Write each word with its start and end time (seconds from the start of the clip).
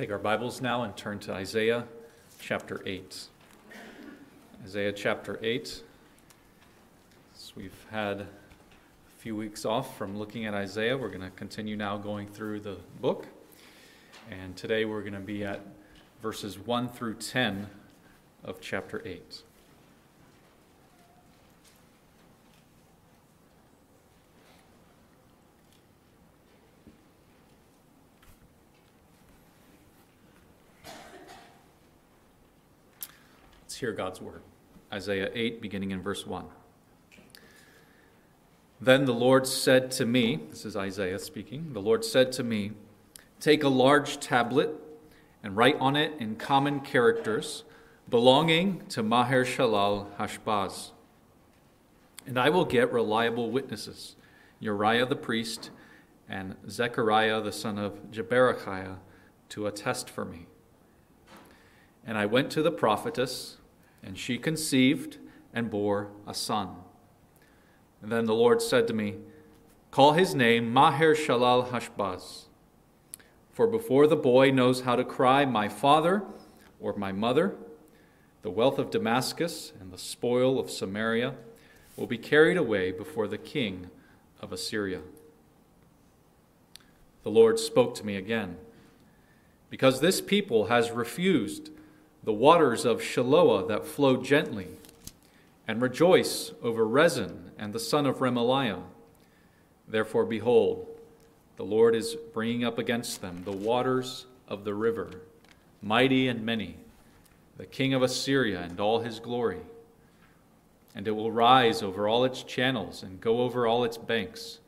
take 0.00 0.10
our 0.10 0.18
Bibles 0.18 0.62
now 0.62 0.84
and 0.84 0.96
turn 0.96 1.18
to 1.18 1.30
Isaiah 1.30 1.84
chapter 2.38 2.80
8. 2.86 3.24
Isaiah 4.64 4.92
chapter 4.92 5.38
8. 5.42 5.82
So 7.34 7.52
we've 7.54 7.86
had 7.90 8.22
a 8.22 8.26
few 9.18 9.36
weeks 9.36 9.66
off 9.66 9.98
from 9.98 10.16
looking 10.16 10.46
at 10.46 10.54
Isaiah. 10.54 10.96
We're 10.96 11.10
going 11.10 11.20
to 11.20 11.28
continue 11.28 11.76
now 11.76 11.98
going 11.98 12.28
through 12.28 12.60
the 12.60 12.78
book. 13.02 13.26
And 14.30 14.56
today 14.56 14.86
we're 14.86 15.02
going 15.02 15.12
to 15.12 15.20
be 15.20 15.44
at 15.44 15.60
verses 16.22 16.58
1 16.58 16.88
through 16.88 17.16
10 17.16 17.68
of 18.42 18.58
chapter 18.62 19.02
8. 19.04 19.42
Hear 33.80 33.92
God's 33.92 34.20
word. 34.20 34.42
Isaiah 34.92 35.30
8, 35.32 35.62
beginning 35.62 35.90
in 35.90 36.02
verse 36.02 36.26
1. 36.26 36.44
Then 38.78 39.06
the 39.06 39.14
Lord 39.14 39.46
said 39.46 39.90
to 39.92 40.04
me, 40.04 40.38
this 40.50 40.66
is 40.66 40.76
Isaiah 40.76 41.18
speaking, 41.18 41.72
the 41.72 41.80
Lord 41.80 42.04
said 42.04 42.30
to 42.32 42.44
me, 42.44 42.72
Take 43.40 43.64
a 43.64 43.70
large 43.70 44.20
tablet 44.20 44.68
and 45.42 45.56
write 45.56 45.78
on 45.80 45.96
it 45.96 46.12
in 46.18 46.36
common 46.36 46.80
characters 46.80 47.64
belonging 48.10 48.86
to 48.88 49.02
Maher 49.02 49.46
Shalal 49.46 50.14
Hashbaz. 50.18 50.90
And 52.26 52.38
I 52.38 52.50
will 52.50 52.66
get 52.66 52.92
reliable 52.92 53.50
witnesses, 53.50 54.14
Uriah 54.58 55.06
the 55.06 55.16
priest 55.16 55.70
and 56.28 56.54
Zechariah 56.68 57.40
the 57.40 57.52
son 57.52 57.78
of 57.78 58.10
Jeberechiah, 58.10 58.96
to 59.48 59.66
attest 59.66 60.10
for 60.10 60.26
me. 60.26 60.48
And 62.04 62.18
I 62.18 62.26
went 62.26 62.50
to 62.50 62.62
the 62.62 62.70
prophetess 62.70 63.56
and 64.02 64.18
she 64.18 64.38
conceived 64.38 65.18
and 65.52 65.70
bore 65.70 66.10
a 66.26 66.34
son. 66.34 66.76
And 68.02 68.10
then 68.10 68.24
the 68.24 68.34
Lord 68.34 68.62
said 68.62 68.86
to 68.88 68.94
me, 68.94 69.16
Call 69.90 70.12
his 70.12 70.34
name 70.34 70.72
Maher 70.72 71.14
Shalal 71.14 71.70
Hashbaz. 71.70 72.44
For 73.52 73.66
before 73.66 74.06
the 74.06 74.16
boy 74.16 74.50
knows 74.50 74.82
how 74.82 74.96
to 74.96 75.04
cry, 75.04 75.44
My 75.44 75.68
father 75.68 76.22
or 76.78 76.94
my 76.96 77.12
mother, 77.12 77.56
the 78.42 78.50
wealth 78.50 78.78
of 78.78 78.90
Damascus 78.90 79.72
and 79.80 79.92
the 79.92 79.98
spoil 79.98 80.58
of 80.58 80.70
Samaria 80.70 81.34
will 81.96 82.06
be 82.06 82.16
carried 82.16 82.56
away 82.56 82.90
before 82.90 83.28
the 83.28 83.36
king 83.36 83.90
of 84.40 84.52
Assyria. 84.52 85.02
The 87.22 87.30
Lord 87.30 87.58
spoke 87.58 87.94
to 87.96 88.06
me 88.06 88.16
again. 88.16 88.56
Because 89.68 90.00
this 90.00 90.20
people 90.20 90.66
has 90.66 90.90
refused 90.90 91.70
the 92.22 92.32
waters 92.32 92.84
of 92.84 93.00
Shiloah 93.00 93.66
that 93.68 93.86
flow 93.86 94.16
gently, 94.18 94.68
and 95.66 95.80
rejoice 95.80 96.52
over 96.62 96.86
Rezin 96.86 97.50
and 97.58 97.72
the 97.72 97.80
son 97.80 98.04
of 98.04 98.18
Remaliah. 98.18 98.82
Therefore, 99.88 100.26
behold, 100.26 100.86
the 101.56 101.64
Lord 101.64 101.94
is 101.94 102.16
bringing 102.34 102.64
up 102.64 102.78
against 102.78 103.22
them 103.22 103.42
the 103.44 103.52
waters 103.52 104.26
of 104.48 104.64
the 104.64 104.74
river, 104.74 105.22
mighty 105.80 106.28
and 106.28 106.44
many, 106.44 106.76
the 107.56 107.66
king 107.66 107.94
of 107.94 108.02
Assyria 108.02 108.60
and 108.60 108.78
all 108.80 109.00
his 109.00 109.18
glory. 109.18 109.60
And 110.94 111.08
it 111.08 111.12
will 111.12 111.32
rise 111.32 111.82
over 111.82 112.06
all 112.06 112.24
its 112.24 112.42
channels 112.42 113.02
and 113.02 113.20
go 113.20 113.40
over 113.40 113.66
all 113.66 113.84
its 113.84 113.96
banks, 113.96 114.58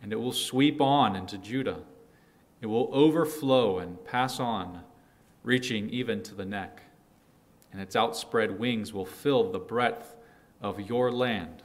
and 0.00 0.12
it 0.12 0.20
will 0.20 0.32
sweep 0.32 0.80
on 0.80 1.16
into 1.16 1.38
Judah. 1.38 1.80
It 2.60 2.66
will 2.66 2.90
overflow 2.92 3.78
and 3.78 4.04
pass 4.04 4.38
on, 4.38 4.82
reaching 5.42 5.90
even 5.90 6.22
to 6.22 6.34
the 6.34 6.44
neck 6.44 6.83
and 7.74 7.82
its 7.82 7.96
outspread 7.96 8.56
wings 8.60 8.92
will 8.92 9.04
fill 9.04 9.50
the 9.50 9.58
breadth 9.58 10.14
of 10.62 10.80
your 10.80 11.10
land, 11.10 11.64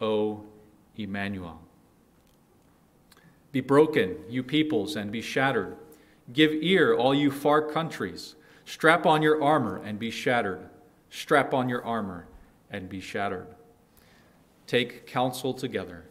O 0.00 0.44
Emmanuel. 0.96 1.60
Be 3.50 3.60
broken, 3.60 4.14
you 4.28 4.44
peoples, 4.44 4.94
and 4.94 5.10
be 5.10 5.20
shattered. 5.20 5.76
Give 6.32 6.52
ear, 6.52 6.94
all 6.94 7.12
you 7.12 7.32
far 7.32 7.62
countries. 7.62 8.36
Strap 8.64 9.04
on 9.06 9.22
your 9.22 9.42
armor 9.42 9.82
and 9.84 9.98
be 9.98 10.12
shattered. 10.12 10.68
Strap 11.10 11.52
on 11.52 11.68
your 11.68 11.84
armor 11.84 12.28
and 12.70 12.88
be 12.88 13.00
shattered. 13.00 13.48
Take 14.68 15.04
counsel 15.04 15.52
together, 15.52 16.04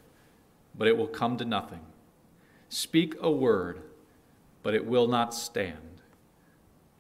but 0.77 0.89
it 0.89 0.97
will 0.97 1.07
come 1.07 1.37
to 1.37 1.45
nothing. 1.45 1.85
Speak 2.67 3.15
a 3.21 3.31
word, 3.31 3.83
but 4.63 4.73
it 4.73 4.85
will 4.85 5.07
not 5.07 5.33
stand. 5.33 6.01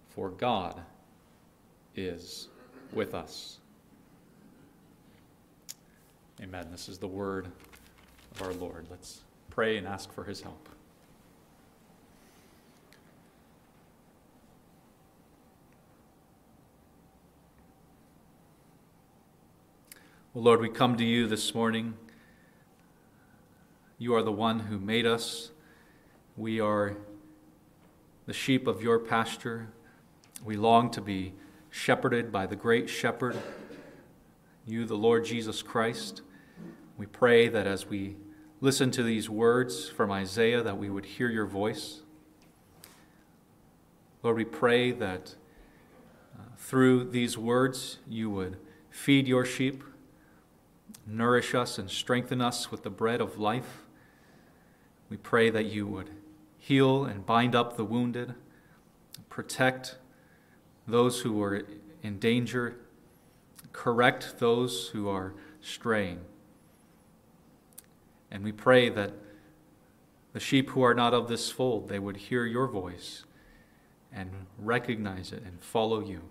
For 0.07 0.29
God 0.29 0.83
is 1.99 2.47
with 2.93 3.13
us. 3.13 3.59
Amen. 6.41 6.67
This 6.71 6.87
is 6.87 6.97
the 6.97 7.07
word 7.07 7.47
of 8.31 8.41
our 8.41 8.53
Lord. 8.53 8.87
Let's 8.89 9.21
pray 9.49 9.77
and 9.77 9.85
ask 9.85 10.11
for 10.13 10.23
his 10.23 10.41
help. 10.41 10.69
Well, 20.33 20.43
Lord, 20.43 20.61
we 20.61 20.69
come 20.69 20.95
to 20.95 21.03
you 21.03 21.27
this 21.27 21.53
morning. 21.53 21.95
You 23.97 24.15
are 24.15 24.23
the 24.23 24.31
one 24.31 24.59
who 24.59 24.79
made 24.79 25.05
us. 25.05 25.51
We 26.37 26.61
are 26.61 26.95
the 28.25 28.33
sheep 28.33 28.67
of 28.67 28.81
your 28.81 28.99
pasture. 28.99 29.67
We 30.45 30.55
long 30.55 30.89
to 30.91 31.01
be 31.01 31.33
shepherded 31.69 32.31
by 32.31 32.45
the 32.45 32.55
great 32.55 32.89
shepherd, 32.89 33.37
you, 34.65 34.85
the 34.85 34.95
Lord 34.95 35.25
Jesus 35.25 35.61
Christ. 35.61 36.21
We 36.97 37.05
pray 37.05 37.47
that 37.47 37.67
as 37.67 37.87
we 37.87 38.17
listen 38.61 38.91
to 38.91 39.03
these 39.03 39.29
words 39.29 39.87
from 39.87 40.11
Isaiah, 40.11 40.61
that 40.61 40.77
we 40.77 40.89
would 40.89 41.05
hear 41.05 41.29
your 41.29 41.45
voice. 41.45 42.01
Lord, 44.21 44.35
we 44.35 44.45
pray 44.45 44.91
that 44.91 45.35
uh, 46.37 46.43
through 46.57 47.05
these 47.05 47.37
words 47.37 47.99
you 48.07 48.29
would 48.29 48.57
feed 48.89 49.27
your 49.27 49.45
sheep, 49.45 49.83
nourish 51.07 51.55
us, 51.55 51.77
and 51.77 51.89
strengthen 51.89 52.41
us 52.41 52.69
with 52.69 52.83
the 52.83 52.89
bread 52.89 53.21
of 53.21 53.39
life. 53.39 53.83
We 55.09 55.17
pray 55.17 55.49
that 55.49 55.65
you 55.65 55.87
would 55.87 56.09
heal 56.57 57.05
and 57.05 57.25
bind 57.25 57.55
up 57.55 57.77
the 57.77 57.85
wounded, 57.85 58.35
protect 59.29 59.95
those 60.91 61.21
who 61.21 61.41
are 61.41 61.63
in 62.03 62.19
danger, 62.19 62.75
correct 63.73 64.39
those 64.39 64.89
who 64.89 65.09
are 65.09 65.33
straying. 65.61 66.19
And 68.31 68.43
we 68.43 68.51
pray 68.51 68.89
that 68.89 69.13
the 70.33 70.39
sheep 70.39 70.69
who 70.71 70.81
are 70.83 70.93
not 70.93 71.13
of 71.13 71.27
this 71.27 71.49
fold, 71.49 71.89
they 71.89 71.99
would 71.99 72.17
hear 72.17 72.45
your 72.45 72.67
voice 72.67 73.23
and 74.13 74.29
recognize 74.57 75.31
it 75.31 75.43
and 75.43 75.61
follow 75.61 75.99
you, 76.01 76.21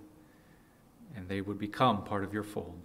and 1.17 1.29
they 1.29 1.41
would 1.41 1.59
become 1.59 2.05
part 2.05 2.25
of 2.25 2.33
your 2.33 2.45
fold. 2.45 2.81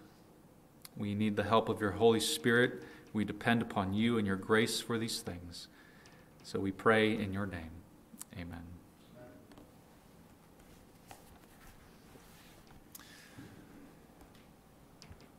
We 0.95 1.15
need 1.15 1.35
the 1.35 1.43
help 1.43 1.69
of 1.69 1.81
your 1.81 1.91
Holy 1.91 2.19
Spirit. 2.19 2.83
We 3.13 3.25
depend 3.25 3.61
upon 3.61 3.93
you 3.93 4.17
and 4.17 4.27
your 4.27 4.35
grace 4.35 4.81
for 4.81 4.97
these 4.97 5.21
things. 5.21 5.67
So 6.43 6.59
we 6.59 6.71
pray 6.71 7.15
in 7.15 7.33
your 7.33 7.45
name. 7.45 7.71
Amen. 8.37 8.72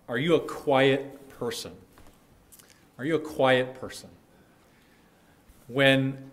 Are 0.07 0.19
you 0.19 0.35
a 0.35 0.41
quiet 0.41 1.31
person? 1.31 1.73
Are 2.99 3.07
you 3.07 3.15
a 3.15 3.21
quiet 3.21 3.75
person? 3.75 4.11
When 5.67 6.31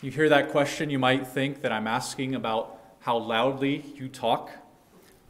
you 0.00 0.12
hear 0.12 0.28
that 0.28 0.50
question, 0.50 0.90
you 0.90 0.98
might 0.98 1.26
think 1.26 1.62
that 1.62 1.72
I'm 1.72 1.88
asking 1.88 2.36
about 2.36 2.78
how 3.00 3.18
loudly 3.18 3.84
you 3.96 4.08
talk, 4.08 4.50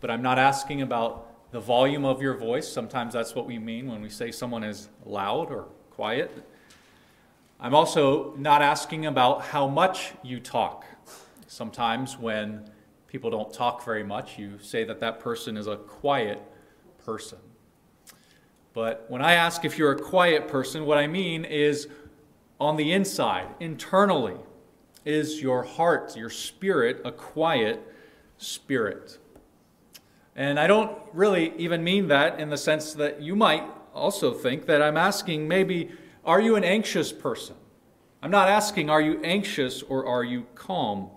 but 0.00 0.10
I'm 0.10 0.20
not 0.20 0.38
asking 0.38 0.82
about 0.82 1.50
the 1.52 1.60
volume 1.60 2.04
of 2.04 2.20
your 2.20 2.34
voice. 2.34 2.68
Sometimes 2.68 3.14
that's 3.14 3.34
what 3.34 3.46
we 3.46 3.58
mean 3.58 3.90
when 3.90 4.02
we 4.02 4.10
say 4.10 4.30
someone 4.30 4.62
is 4.62 4.88
loud 5.06 5.50
or 5.50 5.66
quiet. 5.90 6.30
I'm 7.58 7.74
also 7.74 8.34
not 8.36 8.60
asking 8.60 9.06
about 9.06 9.42
how 9.42 9.66
much 9.66 10.12
you 10.22 10.38
talk. 10.38 10.84
Sometimes 11.46 12.18
when 12.18 12.70
people 13.08 13.30
don't 13.30 13.52
talk 13.52 13.84
very 13.84 14.04
much, 14.04 14.38
you 14.38 14.58
say 14.60 14.84
that 14.84 15.00
that 15.00 15.18
person 15.18 15.56
is 15.56 15.66
a 15.66 15.76
quiet 15.76 16.40
person. 17.04 17.38
But 18.72 19.06
when 19.08 19.22
I 19.22 19.32
ask 19.32 19.64
if 19.64 19.78
you're 19.78 19.92
a 19.92 19.98
quiet 19.98 20.48
person, 20.48 20.86
what 20.86 20.98
I 20.98 21.06
mean 21.06 21.44
is 21.44 21.88
on 22.60 22.76
the 22.76 22.92
inside, 22.92 23.48
internally. 23.58 24.36
Is 25.04 25.40
your 25.40 25.62
heart, 25.62 26.16
your 26.16 26.30
spirit, 26.30 27.00
a 27.04 27.12
quiet 27.12 27.82
spirit? 28.38 29.18
And 30.36 30.60
I 30.60 30.66
don't 30.66 30.96
really 31.12 31.52
even 31.56 31.82
mean 31.82 32.08
that 32.08 32.38
in 32.38 32.50
the 32.50 32.58
sense 32.58 32.92
that 32.94 33.20
you 33.20 33.34
might 33.34 33.64
also 33.94 34.32
think 34.32 34.66
that 34.66 34.82
I'm 34.82 34.96
asking 34.96 35.48
maybe, 35.48 35.90
are 36.24 36.40
you 36.40 36.56
an 36.56 36.64
anxious 36.64 37.12
person? 37.12 37.56
I'm 38.22 38.30
not 38.30 38.48
asking, 38.48 38.90
are 38.90 39.00
you 39.00 39.20
anxious 39.22 39.82
or 39.82 40.06
are 40.06 40.22
you 40.22 40.46
calm? 40.54 41.10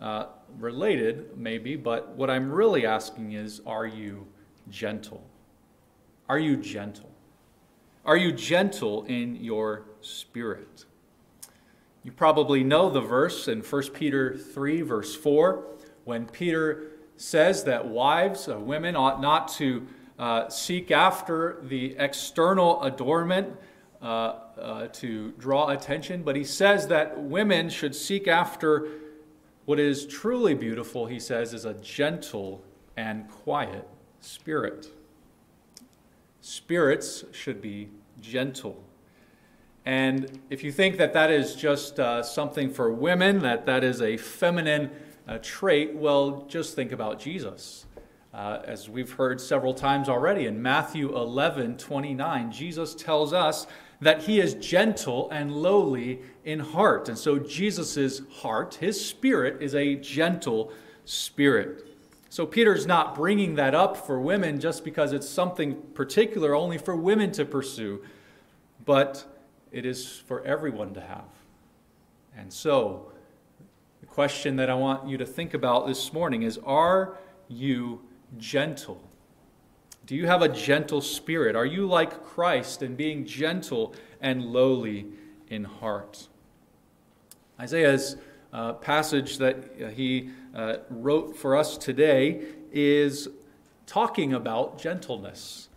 Uh, 0.00 0.26
related, 0.58 1.36
maybe, 1.36 1.76
but 1.76 2.10
what 2.10 2.30
I'm 2.30 2.50
really 2.50 2.86
asking 2.86 3.32
is 3.32 3.60
are 3.66 3.86
you 3.86 4.26
gentle? 4.70 5.22
Are 6.28 6.38
you 6.38 6.56
gentle? 6.56 7.10
Are 8.04 8.16
you 8.16 8.32
gentle 8.32 9.04
in 9.04 9.36
your 9.36 9.84
spirit? 10.00 10.84
You 12.02 12.12
probably 12.12 12.64
know 12.64 12.90
the 12.90 13.00
verse 13.00 13.48
in 13.48 13.60
1 13.60 13.82
Peter 13.88 14.36
3, 14.36 14.82
verse 14.82 15.14
4, 15.14 15.64
when 16.04 16.26
Peter 16.26 16.92
says 17.16 17.64
that 17.64 17.86
wives, 17.86 18.48
uh, 18.48 18.58
women, 18.58 18.96
ought 18.96 19.20
not 19.20 19.48
to 19.48 19.86
uh, 20.18 20.48
seek 20.48 20.90
after 20.90 21.58
the 21.62 21.96
external 21.98 22.82
adornment 22.82 23.54
uh, 24.00 24.34
uh, 24.58 24.88
to 24.88 25.32
draw 25.32 25.68
attention, 25.68 26.22
but 26.22 26.36
he 26.36 26.44
says 26.44 26.88
that 26.88 27.20
women 27.20 27.68
should 27.68 27.94
seek 27.94 28.28
after 28.28 28.88
what 29.64 29.78
is 29.78 30.06
truly 30.06 30.54
beautiful, 30.54 31.06
he 31.06 31.20
says, 31.20 31.52
is 31.52 31.64
a 31.64 31.74
gentle 31.74 32.62
and 32.96 33.28
quiet 33.28 33.86
spirit. 34.20 34.88
Spirits 36.48 37.24
should 37.30 37.60
be 37.60 37.90
gentle. 38.22 38.82
And 39.84 40.40
if 40.48 40.64
you 40.64 40.72
think 40.72 40.96
that 40.96 41.12
that 41.12 41.30
is 41.30 41.54
just 41.54 42.00
uh, 42.00 42.22
something 42.22 42.70
for 42.70 42.90
women, 42.90 43.40
that 43.40 43.66
that 43.66 43.84
is 43.84 44.00
a 44.00 44.16
feminine 44.16 44.90
uh, 45.28 45.40
trait, 45.42 45.94
well, 45.94 46.46
just 46.48 46.74
think 46.74 46.90
about 46.90 47.20
Jesus. 47.20 47.84
Uh, 48.32 48.62
as 48.64 48.88
we've 48.88 49.12
heard 49.12 49.42
several 49.42 49.74
times 49.74 50.08
already 50.08 50.46
in 50.46 50.62
Matthew 50.62 51.14
11 51.14 51.76
29, 51.76 52.50
Jesus 52.50 52.94
tells 52.94 53.34
us 53.34 53.66
that 54.00 54.22
he 54.22 54.40
is 54.40 54.54
gentle 54.54 55.28
and 55.30 55.54
lowly 55.54 56.20
in 56.46 56.60
heart. 56.60 57.10
And 57.10 57.18
so 57.18 57.38
Jesus' 57.38 58.22
heart, 58.36 58.76
his 58.76 59.04
spirit, 59.04 59.60
is 59.62 59.74
a 59.74 59.96
gentle 59.96 60.72
spirit. 61.04 61.87
So 62.30 62.44
Peter's 62.44 62.86
not 62.86 63.14
bringing 63.14 63.54
that 63.54 63.74
up 63.74 63.96
for 63.96 64.20
women 64.20 64.60
just 64.60 64.84
because 64.84 65.12
it's 65.12 65.28
something 65.28 65.76
particular 65.94 66.54
only 66.54 66.76
for 66.76 66.94
women 66.94 67.32
to 67.32 67.44
pursue, 67.44 68.02
but 68.84 69.24
it 69.72 69.86
is 69.86 70.22
for 70.26 70.44
everyone 70.44 70.94
to 70.94 71.00
have. 71.00 71.24
And 72.36 72.52
so, 72.52 73.10
the 74.00 74.06
question 74.06 74.56
that 74.56 74.70
I 74.70 74.74
want 74.74 75.08
you 75.08 75.16
to 75.18 75.26
think 75.26 75.54
about 75.54 75.86
this 75.86 76.12
morning 76.12 76.42
is 76.42 76.58
Are 76.64 77.16
you 77.48 78.02
gentle? 78.36 79.02
Do 80.06 80.14
you 80.14 80.26
have 80.26 80.42
a 80.42 80.48
gentle 80.48 81.00
spirit? 81.00 81.56
Are 81.56 81.66
you 81.66 81.86
like 81.86 82.24
Christ 82.24 82.82
in 82.82 82.94
being 82.94 83.26
gentle 83.26 83.94
and 84.20 84.44
lowly 84.44 85.06
in 85.48 85.64
heart? 85.64 86.28
Isaiah's 87.60 88.16
uh, 88.52 88.74
passage 88.74 89.38
that 89.38 89.56
uh, 89.82 89.88
he 89.88 90.30
uh, 90.54 90.76
wrote 90.90 91.36
for 91.36 91.56
us 91.56 91.76
today 91.76 92.42
is 92.72 93.28
talking 93.86 94.32
about 94.32 94.78
gentleness. 94.78 95.68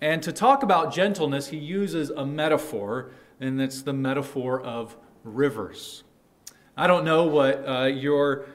And 0.00 0.22
to 0.22 0.32
talk 0.32 0.62
about 0.62 0.92
gentleness, 0.92 1.48
he 1.48 1.58
uses 1.58 2.10
a 2.10 2.24
metaphor, 2.24 3.10
and 3.40 3.60
it's 3.60 3.82
the 3.82 3.92
metaphor 3.92 4.60
of 4.60 4.96
rivers. 5.24 6.04
I 6.76 6.86
don't 6.86 7.04
know 7.04 7.24
what 7.24 7.68
uh, 7.68 7.84
your 7.84 8.46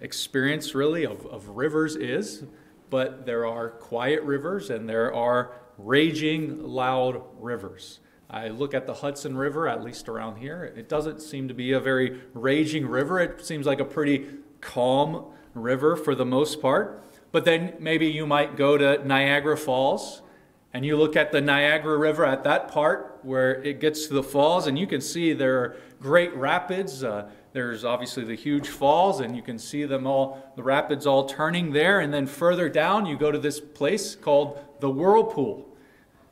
experience 0.00 0.74
really 0.74 1.04
of, 1.06 1.24
of 1.26 1.48
rivers 1.48 1.96
is 1.96 2.44
but 2.92 3.24
there 3.24 3.46
are 3.46 3.70
quiet 3.70 4.22
rivers 4.22 4.68
and 4.68 4.86
there 4.86 5.14
are 5.14 5.52
raging, 5.78 6.62
loud 6.62 7.22
rivers. 7.38 8.00
I 8.28 8.48
look 8.48 8.74
at 8.74 8.86
the 8.86 8.92
Hudson 8.92 9.34
River, 9.34 9.66
at 9.66 9.82
least 9.82 10.10
around 10.10 10.36
here. 10.36 10.74
It 10.76 10.90
doesn't 10.90 11.22
seem 11.22 11.48
to 11.48 11.54
be 11.54 11.72
a 11.72 11.80
very 11.80 12.20
raging 12.34 12.86
river. 12.86 13.18
It 13.18 13.46
seems 13.46 13.64
like 13.64 13.80
a 13.80 13.84
pretty 13.86 14.26
calm 14.62 15.26
river 15.52 15.94
for 15.96 16.14
the 16.14 16.24
most 16.24 16.62
part. 16.62 17.04
But 17.30 17.44
then 17.44 17.74
maybe 17.78 18.06
you 18.06 18.26
might 18.26 18.56
go 18.56 18.78
to 18.78 19.06
Niagara 19.06 19.58
Falls 19.58 20.22
and 20.74 20.86
you 20.86 20.96
look 20.96 21.16
at 21.16 21.32
the 21.32 21.40
Niagara 21.40 21.98
River 21.98 22.24
at 22.24 22.44
that 22.44 22.68
part 22.68 23.20
where 23.22 23.62
it 23.62 23.78
gets 23.78 24.06
to 24.06 24.14
the 24.14 24.22
falls, 24.22 24.66
and 24.66 24.78
you 24.78 24.86
can 24.86 25.00
see 25.00 25.32
there 25.32 25.58
are 25.58 25.76
great 26.00 26.34
rapids. 26.34 27.04
Uh, 27.04 27.30
there's 27.52 27.84
obviously 27.84 28.24
the 28.24 28.34
huge 28.34 28.68
falls, 28.68 29.20
and 29.20 29.36
you 29.36 29.42
can 29.42 29.58
see 29.58 29.84
them 29.84 30.06
all, 30.06 30.52
the 30.56 30.62
rapids 30.62 31.06
all 31.06 31.26
turning 31.26 31.72
there. 31.72 32.00
And 32.00 32.12
then 32.12 32.26
further 32.26 32.70
down, 32.70 33.04
you 33.04 33.18
go 33.18 33.30
to 33.30 33.38
this 33.38 33.60
place 33.60 34.14
called 34.14 34.58
the 34.80 34.88
whirlpool. 34.88 35.68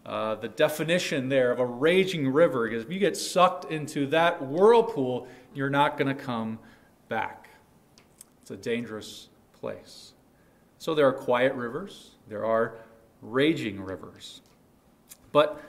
Uh, 0.06 0.34
the 0.36 0.48
definition 0.48 1.28
there 1.28 1.52
of 1.52 1.60
a 1.60 1.66
raging 1.66 2.26
river 2.26 2.66
is 2.66 2.82
if 2.82 2.90
you 2.90 2.98
get 2.98 3.16
sucked 3.16 3.70
into 3.70 4.06
that 4.06 4.42
whirlpool, 4.42 5.28
you're 5.54 5.70
not 5.70 5.98
going 5.98 6.08
to 6.08 6.20
come 6.20 6.58
back. 7.08 7.39
It's 8.50 8.66
a 8.66 8.68
dangerous 8.68 9.28
place. 9.60 10.14
So 10.78 10.92
there 10.92 11.06
are 11.06 11.12
quiet 11.12 11.54
rivers, 11.54 12.16
there 12.26 12.44
are 12.44 12.78
raging 13.22 13.80
rivers. 13.80 14.40
But 15.30 15.62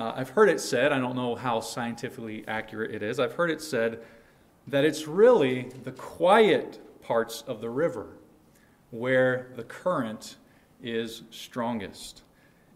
uh, 0.00 0.14
I've 0.16 0.30
heard 0.30 0.48
it 0.48 0.60
said, 0.60 0.90
I 0.90 0.98
don't 0.98 1.14
know 1.14 1.36
how 1.36 1.60
scientifically 1.60 2.42
accurate 2.48 2.92
it 2.92 3.04
is, 3.04 3.20
I've 3.20 3.34
heard 3.34 3.52
it 3.52 3.60
said 3.60 4.02
that 4.66 4.84
it's 4.84 5.06
really 5.06 5.70
the 5.84 5.92
quiet 5.92 6.80
parts 7.02 7.44
of 7.46 7.60
the 7.60 7.70
river 7.70 8.08
where 8.90 9.52
the 9.54 9.62
current 9.62 10.34
is 10.82 11.22
strongest. 11.30 12.22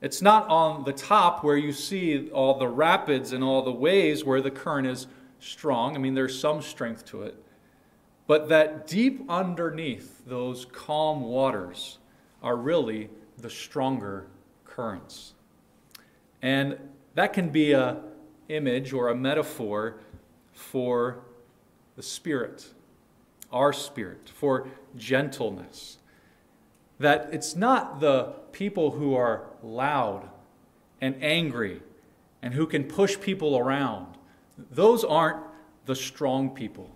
It's 0.01 0.23
not 0.23 0.47
on 0.49 0.85
the 0.85 0.93
top 0.93 1.43
where 1.43 1.57
you 1.57 1.73
see 1.73 2.31
all 2.31 2.59
the 2.59 2.69
rapids 2.69 3.33
and 3.33 3.43
all 3.43 3.63
the 3.63 3.73
waves 3.73 4.23
where 4.23 4.41
the 4.41 4.53
current 4.53 4.87
is 4.87 5.09
strong. 5.41 5.97
I 5.97 5.99
mean, 5.99 6.15
there's 6.15 6.39
some 6.39 6.63
strength 6.63 7.05
to 7.07 7.23
it. 7.23 7.43
But 8.29 8.51
that 8.51 8.87
deep 8.87 9.25
underneath 9.29 10.25
those 10.27 10.67
calm 10.67 11.23
waters 11.23 11.99
are 12.43 12.57
really 12.57 13.09
the 13.39 13.49
stronger 13.49 14.27
currents. 14.67 15.33
And 16.43 16.79
that 17.15 17.33
can 17.33 17.49
be 17.49 17.73
a 17.73 18.03
image 18.49 18.93
or 18.93 19.09
a 19.09 19.15
metaphor 19.15 19.99
for 20.53 21.23
the 21.97 22.03
spirit, 22.03 22.69
our 23.51 23.73
spirit, 23.73 24.29
for 24.29 24.69
gentleness. 24.95 25.97
That 26.99 27.31
it's 27.33 27.57
not 27.57 27.99
the 28.01 28.35
people 28.53 28.91
who 28.91 29.15
are 29.15 29.47
loud 29.63 30.29
and 31.01 31.17
angry 31.23 31.81
and 32.43 32.53
who 32.53 32.67
can 32.67 32.85
push 32.85 33.19
people 33.19 33.57
around. 33.57 34.19
Those 34.71 35.03
aren't 35.03 35.43
the 35.87 35.97
strong 35.97 36.51
people. 36.51 36.91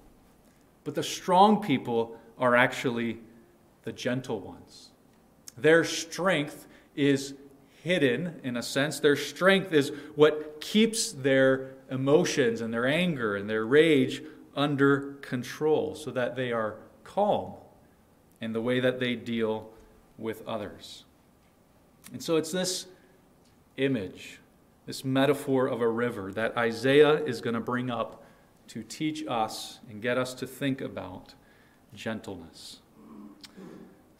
But 0.85 0.95
the 0.95 1.03
strong 1.03 1.63
people 1.63 2.19
are 2.39 2.57
actually 2.57 3.19
the 3.85 3.93
gentle 3.93 4.41
ones. 4.41 4.91
Their 5.57 5.85
strength 5.85 6.67
is 6.97 7.35
hidden, 7.83 8.41
in 8.43 8.57
a 8.57 8.63
sense. 8.63 9.01
Their 9.01 9.17
strength 9.17 9.73
is 9.73 9.93
what 10.15 10.61
keeps 10.61 11.13
their 11.13 11.75
emotions 11.91 12.61
and 12.61 12.73
their 12.73 12.87
anger 12.87 13.37
and 13.37 13.51
their 13.51 13.67
rage 13.67 14.23
under 14.55 15.15
control 15.21 15.95
so 15.95 16.11
that 16.11 16.37
they 16.37 16.53
are 16.53 16.77
calm 17.05 17.55
in 18.41 18.53
the 18.53 18.61
way 18.61 18.81
that 18.81 19.01
they 19.01 19.15
deal 19.15 19.71
with 20.19 20.47
others. 20.47 21.05
And 22.13 22.23
so 22.23 22.37
it's 22.37 22.53
this 22.53 22.87
image, 23.77 24.41
this 24.87 25.05
metaphor 25.05 25.67
of 25.67 25.81
a 25.81 25.89
river 25.89 26.33
that 26.33 26.57
Isaiah 26.57 27.15
is 27.25 27.41
going 27.41 27.55
to 27.55 27.61
bring 27.61 27.91
up 27.91 28.22
to 28.69 28.83
teach 28.83 29.25
us 29.27 29.81
and 29.89 30.01
get 30.01 30.19
us 30.19 30.35
to 30.35 30.47
think 30.47 30.81
about 30.81 31.35
gentleness. 31.95 32.81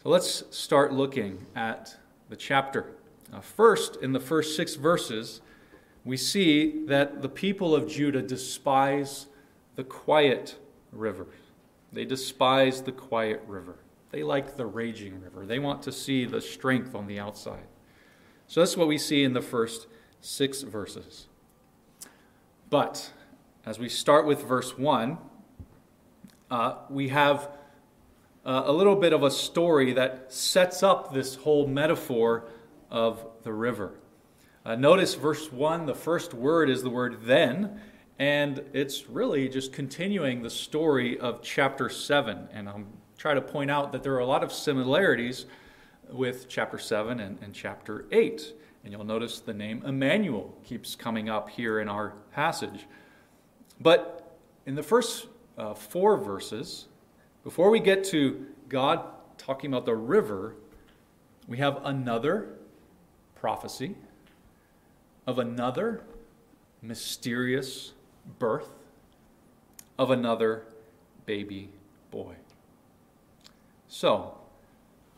So 0.03 0.09
let's 0.09 0.45
start 0.51 0.93
looking 0.93 1.47
at 1.55 1.97
the 2.29 2.37
chapter. 2.37 2.93
Uh, 3.33 3.41
first, 3.41 3.97
in 4.03 4.13
the 4.13 4.21
first 4.21 4.57
six 4.57 4.75
verses, 4.75 5.41
we 6.05 6.17
see 6.17 6.85
that 6.87 7.23
the 7.23 7.29
people 7.29 7.75
of 7.75 7.89
Judah 7.89 8.23
despise 8.23 9.27
the 9.77 9.85
quiet 9.85 10.59
river. 10.91 11.27
They 11.93 12.05
despise 12.05 12.83
the 12.83 12.93
quiet 12.93 13.43
river. 13.47 13.77
They 14.11 14.23
like 14.23 14.57
the 14.57 14.67
raging 14.67 15.21
river. 15.21 15.47
They 15.47 15.59
want 15.59 15.83
to 15.83 15.93
see 15.93 16.25
the 16.25 16.41
strength 16.41 16.95
on 16.95 17.07
the 17.07 17.19
outside. 17.19 17.67
So 18.47 18.61
that's 18.61 18.77
what 18.77 18.89
we 18.89 18.99
see 18.99 19.25
in 19.25 19.33
the 19.33 19.41
first 19.41 19.87
six 20.21 20.63
verses. 20.63 21.29
But 22.69 23.13
as 23.65 23.79
we 23.79 23.89
start 23.89 24.27
with 24.27 24.43
verse 24.43 24.77
1, 24.77 25.19
uh, 26.51 26.75
we 26.91 27.09
have 27.09 27.49
uh, 28.45 28.65
a 28.67 28.73
little 28.73 28.97
bit 28.97 29.13
of 29.13 29.23
a 29.23 29.31
story 29.31 29.93
that 29.93 30.33
sets 30.33 30.83
up 30.83 31.15
this 31.15 31.37
whole 31.37 31.67
metaphor 31.67 32.49
of 32.91 33.25
the 33.45 33.53
river. 33.53 33.93
Uh, 34.65 34.75
notice 34.75 35.15
verse 35.15 35.53
1, 35.53 35.87
the 35.87 35.95
first 35.95 36.35
word 36.35 36.69
is 36.69 36.83
the 36.83 36.91
word 36.91 37.19
then, 37.23 37.81
and 38.19 38.65
it's 38.73 39.09
really 39.09 39.49
just 39.49 39.73
continuing 39.73 40.43
the 40.43 40.51
story 40.51 41.19
of 41.19 41.41
chapter 41.43 41.89
7. 41.89 42.49
And 42.53 42.69
I'm 42.69 42.87
trying 43.17 43.37
to 43.37 43.43
point 43.43 43.71
out 43.71 43.93
that 43.93 44.03
there 44.03 44.15
are 44.15 44.21
a 44.21 44.27
lot 44.27 44.43
of 44.43 44.53
similarities 44.53 45.47
with 46.11 46.49
chapter 46.49 46.79
7 46.79 47.21
and, 47.21 47.39
and 47.41 47.55
chapter 47.55 48.07
8. 48.11 48.55
And 48.85 48.93
you'll 48.93 49.05
notice 49.05 49.39
the 49.39 49.55
name 49.55 49.83
Emmanuel 49.87 50.53
keeps 50.65 50.97
coming 50.97 51.29
up 51.29 51.49
here 51.49 51.79
in 51.81 51.89
our 51.89 52.15
passage. 52.33 52.87
But 53.83 54.39
in 54.65 54.75
the 54.75 54.83
first 54.83 55.27
uh, 55.59 55.75
four 55.75 56.17
verses, 56.17 56.87
before 57.43 57.71
we 57.71 57.81
get 57.81 58.05
to 58.05 58.47
God 58.69 59.05
talking 59.39 59.73
about 59.73 59.87
the 59.87 59.97
river, 59.97 60.55
we 61.49 61.59
have 61.59 61.81
another 61.85 62.59
prophecy 63.35 63.97
of 65.27 65.39
another 65.39 66.05
mysterious 66.81 67.93
birth 68.39 68.69
of 69.99 70.11
another 70.11 70.65
baby 71.27 71.71
boy. 72.11 72.35
So, 73.89 74.39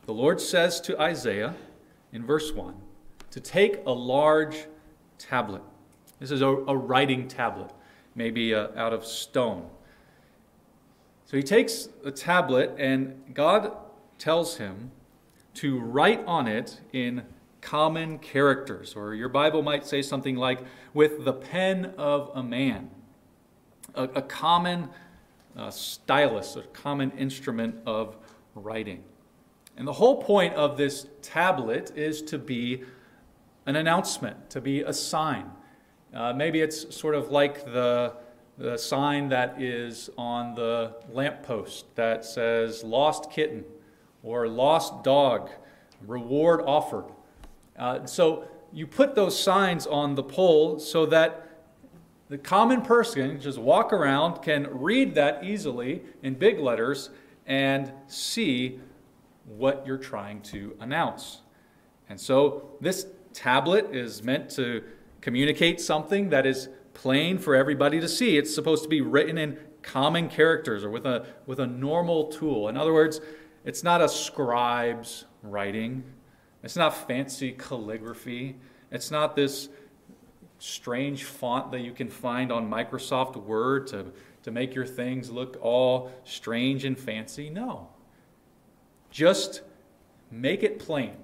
the 0.05 0.13
Lord 0.13 0.41
says 0.41 0.81
to 0.81 0.99
Isaiah 0.99 1.55
in 2.11 2.25
verse 2.25 2.51
1 2.51 2.75
to 3.31 3.39
take 3.39 3.81
a 3.85 3.91
large 3.91 4.65
tablet. 5.17 5.61
This 6.19 6.31
is 6.31 6.41
a, 6.41 6.47
a 6.47 6.75
writing 6.75 7.27
tablet, 7.27 7.71
maybe 8.15 8.55
uh, 8.55 8.69
out 8.75 8.93
of 8.93 9.05
stone. 9.05 9.69
So 11.25 11.37
he 11.37 11.43
takes 11.43 11.89
a 12.03 12.11
tablet, 12.11 12.75
and 12.77 13.33
God 13.33 13.75
tells 14.17 14.57
him 14.57 14.91
to 15.55 15.79
write 15.79 16.23
on 16.25 16.47
it 16.47 16.81
in 16.93 17.23
common 17.61 18.19
characters, 18.19 18.95
or 18.95 19.15
your 19.15 19.29
Bible 19.29 19.61
might 19.61 19.85
say 19.85 20.01
something 20.01 20.35
like, 20.35 20.59
with 20.93 21.25
the 21.25 21.33
pen 21.33 21.93
of 21.97 22.31
a 22.35 22.43
man. 22.43 22.91
A, 23.95 24.03
a 24.03 24.21
common 24.21 24.89
uh, 25.57 25.71
stylus, 25.71 26.55
a 26.55 26.61
common 26.61 27.11
instrument 27.11 27.75
of 27.85 28.17
writing. 28.53 29.03
And 29.77 29.87
the 29.87 29.93
whole 29.93 30.21
point 30.21 30.53
of 30.53 30.77
this 30.77 31.07
tablet 31.21 31.91
is 31.95 32.21
to 32.23 32.37
be 32.37 32.83
an 33.65 33.75
announcement, 33.75 34.49
to 34.51 34.61
be 34.61 34.81
a 34.81 34.93
sign. 34.93 35.49
Uh, 36.15 36.31
maybe 36.31 36.61
it's 36.61 36.95
sort 36.95 37.13
of 37.13 37.29
like 37.29 37.65
the, 37.65 38.13
the 38.57 38.77
sign 38.77 39.27
that 39.27 39.61
is 39.61 40.09
on 40.17 40.55
the 40.55 40.95
lamppost 41.11 41.93
that 41.95 42.23
says 42.23 42.85
lost 42.85 43.29
kitten 43.29 43.65
or 44.23 44.47
lost 44.47 45.03
dog, 45.03 45.49
reward 46.07 46.61
offered. 46.65 47.05
Uh, 47.77 48.05
so 48.05 48.47
you 48.71 48.87
put 48.87 49.13
those 49.13 49.37
signs 49.37 49.85
on 49.85 50.15
the 50.15 50.23
pole 50.23 50.79
so 50.79 51.05
that 51.05 51.49
the 52.29 52.37
common 52.37 52.81
person 52.81 53.39
just 53.39 53.57
walk 53.59 53.91
around 53.91 54.41
can 54.41 54.67
read 54.71 55.15
that 55.15 55.43
easily 55.43 56.01
in 56.23 56.33
big 56.33 56.59
letters 56.59 57.09
and 57.45 57.91
see 58.07 58.79
what 59.45 59.85
you're 59.85 59.97
trying 59.97 60.41
to 60.41 60.77
announce. 60.79 61.41
And 62.07 62.19
so 62.19 62.69
this 62.79 63.05
tablet 63.33 63.93
is 63.93 64.23
meant 64.23 64.49
to 64.51 64.81
communicate 65.25 65.81
something 65.81 66.29
that 66.29 66.45
is 66.45 66.69
plain 66.93 67.39
for 67.39 67.55
everybody 67.55 67.99
to 67.99 68.07
see. 68.07 68.37
It's 68.37 68.53
supposed 68.53 68.83
to 68.83 68.89
be 68.89 69.01
written 69.01 69.39
in 69.39 69.57
common 69.81 70.29
characters 70.29 70.83
or 70.83 70.91
with 70.91 71.07
a, 71.07 71.25
with 71.47 71.59
a 71.59 71.65
normal 71.65 72.25
tool. 72.25 72.69
In 72.69 72.77
other 72.77 72.93
words, 72.93 73.19
it's 73.63 73.83
not 73.83 74.01
a 74.01 74.07
scribe's 74.07 75.25
writing, 75.41 76.03
it's 76.61 76.75
not 76.75 77.07
fancy 77.07 77.53
calligraphy, 77.53 78.57
it's 78.91 79.09
not 79.09 79.35
this 79.35 79.69
strange 80.59 81.23
font 81.23 81.71
that 81.71 81.79
you 81.79 81.91
can 81.91 82.07
find 82.07 82.51
on 82.51 82.69
Microsoft 82.69 83.35
Word 83.35 83.87
to, 83.87 84.13
to 84.43 84.51
make 84.51 84.75
your 84.75 84.85
things 84.85 85.31
look 85.31 85.57
all 85.59 86.11
strange 86.23 86.85
and 86.85 86.99
fancy. 86.99 87.49
No. 87.49 87.89
Just 89.09 89.63
make 90.29 90.61
it 90.61 90.77
plain 90.77 91.15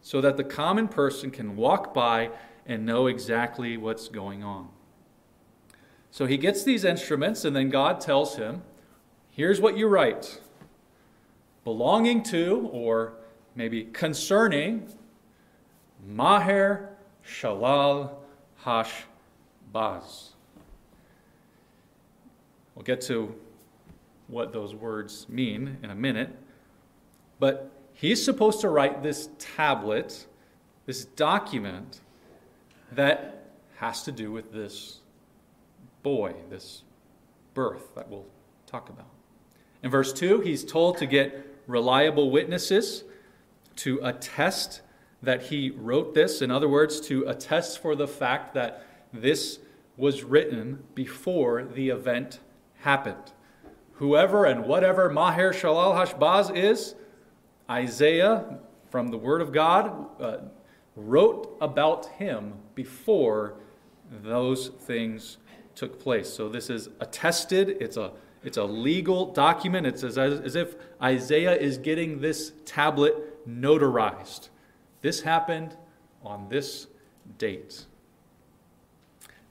so 0.00 0.20
that 0.20 0.36
the 0.36 0.42
common 0.42 0.88
person 0.88 1.30
can 1.30 1.54
walk 1.54 1.94
by 1.94 2.30
and 2.66 2.86
know 2.86 3.06
exactly 3.06 3.76
what's 3.76 4.08
going 4.08 4.42
on. 4.42 4.68
So 6.10 6.26
he 6.26 6.36
gets 6.36 6.62
these 6.62 6.84
instruments, 6.84 7.44
and 7.44 7.54
then 7.54 7.70
God 7.70 8.00
tells 8.00 8.36
him, 8.36 8.62
Here's 9.30 9.60
what 9.60 9.76
you 9.76 9.88
write 9.88 10.40
belonging 11.64 12.22
to, 12.22 12.68
or 12.72 13.14
maybe 13.56 13.84
concerning, 13.84 14.88
Maher 16.06 16.90
Shalal 17.26 18.10
Hash 18.58 19.04
Baz. 19.72 20.34
We'll 22.74 22.84
get 22.84 23.00
to 23.02 23.34
what 24.28 24.52
those 24.52 24.74
words 24.74 25.26
mean 25.28 25.78
in 25.82 25.90
a 25.90 25.94
minute. 25.94 26.30
But 27.38 27.72
he's 27.92 28.24
supposed 28.24 28.60
to 28.60 28.68
write 28.68 29.02
this 29.02 29.30
tablet, 29.38 30.26
this 30.86 31.04
document 31.04 32.00
that 32.96 33.46
has 33.76 34.02
to 34.04 34.12
do 34.12 34.30
with 34.30 34.52
this 34.52 35.00
boy, 36.02 36.34
this 36.50 36.82
birth 37.54 37.94
that 37.94 38.08
we'll 38.08 38.26
talk 38.66 38.88
about. 38.88 39.08
In 39.82 39.90
verse 39.90 40.12
2, 40.12 40.40
he's 40.40 40.64
told 40.64 40.98
to 40.98 41.06
get 41.06 41.46
reliable 41.66 42.30
witnesses 42.30 43.04
to 43.76 44.00
attest 44.02 44.82
that 45.22 45.44
he 45.44 45.70
wrote 45.70 46.14
this. 46.14 46.42
In 46.42 46.50
other 46.50 46.68
words, 46.68 47.00
to 47.02 47.24
attest 47.26 47.80
for 47.80 47.94
the 47.94 48.06
fact 48.06 48.54
that 48.54 48.86
this 49.12 49.58
was 49.96 50.24
written 50.24 50.82
before 50.94 51.64
the 51.64 51.88
event 51.88 52.40
happened. 52.80 53.32
Whoever 53.94 54.44
and 54.44 54.64
whatever 54.66 55.08
Maher 55.08 55.52
Shalal 55.52 55.94
Hashbaz 55.94 56.54
is, 56.54 56.94
Isaiah, 57.70 58.58
from 58.90 59.08
the 59.08 59.16
Word 59.16 59.40
of 59.40 59.52
God, 59.52 60.06
uh, 60.20 60.38
wrote 60.96 61.56
about 61.60 62.06
him 62.06 62.54
before 62.74 63.54
those 64.22 64.68
things 64.68 65.38
took 65.74 66.00
place. 66.00 66.32
So 66.32 66.48
this 66.48 66.70
is 66.70 66.88
attested, 67.00 67.76
it's 67.80 67.96
a, 67.96 68.12
it's 68.44 68.56
a 68.56 68.64
legal 68.64 69.32
document. 69.32 69.86
It's 69.86 70.04
as, 70.04 70.18
as 70.18 70.54
if 70.54 70.76
Isaiah 71.02 71.56
is 71.56 71.78
getting 71.78 72.20
this 72.20 72.52
tablet 72.64 73.46
notarized. 73.48 74.48
This 75.00 75.22
happened 75.22 75.76
on 76.22 76.48
this 76.48 76.86
date. 77.38 77.86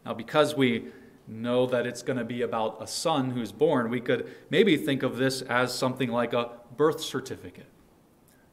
Now, 0.05 0.13
because 0.13 0.55
we 0.55 0.87
know 1.27 1.65
that 1.67 1.87
it's 1.87 2.01
going 2.01 2.17
to 2.17 2.25
be 2.25 2.41
about 2.41 2.81
a 2.81 2.87
son 2.87 3.31
who's 3.31 3.51
born, 3.51 3.89
we 3.89 4.01
could 4.01 4.29
maybe 4.49 4.77
think 4.77 5.03
of 5.03 5.17
this 5.17 5.41
as 5.43 5.73
something 5.73 6.09
like 6.09 6.33
a 6.33 6.51
birth 6.75 7.01
certificate 7.01 7.67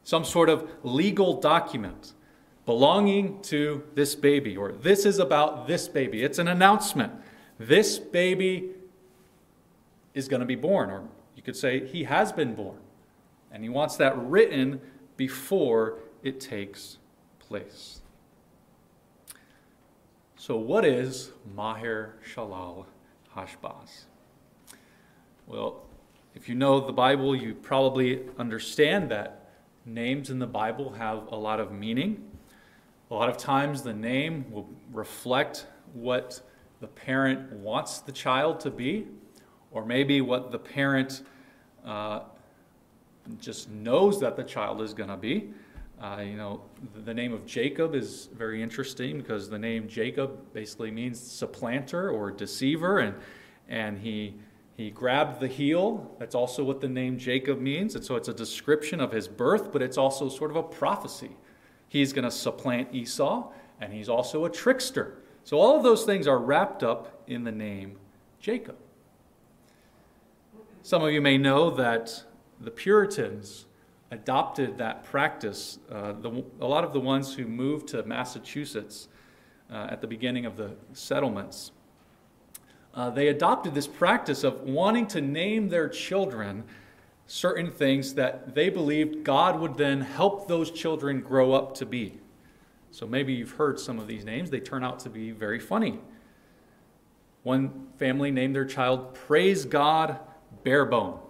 some 0.05 0.25
sort 0.25 0.49
of 0.49 0.69
legal 0.83 1.41
document 1.41 2.15
belonging 2.71 3.43
to 3.43 3.83
this 3.97 4.15
baby, 4.15 4.57
or 4.57 4.71
this 4.71 5.05
is 5.05 5.19
about 5.19 5.67
this 5.67 5.89
baby. 5.89 6.23
It's 6.23 6.39
an 6.39 6.47
announcement. 6.47 7.12
This 7.59 7.99
baby 7.99 8.71
is 10.15 10.29
going 10.29 10.39
to 10.39 10.47
be 10.47 10.55
born, 10.55 10.89
or 10.89 11.03
you 11.35 11.43
could 11.43 11.57
say 11.57 11.85
he 11.85 12.05
has 12.05 12.31
been 12.31 12.55
born. 12.55 12.79
And 13.50 13.65
he 13.65 13.69
wants 13.69 13.97
that 13.97 14.17
written 14.17 14.81
before 15.17 15.99
it 16.23 16.39
takes 16.39 16.99
place. 17.41 18.03
So, 20.37 20.57
what 20.57 20.85
is 20.85 21.33
Maher 21.53 22.15
Shalal 22.25 22.87
Hashbaz? 23.35 24.05
Well, 25.49 25.83
if 26.37 26.49
you 26.49 26.55
know 26.55 26.79
the 26.79 26.93
Bible, 26.93 27.35
you 27.35 27.53
probably 27.53 28.21
understand 28.39 29.11
that 29.11 29.50
names 29.85 30.31
in 30.31 30.39
the 30.39 30.47
Bible 30.47 30.93
have 30.93 31.27
a 31.33 31.37
lot 31.37 31.59
of 31.59 31.73
meaning. 31.73 32.29
A 33.11 33.14
lot 33.14 33.29
of 33.29 33.37
times 33.37 33.83
the 33.83 33.93
name 33.93 34.45
will 34.52 34.69
reflect 34.93 35.67
what 35.95 36.40
the 36.81 36.87
parent 36.87 37.52
wants 37.52 37.99
the 37.99 38.12
child 38.12 38.61
to 38.61 38.71
be, 38.71 39.09
or 39.73 39.85
maybe 39.85 40.21
what 40.21 40.52
the 40.52 40.59
parent 40.59 41.23
uh, 41.85 42.21
just 43.40 43.69
knows 43.69 44.21
that 44.21 44.37
the 44.37 44.45
child 44.45 44.81
is 44.81 44.95
going 44.95 45.09
to 45.09 45.17
be. 45.17 45.50
Uh, 46.00 46.23
you 46.25 46.37
know, 46.37 46.62
the 47.05 47.12
name 47.12 47.33
of 47.33 47.45
Jacob 47.45 47.97
is 47.97 48.29
very 48.33 48.62
interesting 48.62 49.19
because 49.19 49.50
the 49.50 49.59
name 49.59 49.88
Jacob 49.88 50.52
basically 50.52 50.93
means 50.93 51.21
supplanter 51.21 52.11
or 52.11 52.31
deceiver, 52.31 53.00
and 53.00 53.17
and 53.69 53.99
he 53.99 54.37
he 54.76 54.88
grabbed 54.88 55.40
the 55.40 55.49
heel. 55.49 56.14
That's 56.21 56.37
also 56.37 56.62
what 56.62 56.81
the 56.81 56.88
name 56.88 57.19
Jacob 57.19 57.61
means. 57.61 57.97
And 57.97 58.05
so 58.05 58.14
it's 58.14 58.29
a 58.29 58.35
description 58.35 59.00
of 59.00 59.11
his 59.11 59.26
birth, 59.26 59.73
but 59.73 59.83
it's 59.83 59.99
also 59.99 60.29
sort 60.29 60.52
of 60.52 60.57
a 60.57 60.62
prophecy. 60.62 61.37
He's 61.90 62.14
going 62.14 62.25
to 62.25 62.30
supplant 62.30 62.94
Esau, 62.94 63.50
and 63.80 63.92
he's 63.92 64.09
also 64.09 64.47
a 64.47 64.50
trickster. 64.50 65.18
So 65.44 65.59
all 65.59 65.76
of 65.76 65.82
those 65.82 66.04
things 66.04 66.26
are 66.26 66.38
wrapped 66.38 66.82
up 66.82 67.23
in 67.26 67.44
the 67.44 67.52
name 67.52 67.99
Jacob. 68.40 68.76
Some 70.82 71.02
of 71.02 71.12
you 71.12 71.20
may 71.20 71.37
know 71.37 71.68
that 71.70 72.25
the 72.59 72.70
Puritans 72.70 73.66
adopted 74.11 74.78
that 74.78 75.04
practice. 75.04 75.78
Uh, 75.90 76.12
the, 76.12 76.42
a 76.61 76.66
lot 76.66 76.85
of 76.85 76.94
the 76.94 77.00
ones 77.00 77.35
who 77.35 77.44
moved 77.44 77.88
to 77.88 78.02
Massachusetts 78.04 79.09
uh, 79.70 79.88
at 79.90 80.00
the 80.00 80.06
beginning 80.06 80.47
of 80.47 80.56
the 80.56 80.76
settlements 80.94 81.73
uh, 82.94 83.11
they 83.11 83.28
adopted 83.28 83.75
this 83.75 83.87
practice 83.87 84.42
of 84.42 84.62
wanting 84.62 85.06
to 85.06 85.20
name 85.20 85.68
their 85.68 85.88
children 85.88 86.64
certain 87.30 87.70
things 87.70 88.14
that 88.14 88.56
they 88.56 88.68
believed 88.68 89.22
God 89.22 89.60
would 89.60 89.76
then 89.76 90.00
help 90.00 90.49
those 90.49 90.68
children 90.68 91.20
grow 91.20 91.52
up 91.52 91.76
to 91.76 91.87
be. 91.87 92.18
So 92.90 93.06
maybe 93.06 93.32
you've 93.32 93.52
heard 93.52 93.78
some 93.78 94.00
of 94.00 94.08
these 94.08 94.25
names. 94.25 94.50
They 94.50 94.58
turn 94.58 94.82
out 94.82 94.99
to 95.00 95.10
be 95.10 95.30
very 95.30 95.60
funny. 95.60 96.00
One 97.44 97.87
family 98.00 98.32
named 98.32 98.56
their 98.56 98.64
child 98.64 99.14
Praise 99.14 99.64
God 99.64 100.18
Barebone. 100.64 101.20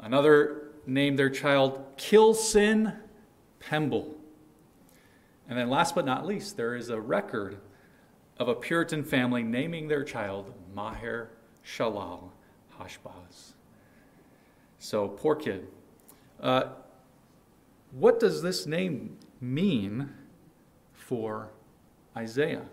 Another 0.00 0.68
named 0.86 1.18
their 1.18 1.30
child 1.30 1.84
Kill-sin 1.96 2.92
Pimple. 3.58 4.14
And 5.48 5.58
then, 5.58 5.68
last 5.68 5.96
but 5.96 6.04
not 6.04 6.24
least, 6.24 6.56
there 6.56 6.76
is 6.76 6.90
a 6.90 7.00
record 7.00 7.58
of 8.38 8.46
a 8.46 8.54
Puritan 8.54 9.02
family 9.02 9.42
naming 9.42 9.88
their 9.88 10.04
child 10.04 10.54
Maher 10.72 11.30
Shalal 11.66 12.30
Hashbaz. 12.78 13.54
So, 14.82 15.08
poor 15.08 15.36
kid. 15.36 15.68
Uh, 16.42 16.70
what 17.92 18.18
does 18.18 18.40
this 18.40 18.66
name 18.66 19.18
mean 19.38 20.08
for 20.94 21.50
Isaiah? 22.16 22.64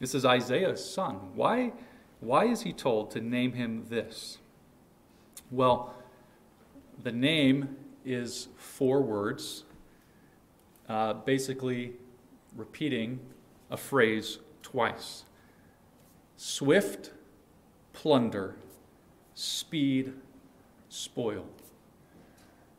This 0.00 0.14
is 0.14 0.24
Isaiah's 0.24 0.82
son. 0.82 1.16
Why, 1.34 1.72
why 2.20 2.46
is 2.46 2.62
he 2.62 2.72
told 2.72 3.10
to 3.10 3.20
name 3.20 3.52
him 3.52 3.84
this? 3.90 4.38
Well, 5.50 5.94
the 7.02 7.12
name 7.12 7.76
is 8.06 8.48
four 8.56 9.02
words, 9.02 9.64
uh, 10.88 11.12
basically 11.12 11.92
repeating 12.56 13.20
a 13.70 13.76
phrase 13.76 14.38
twice 14.62 15.24
swift, 16.38 17.12
plunder, 17.92 18.54
speed, 19.34 20.14
spoil. 20.88 21.46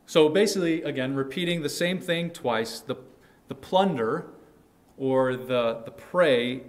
So 0.06 0.30
basically, 0.30 0.82
again, 0.84 1.16
repeating 1.16 1.62
the 1.62 1.70
same 1.70 2.00
thing 2.00 2.32
twice, 2.32 2.80
the, 2.80 2.96
the 3.48 3.56
plunder 3.56 4.25
or 4.98 5.36
the, 5.36 5.82
the 5.86 5.92
prey 5.92 6.63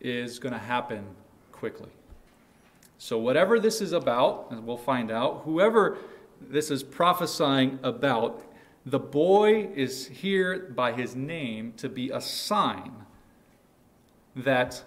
is 0.00 0.38
going 0.38 0.52
to 0.52 0.58
happen 0.58 1.04
quickly. 1.52 1.90
So, 2.98 3.18
whatever 3.18 3.58
this 3.58 3.80
is 3.80 3.92
about, 3.92 4.48
and 4.50 4.64
we'll 4.64 4.76
find 4.76 5.10
out, 5.10 5.42
whoever 5.44 5.98
this 6.40 6.70
is 6.70 6.82
prophesying 6.82 7.78
about, 7.82 8.44
the 8.86 8.98
boy 8.98 9.68
is 9.74 10.06
here 10.06 10.72
by 10.74 10.92
his 10.92 11.14
name 11.14 11.72
to 11.78 11.88
be 11.88 12.10
a 12.10 12.20
sign 12.20 12.92
that 14.34 14.82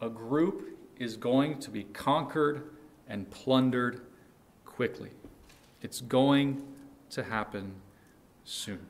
a 0.00 0.08
group 0.08 0.76
is 0.98 1.16
going 1.16 1.58
to 1.60 1.70
be 1.70 1.84
conquered 1.84 2.70
and 3.08 3.30
plundered 3.30 4.02
quickly. 4.76 5.10
It's 5.80 6.02
going 6.02 6.62
to 7.10 7.24
happen 7.24 7.72
soon. 8.44 8.86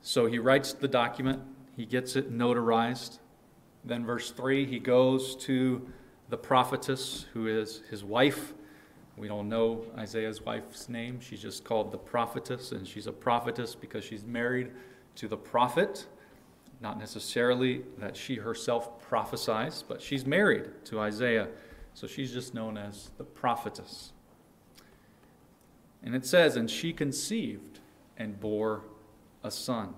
So 0.00 0.26
he 0.26 0.38
writes 0.38 0.72
the 0.72 0.86
document, 0.86 1.42
he 1.76 1.84
gets 1.84 2.14
it 2.14 2.32
notarized. 2.32 3.18
Then, 3.84 4.06
verse 4.06 4.30
3, 4.30 4.66
he 4.66 4.78
goes 4.78 5.34
to 5.36 5.86
the 6.28 6.36
prophetess, 6.36 7.26
who 7.32 7.48
is 7.48 7.82
his 7.90 8.04
wife. 8.04 8.54
We 9.16 9.28
don't 9.28 9.48
know 9.48 9.84
Isaiah's 9.98 10.40
wife's 10.42 10.88
name. 10.88 11.20
She's 11.20 11.42
just 11.42 11.64
called 11.64 11.90
the 11.90 11.98
prophetess, 11.98 12.72
and 12.72 12.86
she's 12.86 13.06
a 13.06 13.12
prophetess 13.12 13.74
because 13.74 14.04
she's 14.04 14.24
married 14.24 14.70
to 15.16 15.28
the 15.28 15.36
prophet. 15.36 16.06
Not 16.80 16.98
necessarily 16.98 17.82
that 17.98 18.16
she 18.16 18.36
herself 18.36 19.00
prophesies, 19.00 19.82
but 19.86 20.00
she's 20.00 20.24
married 20.24 20.70
to 20.86 21.00
Isaiah. 21.00 21.48
So 21.94 22.08
she's 22.08 22.32
just 22.32 22.54
known 22.54 22.76
as 22.76 23.10
the 23.18 23.24
prophetess. 23.24 24.12
And 26.02 26.14
it 26.14 26.26
says, 26.26 26.56
And 26.56 26.70
she 26.70 26.92
conceived 26.92 27.80
and 28.18 28.38
bore 28.38 28.82
a 29.42 29.50
son. 29.50 29.94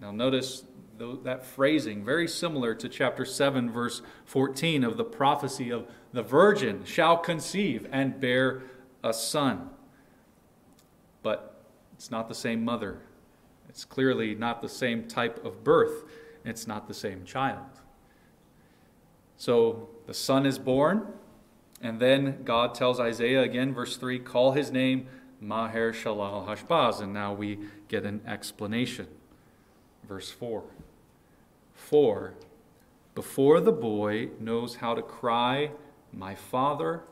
Now, 0.00 0.10
notice 0.10 0.64
that 0.98 1.44
phrasing, 1.44 2.04
very 2.04 2.26
similar 2.26 2.74
to 2.74 2.88
chapter 2.88 3.24
7, 3.24 3.70
verse 3.70 4.02
14 4.24 4.82
of 4.82 4.96
the 4.96 5.04
prophecy 5.04 5.70
of 5.70 5.86
the 6.12 6.22
virgin 6.22 6.84
shall 6.84 7.18
conceive 7.18 7.86
and 7.92 8.18
bear 8.18 8.62
a 9.04 9.12
son. 9.12 9.70
But 11.22 11.60
it's 11.94 12.10
not 12.10 12.28
the 12.28 12.34
same 12.34 12.64
mother. 12.64 13.00
It's 13.68 13.84
clearly 13.84 14.34
not 14.34 14.62
the 14.62 14.68
same 14.68 15.06
type 15.06 15.44
of 15.44 15.62
birth. 15.62 16.04
It's 16.44 16.66
not 16.66 16.88
the 16.88 16.94
same 16.94 17.24
child. 17.24 17.80
So 19.36 19.88
the 20.06 20.14
son 20.14 20.46
is 20.46 20.58
born, 20.58 21.06
and 21.82 22.00
then 22.00 22.42
God 22.44 22.74
tells 22.74 22.98
Isaiah 22.98 23.42
again, 23.42 23.74
verse 23.74 23.96
3 23.96 24.18
call 24.18 24.52
his 24.52 24.70
name 24.70 25.06
Maher 25.40 25.92
Shalal 25.92 26.46
Hashbaz. 26.46 27.00
And 27.00 27.12
now 27.12 27.32
we 27.34 27.58
get 27.88 28.04
an 28.04 28.22
explanation. 28.26 29.08
Verse 30.08 30.30
4 30.30 30.64
4 31.74 32.34
Before 33.14 33.60
the 33.60 33.72
boy 33.72 34.30
knows 34.40 34.76
how 34.76 34.94
to 34.94 35.02
cry, 35.02 35.72
My 36.12 36.34
father 36.34 37.02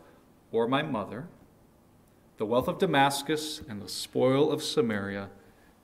or 0.50 0.66
my 0.66 0.82
mother, 0.82 1.26
the 2.36 2.46
wealth 2.46 2.68
of 2.68 2.78
Damascus 2.78 3.60
and 3.68 3.82
the 3.82 3.88
spoil 3.88 4.50
of 4.50 4.62
Samaria 4.62 5.28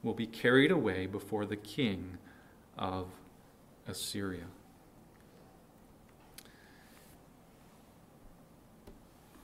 will 0.03 0.15
be 0.15 0.27
carried 0.27 0.71
away 0.71 1.07
before 1.07 1.45
the 1.45 1.57
king 1.57 2.19
of 2.79 3.09
Assyria. 3.87 4.47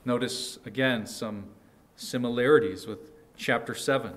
Notice 0.07 0.61
again 0.65 1.05
some 1.05 1.47
similarities 1.97 2.87
with 2.87 3.11
chapter 3.37 3.75
7. 3.75 4.13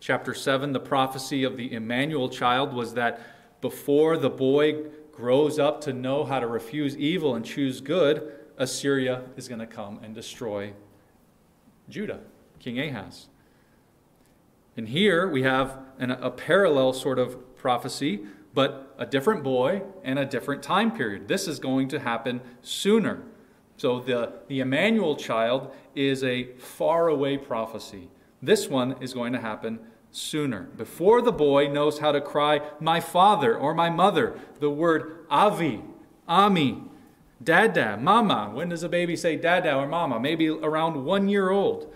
Chapter 0.00 0.34
7, 0.34 0.72
the 0.72 0.80
prophecy 0.80 1.44
of 1.44 1.56
the 1.56 1.72
Emmanuel 1.72 2.28
child 2.28 2.74
was 2.74 2.94
that 2.94 3.20
before 3.60 4.16
the 4.16 4.28
boy 4.28 4.86
grows 5.12 5.56
up 5.56 5.80
to 5.82 5.92
know 5.92 6.24
how 6.24 6.40
to 6.40 6.48
refuse 6.48 6.96
evil 6.96 7.36
and 7.36 7.44
choose 7.44 7.80
good, 7.80 8.32
Assyria 8.56 9.22
is 9.36 9.46
going 9.46 9.60
to 9.60 9.68
come 9.68 10.00
and 10.02 10.16
destroy 10.16 10.72
Judah, 11.88 12.18
King 12.58 12.80
Ahaz. 12.80 13.28
And 14.76 14.88
here 14.88 15.28
we 15.28 15.44
have 15.44 15.78
an, 16.00 16.10
a 16.10 16.30
parallel 16.30 16.92
sort 16.92 17.20
of 17.20 17.54
prophecy, 17.54 18.26
but 18.52 18.96
a 18.98 19.06
different 19.06 19.44
boy 19.44 19.82
and 20.02 20.18
a 20.18 20.26
different 20.26 20.64
time 20.64 20.90
period. 20.90 21.28
This 21.28 21.46
is 21.46 21.60
going 21.60 21.86
to 21.90 22.00
happen 22.00 22.40
sooner. 22.62 23.22
So 23.78 24.00
the, 24.00 24.32
the 24.48 24.58
Emmanuel 24.60 25.16
child 25.16 25.72
is 25.94 26.22
a 26.24 26.52
faraway 26.58 27.36
prophecy. 27.36 28.08
This 28.42 28.68
one 28.68 28.96
is 29.00 29.14
going 29.14 29.32
to 29.32 29.40
happen 29.40 29.78
sooner. 30.10 30.62
Before 30.76 31.22
the 31.22 31.32
boy 31.32 31.68
knows 31.68 32.00
how 32.00 32.10
to 32.10 32.20
cry, 32.20 32.60
my 32.80 33.00
father 33.00 33.56
or 33.56 33.74
my 33.74 33.88
mother, 33.88 34.38
the 34.58 34.68
word 34.68 35.24
avi, 35.30 35.82
ami, 36.26 36.82
dada, 37.42 37.96
mama. 37.96 38.50
When 38.52 38.68
does 38.68 38.82
a 38.82 38.88
baby 38.88 39.14
say 39.14 39.36
dada 39.36 39.76
or 39.76 39.86
mama? 39.86 40.18
Maybe 40.18 40.48
around 40.48 41.04
one 41.04 41.28
year 41.28 41.50
old. 41.50 41.92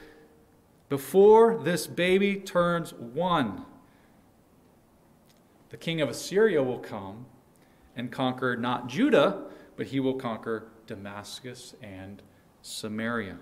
Before 0.89 1.59
this 1.59 1.89
baby 1.89 2.37
turns 2.37 2.93
one, 2.93 3.65
the 5.71 5.77
king 5.77 6.01
of 6.01 6.09
Assyria 6.09 6.63
will 6.63 6.79
come 6.79 7.27
and 7.97 8.13
conquer 8.13 8.57
not 8.57 8.89
Judah, 8.89 9.47
but 9.77 9.87
he 9.87 10.01
will 10.01 10.15
conquer 10.15 10.65
Damascus 10.87 11.75
and 11.83 12.23
Samaria. 12.63 13.37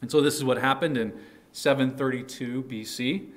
And 0.00 0.10
so 0.10 0.20
this 0.20 0.34
is 0.34 0.44
what 0.44 0.58
happened 0.58 0.98
in 0.98 1.12
732 1.52 2.64
BC. 2.64 3.28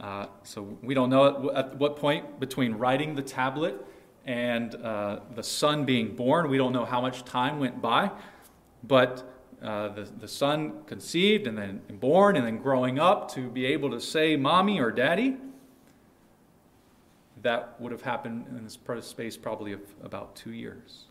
Uh, 0.00 0.26
so 0.42 0.78
we 0.82 0.94
don't 0.94 1.10
know 1.10 1.52
at, 1.54 1.76
what 1.76 1.96
point 1.96 2.40
between 2.40 2.74
writing 2.74 3.14
the 3.14 3.22
tablet 3.22 3.84
and 4.24 4.74
uh, 4.76 5.20
the 5.34 5.42
son 5.42 5.84
being 5.84 6.14
born, 6.14 6.48
we 6.48 6.58
don't 6.58 6.72
know 6.72 6.84
how 6.84 7.00
much 7.00 7.24
time 7.24 7.58
went 7.58 7.80
by. 7.82 8.10
But 8.84 9.28
uh, 9.62 9.88
the, 9.88 10.02
the 10.02 10.28
son 10.28 10.84
conceived 10.86 11.46
and 11.46 11.58
then 11.58 11.80
born 11.98 12.36
and 12.36 12.46
then 12.46 12.58
growing 12.58 12.98
up 12.98 13.32
to 13.32 13.48
be 13.48 13.66
able 13.66 13.90
to 13.90 14.00
say 14.00 14.36
mommy 14.36 14.80
or 14.80 14.92
daddy, 14.92 15.36
that 17.42 17.80
would 17.80 17.92
have 17.92 18.02
happened 18.02 18.46
in 18.48 18.64
this 18.64 18.78
space 19.06 19.36
probably 19.36 19.72
of 19.72 19.80
about 20.02 20.36
two 20.36 20.52
years. 20.52 21.07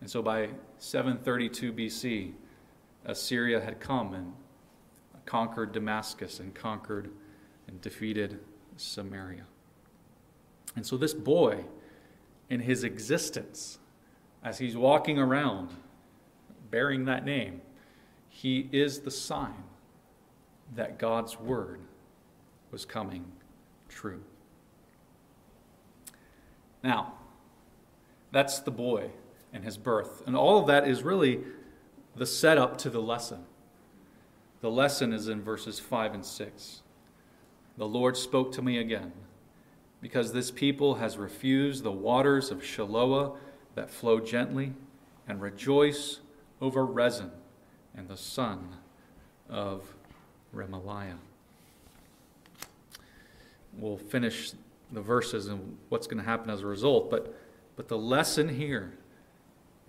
And 0.00 0.10
so 0.10 0.22
by 0.22 0.50
732 0.78 1.72
BC, 1.72 2.32
Assyria 3.04 3.60
had 3.60 3.80
come 3.80 4.14
and 4.14 4.32
conquered 5.26 5.72
Damascus 5.72 6.40
and 6.40 6.54
conquered 6.54 7.10
and 7.68 7.80
defeated 7.80 8.40
Samaria. 8.76 9.44
And 10.76 10.86
so 10.86 10.96
this 10.96 11.14
boy, 11.14 11.64
in 12.48 12.60
his 12.60 12.84
existence, 12.84 13.78
as 14.42 14.58
he's 14.58 14.76
walking 14.76 15.18
around 15.18 15.70
bearing 16.70 17.04
that 17.04 17.24
name, 17.24 17.60
he 18.28 18.68
is 18.72 19.00
the 19.00 19.10
sign 19.10 19.64
that 20.74 20.98
God's 20.98 21.38
word 21.38 21.80
was 22.70 22.84
coming 22.84 23.24
true. 23.88 24.22
Now, 26.82 27.14
that's 28.32 28.60
the 28.60 28.70
boy 28.70 29.10
and 29.52 29.64
his 29.64 29.76
birth. 29.76 30.22
And 30.26 30.36
all 30.36 30.58
of 30.58 30.66
that 30.66 30.86
is 30.86 31.02
really 31.02 31.40
the 32.16 32.26
setup 32.26 32.78
to 32.78 32.90
the 32.90 33.00
lesson. 33.00 33.44
The 34.60 34.70
lesson 34.70 35.12
is 35.12 35.28
in 35.28 35.42
verses 35.42 35.80
5 35.80 36.14
and 36.14 36.24
6. 36.24 36.82
The 37.78 37.88
Lord 37.88 38.16
spoke 38.16 38.52
to 38.52 38.62
me 38.62 38.78
again, 38.78 39.12
because 40.02 40.32
this 40.32 40.50
people 40.50 40.96
has 40.96 41.16
refused 41.16 41.82
the 41.82 41.92
waters 41.92 42.50
of 42.50 42.62
Shiloah 42.62 43.36
that 43.74 43.90
flow 43.90 44.20
gently, 44.20 44.74
and 45.26 45.40
rejoice 45.40 46.20
over 46.60 46.84
Rezin 46.84 47.30
and 47.96 48.08
the 48.08 48.16
son 48.16 48.76
of 49.48 49.94
Remaliah. 50.54 51.18
We'll 53.78 53.96
finish 53.96 54.52
the 54.92 55.00
verses 55.00 55.46
and 55.46 55.78
what's 55.88 56.06
going 56.06 56.18
to 56.18 56.28
happen 56.28 56.50
as 56.50 56.62
a 56.62 56.66
result, 56.66 57.10
but, 57.10 57.34
but 57.76 57.88
the 57.88 57.96
lesson 57.96 58.48
here 58.48 58.92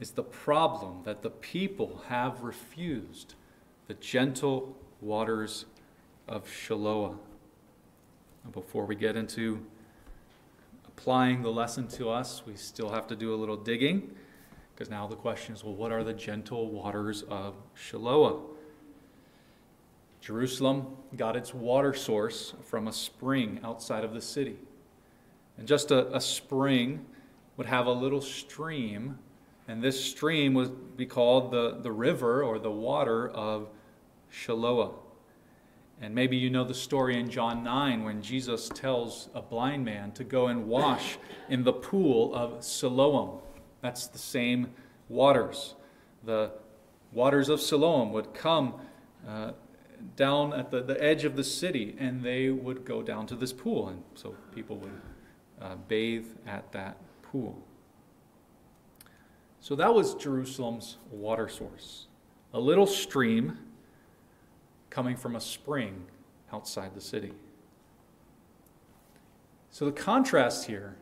is 0.01 0.11
the 0.11 0.23
problem 0.23 1.03
that 1.05 1.21
the 1.21 1.29
people 1.29 2.01
have 2.09 2.41
refused 2.41 3.35
the 3.87 3.93
gentle 3.93 4.75
waters 4.99 5.65
of 6.27 6.45
Shiloah. 6.47 7.17
Before 8.51 8.85
we 8.85 8.95
get 8.95 9.15
into 9.15 9.63
applying 10.87 11.43
the 11.43 11.51
lesson 11.51 11.87
to 11.89 12.09
us, 12.09 12.41
we 12.47 12.55
still 12.55 12.89
have 12.89 13.05
to 13.07 13.15
do 13.15 13.33
a 13.33 13.37
little 13.37 13.55
digging 13.55 14.09
because 14.73 14.89
now 14.89 15.05
the 15.05 15.15
question 15.15 15.53
is 15.53 15.63
well, 15.63 15.75
what 15.75 15.91
are 15.91 16.03
the 16.03 16.13
gentle 16.13 16.71
waters 16.71 17.21
of 17.29 17.53
Shiloah? 17.77 18.41
Jerusalem 20.19 20.97
got 21.15 21.35
its 21.35 21.53
water 21.53 21.93
source 21.93 22.55
from 22.63 22.87
a 22.87 22.93
spring 22.93 23.59
outside 23.63 24.03
of 24.03 24.15
the 24.15 24.21
city. 24.21 24.57
And 25.57 25.67
just 25.67 25.91
a, 25.91 26.15
a 26.15 26.21
spring 26.21 27.05
would 27.57 27.67
have 27.67 27.85
a 27.85 27.91
little 27.91 28.21
stream, 28.21 29.19
and 29.71 29.81
this 29.81 30.03
stream 30.03 30.53
would 30.53 30.97
be 30.97 31.05
called 31.05 31.49
the, 31.49 31.77
the 31.81 31.93
river 31.93 32.43
or 32.43 32.59
the 32.59 32.69
water 32.69 33.29
of 33.29 33.69
Shiloah. 34.29 34.91
And 36.01 36.13
maybe 36.13 36.35
you 36.35 36.49
know 36.49 36.65
the 36.65 36.73
story 36.73 37.17
in 37.17 37.29
John 37.29 37.63
9 37.63 38.03
when 38.03 38.21
Jesus 38.21 38.67
tells 38.67 39.29
a 39.33 39.41
blind 39.41 39.85
man 39.85 40.11
to 40.11 40.25
go 40.25 40.47
and 40.47 40.67
wash 40.67 41.17
in 41.47 41.63
the 41.63 41.71
pool 41.71 42.35
of 42.35 42.61
Siloam. 42.65 43.39
That's 43.79 44.07
the 44.07 44.17
same 44.17 44.71
waters. 45.07 45.75
The 46.25 46.51
waters 47.13 47.47
of 47.47 47.61
Siloam 47.61 48.11
would 48.11 48.33
come 48.33 48.73
uh, 49.25 49.51
down 50.17 50.51
at 50.51 50.69
the, 50.69 50.83
the 50.83 51.01
edge 51.01 51.23
of 51.23 51.37
the 51.37 51.45
city 51.45 51.95
and 51.97 52.21
they 52.21 52.49
would 52.49 52.83
go 52.83 53.01
down 53.01 53.25
to 53.27 53.35
this 53.35 53.53
pool. 53.53 53.87
And 53.87 54.03
so 54.15 54.35
people 54.53 54.75
would 54.75 55.01
uh, 55.61 55.75
bathe 55.87 56.27
at 56.45 56.69
that 56.73 56.97
pool. 57.21 57.63
So 59.61 59.75
that 59.75 59.93
was 59.93 60.15
Jerusalem's 60.15 60.97
water 61.11 61.47
source 61.47 62.07
a 62.53 62.59
little 62.59 62.87
stream 62.87 63.57
coming 64.89 65.15
from 65.15 65.37
a 65.37 65.39
spring 65.39 66.05
outside 66.51 66.93
the 66.93 66.99
city. 66.99 67.31
So 69.69 69.85
the 69.85 69.93
contrast 69.93 70.67
here 70.67 70.97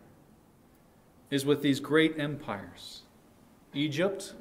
is 1.31 1.43
with 1.43 1.63
these 1.63 1.79
great 1.79 2.19
empires. 2.19 3.01
Egypt 3.73 4.35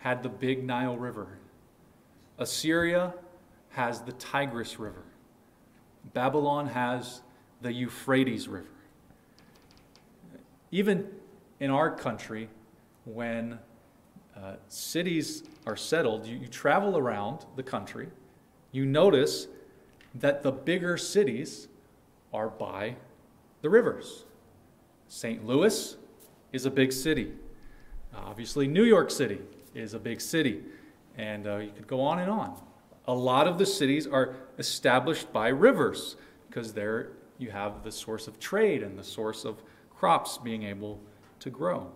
had 0.00 0.22
the 0.22 0.28
big 0.28 0.64
Nile 0.64 0.98
River, 0.98 1.38
Assyria 2.38 3.14
has 3.70 4.02
the 4.02 4.12
Tigris 4.12 4.78
River, 4.78 5.04
Babylon 6.12 6.66
has 6.66 7.22
the 7.62 7.72
Euphrates 7.72 8.48
River. 8.48 8.66
Even 10.70 11.08
in 11.58 11.70
our 11.70 11.90
country, 11.90 12.50
when 13.12 13.58
uh, 14.36 14.54
cities 14.68 15.42
are 15.66 15.76
settled, 15.76 16.26
you, 16.26 16.36
you 16.36 16.46
travel 16.46 16.96
around 16.96 17.44
the 17.56 17.62
country 17.62 18.08
you 18.72 18.84
notice 18.84 19.48
that 20.14 20.42
the 20.42 20.52
bigger 20.52 20.96
cities 20.96 21.68
are 22.32 22.48
by 22.48 22.96
the 23.62 23.70
rivers. 23.70 24.24
St. 25.08 25.46
Louis 25.46 25.96
is 26.52 26.66
a 26.66 26.70
big 26.70 26.92
city. 26.92 27.32
Obviously, 28.14 28.66
New 28.66 28.84
York 28.84 29.10
City 29.10 29.40
is 29.74 29.94
a 29.94 29.98
big 29.98 30.20
city. 30.20 30.62
And 31.16 31.46
uh, 31.46 31.56
you 31.56 31.70
could 31.70 31.86
go 31.86 32.00
on 32.00 32.18
and 32.18 32.30
on. 32.30 32.60
A 33.06 33.14
lot 33.14 33.46
of 33.48 33.58
the 33.58 33.66
cities 33.66 34.06
are 34.06 34.34
established 34.58 35.32
by 35.32 35.48
rivers 35.48 36.16
because 36.48 36.72
there 36.72 37.10
you 37.38 37.50
have 37.50 37.82
the 37.82 37.92
source 37.92 38.28
of 38.28 38.38
trade 38.38 38.82
and 38.82 38.98
the 38.98 39.04
source 39.04 39.44
of 39.44 39.62
crops 39.90 40.38
being 40.38 40.62
able 40.62 41.00
to 41.40 41.50
grow. 41.50 41.90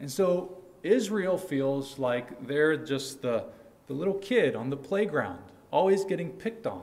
And 0.00 0.10
so 0.10 0.58
Israel 0.82 1.38
feels 1.38 1.98
like 1.98 2.46
they're 2.46 2.76
just 2.76 3.22
the 3.22 3.44
the 3.86 3.92
little 3.94 4.14
kid 4.14 4.56
on 4.56 4.70
the 4.70 4.76
playground, 4.76 5.42
always 5.70 6.04
getting 6.04 6.30
picked 6.30 6.66
on. 6.66 6.82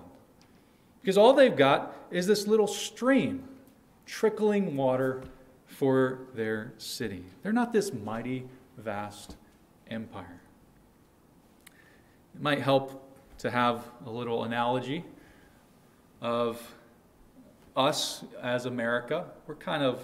Because 1.01 1.17
all 1.17 1.33
they've 1.33 1.55
got 1.55 1.95
is 2.11 2.27
this 2.27 2.47
little 2.47 2.67
stream 2.67 3.43
trickling 4.05 4.77
water 4.77 5.21
for 5.65 6.19
their 6.33 6.73
city. 6.77 7.25
They're 7.41 7.53
not 7.53 7.73
this 7.73 7.93
mighty, 7.93 8.45
vast 8.77 9.35
empire. 9.89 10.41
It 12.35 12.41
might 12.41 12.61
help 12.61 13.01
to 13.39 13.51
have 13.51 13.83
a 14.05 14.09
little 14.09 14.43
analogy 14.45 15.03
of 16.21 16.61
us 17.75 18.23
as 18.41 18.65
America. 18.65 19.25
We're 19.45 19.55
kind 19.55 19.83
of 19.83 20.01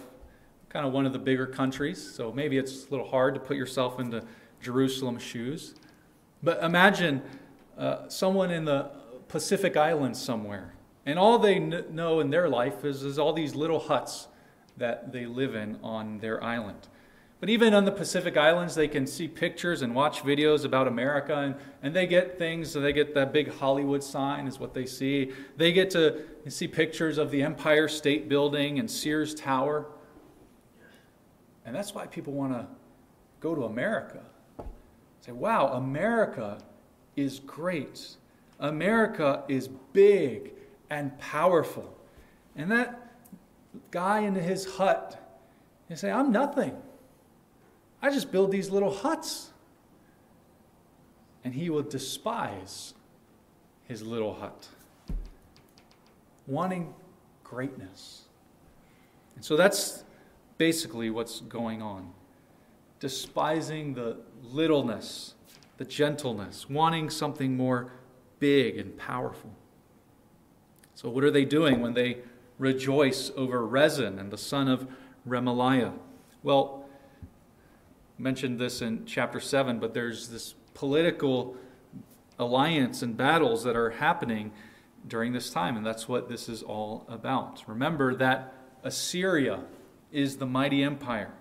kind 0.69 0.85
of 0.85 0.93
one 0.93 1.05
of 1.05 1.13
the 1.13 1.19
bigger 1.19 1.47
countries, 1.47 1.99
so 2.15 2.31
maybe 2.31 2.57
it's 2.57 2.87
a 2.87 2.91
little 2.91 3.07
hard 3.07 3.33
to 3.33 3.39
put 3.39 3.57
yourself 3.57 3.99
into 3.99 4.23
Jerusalem's 4.61 5.23
shoes. 5.23 5.75
But 6.43 6.63
imagine 6.63 7.21
uh, 7.77 8.07
someone 8.07 8.51
in 8.51 8.65
the 8.65 8.91
Pacific 9.27 9.75
Islands 9.75 10.21
somewhere, 10.21 10.73
and 11.05 11.17
all 11.17 11.39
they 11.39 11.55
kn- 11.55 11.85
know 11.91 12.19
in 12.19 12.29
their 12.29 12.47
life 12.47 12.85
is, 12.85 13.03
is 13.03 13.17
all 13.17 13.33
these 13.33 13.55
little 13.55 13.79
huts 13.79 14.27
that 14.77 15.11
they 15.11 15.25
live 15.25 15.55
in 15.55 15.79
on 15.83 16.19
their 16.19 16.43
island. 16.43 16.87
But 17.39 17.49
even 17.49 17.73
on 17.73 17.85
the 17.85 17.91
Pacific 17.91 18.35
Islands, 18.35 18.75
they 18.75 18.89
can 18.89 19.07
see 19.07 19.27
pictures 19.27 19.81
and 19.81 19.95
watch 19.95 20.23
videos 20.23 20.65
about 20.65 20.87
America, 20.87 21.37
and, 21.37 21.55
and 21.81 21.95
they 21.95 22.05
get 22.05 22.37
things. 22.37 22.71
So 22.71 22.81
they 22.81 22.91
get 22.91 23.15
that 23.15 23.31
big 23.31 23.53
Hollywood 23.53 24.03
sign, 24.03 24.45
is 24.45 24.59
what 24.59 24.73
they 24.73 24.85
see. 24.85 25.31
They 25.55 25.71
get 25.71 25.89
to 25.91 26.21
see 26.47 26.67
pictures 26.67 27.17
of 27.17 27.31
the 27.31 27.41
Empire 27.41 27.87
State 27.87 28.27
Building 28.27 28.77
and 28.77 28.91
Sears 28.91 29.33
Tower. 29.33 29.87
And 31.69 31.75
that's 31.75 31.93
why 31.93 32.07
people 32.07 32.33
want 32.33 32.51
to 32.53 32.65
go 33.39 33.53
to 33.53 33.65
America. 33.65 34.21
Say, 35.21 35.33
wow, 35.33 35.67
America 35.73 36.57
is 37.15 37.41
great. 37.41 38.15
America 38.59 39.43
is 39.47 39.67
big 39.93 40.53
and 40.89 41.15
powerful. 41.19 41.95
And 42.55 42.71
that 42.71 43.13
guy 43.91 44.21
in 44.21 44.33
his 44.33 44.65
hut, 44.65 45.39
you 45.91 45.95
say, 45.95 46.09
I'm 46.09 46.31
nothing. 46.31 46.75
I 48.01 48.09
just 48.09 48.31
build 48.31 48.51
these 48.51 48.71
little 48.71 48.91
huts. 48.91 49.51
And 51.43 51.53
he 51.53 51.69
will 51.69 51.83
despise 51.83 52.95
his 53.83 54.01
little 54.01 54.33
hut, 54.33 54.67
wanting 56.47 56.95
greatness. 57.43 58.23
And 59.35 59.45
so 59.45 59.55
that's 59.55 60.03
basically 60.59 61.09
what's 61.09 61.39
going 61.39 61.81
on 61.81 62.11
despising 62.99 63.93
the 63.93 64.17
littleness, 64.43 65.33
the 65.77 65.85
gentleness, 65.85 66.69
wanting 66.69 67.09
something 67.09 67.55
more 67.55 67.91
big 68.39 68.77
and 68.77 68.97
powerful. 68.97 69.51
So, 70.95 71.09
what 71.09 71.23
are 71.23 71.31
they 71.31 71.45
doing 71.45 71.81
when 71.81 71.93
they 71.93 72.17
rejoice 72.57 73.31
over 73.37 73.65
Rezin 73.65 74.19
and 74.19 74.31
the 74.31 74.37
son 74.37 74.67
of 74.67 74.87
Remaliah? 75.27 75.93
Well, 76.43 76.85
I 77.23 78.21
mentioned 78.21 78.59
this 78.59 78.81
in 78.81 79.05
chapter 79.05 79.39
7, 79.39 79.79
but 79.79 79.93
there's 79.93 80.27
this 80.27 80.55
political 80.73 81.55
alliance 82.37 83.01
and 83.01 83.15
battles 83.15 83.63
that 83.63 83.77
are 83.77 83.91
happening 83.91 84.51
during 85.07 85.31
this 85.31 85.49
time, 85.49 85.77
and 85.77 85.85
that's 85.85 86.09
what 86.09 86.27
this 86.27 86.49
is 86.49 86.61
all 86.61 87.05
about. 87.07 87.63
Remember 87.65 88.13
that 88.15 88.53
Assyria 88.83 89.63
is 90.11 90.37
the 90.37 90.45
mighty 90.45 90.83
empire. 90.83 91.31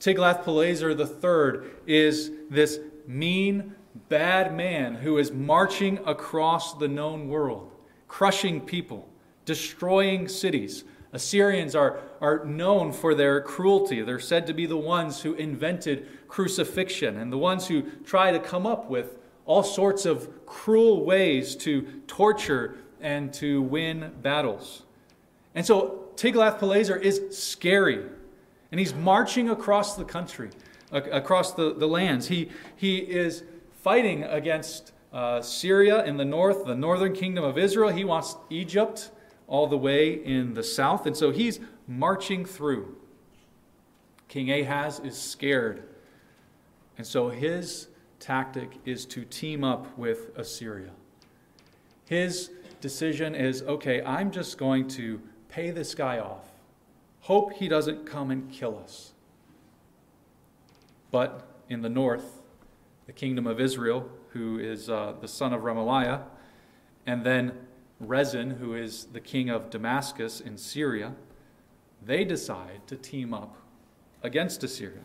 Tiglath-Pileser 0.00 0.90
III 0.90 1.70
is 1.86 2.30
this 2.50 2.80
mean, 3.06 3.74
bad 4.08 4.54
man 4.54 4.96
who 4.96 5.18
is 5.18 5.30
marching 5.30 5.98
across 6.06 6.74
the 6.74 6.88
known 6.88 7.28
world, 7.28 7.70
crushing 8.08 8.60
people, 8.60 9.08
destroying 9.44 10.28
cities. 10.28 10.84
Assyrians 11.12 11.74
are, 11.74 12.00
are 12.20 12.44
known 12.44 12.90
for 12.92 13.14
their 13.14 13.40
cruelty. 13.40 14.02
They're 14.02 14.18
said 14.18 14.46
to 14.46 14.54
be 14.54 14.66
the 14.66 14.76
ones 14.76 15.20
who 15.22 15.34
invented 15.34 16.08
crucifixion 16.28 17.18
and 17.18 17.32
the 17.32 17.38
ones 17.38 17.68
who 17.68 17.82
try 18.04 18.32
to 18.32 18.38
come 18.38 18.66
up 18.66 18.88
with 18.88 19.18
all 19.44 19.62
sorts 19.62 20.06
of 20.06 20.46
cruel 20.46 21.04
ways 21.04 21.54
to 21.56 21.82
torture 22.06 22.76
and 23.00 23.32
to 23.34 23.62
win 23.62 24.12
battles. 24.22 24.84
And 25.54 25.66
so 25.66 26.01
Tiglath-Pileser 26.22 26.96
is 26.96 27.36
scary. 27.36 28.00
And 28.70 28.78
he's 28.78 28.94
marching 28.94 29.50
across 29.50 29.96
the 29.96 30.04
country, 30.04 30.50
across 30.92 31.52
the, 31.52 31.74
the 31.74 31.88
lands. 31.88 32.28
He, 32.28 32.48
he 32.76 32.98
is 32.98 33.42
fighting 33.72 34.22
against 34.22 34.92
uh, 35.12 35.42
Syria 35.42 36.04
in 36.04 36.16
the 36.16 36.24
north, 36.24 36.64
the 36.64 36.76
northern 36.76 37.12
kingdom 37.12 37.42
of 37.42 37.58
Israel. 37.58 37.90
He 37.90 38.04
wants 38.04 38.36
Egypt 38.50 39.10
all 39.48 39.66
the 39.66 39.76
way 39.76 40.24
in 40.24 40.54
the 40.54 40.62
south. 40.62 41.06
And 41.06 41.16
so 41.16 41.32
he's 41.32 41.58
marching 41.88 42.44
through. 42.44 42.96
King 44.28 44.52
Ahaz 44.52 45.00
is 45.00 45.20
scared. 45.20 45.82
And 46.98 47.06
so 47.06 47.30
his 47.30 47.88
tactic 48.20 48.78
is 48.84 49.06
to 49.06 49.24
team 49.24 49.64
up 49.64 49.98
with 49.98 50.30
Assyria. 50.38 50.92
His 52.06 52.52
decision 52.80 53.34
is 53.34 53.62
okay, 53.62 54.02
I'm 54.02 54.30
just 54.30 54.56
going 54.56 54.86
to 54.88 55.20
pay 55.52 55.70
this 55.70 55.94
guy 55.94 56.18
off. 56.18 56.46
Hope 57.20 57.52
he 57.52 57.68
doesn't 57.68 58.06
come 58.06 58.30
and 58.30 58.50
kill 58.50 58.78
us. 58.82 59.12
But 61.10 61.46
in 61.68 61.82
the 61.82 61.90
north, 61.90 62.40
the 63.06 63.12
kingdom 63.12 63.46
of 63.46 63.60
Israel, 63.60 64.08
who 64.30 64.58
is 64.58 64.88
uh, 64.88 65.14
the 65.20 65.28
son 65.28 65.52
of 65.52 65.60
Remaliah, 65.60 66.22
and 67.06 67.22
then 67.22 67.52
Rezin, 68.00 68.50
who 68.52 68.74
is 68.74 69.04
the 69.12 69.20
king 69.20 69.50
of 69.50 69.68
Damascus 69.68 70.40
in 70.40 70.56
Syria, 70.56 71.14
they 72.04 72.24
decide 72.24 72.86
to 72.86 72.96
team 72.96 73.34
up 73.34 73.56
against 74.22 74.64
Assyria. 74.64 75.02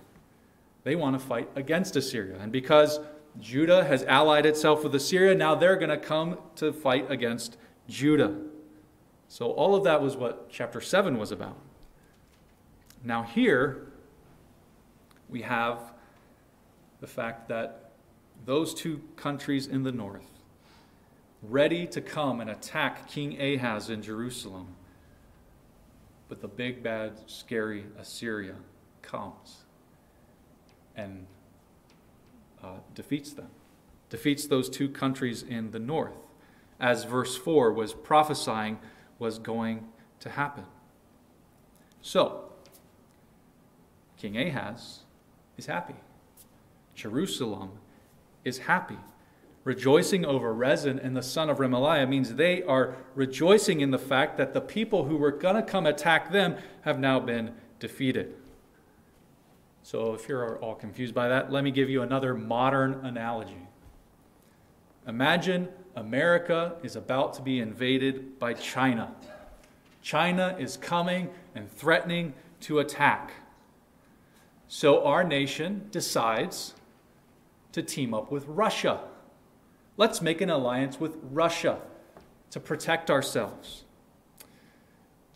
They 0.83 0.95
want 0.95 1.19
to 1.19 1.25
fight 1.25 1.49
against 1.55 1.95
Assyria. 1.97 2.37
And 2.39 2.51
because 2.51 3.01
Judah 3.39 3.83
has 3.83 4.03
allied 4.03 4.45
itself 4.45 4.83
with 4.83 4.95
Assyria, 4.95 5.35
now 5.35 5.55
they're 5.55 5.75
going 5.75 5.89
to 5.89 5.97
come 5.97 6.37
to 6.55 6.71
fight 6.71 7.11
against 7.11 7.57
Judah. 7.89 8.35
So 9.27 9.51
all 9.51 9.75
of 9.75 9.83
that 9.83 10.01
was 10.01 10.15
what 10.15 10.49
chapter 10.49 10.81
7 10.81 11.17
was 11.17 11.31
about. 11.31 11.57
Now, 13.03 13.23
here 13.23 13.87
we 15.29 15.41
have 15.41 15.79
the 17.01 17.07
fact 17.07 17.49
that 17.49 17.91
those 18.45 18.73
two 18.73 19.01
countries 19.15 19.67
in 19.67 19.83
the 19.83 19.91
north, 19.91 20.27
ready 21.43 21.85
to 21.87 22.01
come 22.01 22.39
and 22.39 22.49
attack 22.49 23.09
King 23.09 23.39
Ahaz 23.39 23.89
in 23.89 24.01
Jerusalem, 24.01 24.75
but 26.29 26.41
the 26.41 26.47
big, 26.47 26.83
bad, 26.83 27.13
scary 27.27 27.85
Assyria 27.97 28.55
comes 29.01 29.63
and 30.95 31.25
uh, 32.63 32.77
defeats 32.95 33.31
them, 33.33 33.49
defeats 34.09 34.47
those 34.47 34.69
two 34.69 34.89
countries 34.89 35.43
in 35.43 35.71
the 35.71 35.79
north, 35.79 36.17
as 36.79 37.03
verse 37.03 37.37
4 37.37 37.71
was 37.71 37.93
prophesying 37.93 38.79
was 39.19 39.39
going 39.39 39.87
to 40.19 40.29
happen. 40.29 40.65
So, 42.01 42.45
King 44.17 44.37
Ahaz 44.37 44.99
is 45.57 45.65
happy. 45.65 45.95
Jerusalem 46.95 47.71
is 48.43 48.59
happy. 48.59 48.97
Rejoicing 49.63 50.25
over 50.25 50.53
Rezin 50.53 50.97
and 50.97 51.15
the 51.15 51.21
son 51.21 51.49
of 51.49 51.57
Remaliah 51.57 52.07
means 52.07 52.35
they 52.35 52.63
are 52.63 52.95
rejoicing 53.15 53.81
in 53.81 53.91
the 53.91 53.99
fact 53.99 54.37
that 54.37 54.53
the 54.53 54.61
people 54.61 55.03
who 55.05 55.17
were 55.17 55.31
going 55.31 55.55
to 55.55 55.61
come 55.61 55.85
attack 55.85 56.31
them 56.31 56.55
have 56.81 56.99
now 56.99 57.19
been 57.19 57.53
defeated. 57.79 58.33
So, 59.83 60.13
if 60.13 60.27
you're 60.27 60.57
all 60.59 60.75
confused 60.75 61.13
by 61.13 61.27
that, 61.27 61.51
let 61.51 61.63
me 61.63 61.71
give 61.71 61.89
you 61.89 62.01
another 62.01 62.33
modern 62.33 63.05
analogy. 63.05 63.67
Imagine 65.07 65.69
America 65.97 66.75
is 66.83 66.95
about 66.95 67.33
to 67.33 67.41
be 67.41 67.59
invaded 67.59 68.37
by 68.37 68.53
China. 68.53 69.11
China 70.03 70.55
is 70.59 70.77
coming 70.77 71.27
and 71.55 71.69
threatening 71.71 72.33
to 72.61 72.77
attack. 72.77 73.31
So 74.67 75.03
our 75.03 75.23
nation 75.23 75.87
decides 75.91 76.75
to 77.71 77.81
team 77.81 78.13
up 78.13 78.31
with 78.31 78.45
Russia. 78.45 79.01
Let's 79.97 80.21
make 80.21 80.39
an 80.39 80.51
alliance 80.51 80.99
with 80.99 81.17
Russia 81.31 81.79
to 82.51 82.59
protect 82.59 83.09
ourselves. 83.09 83.83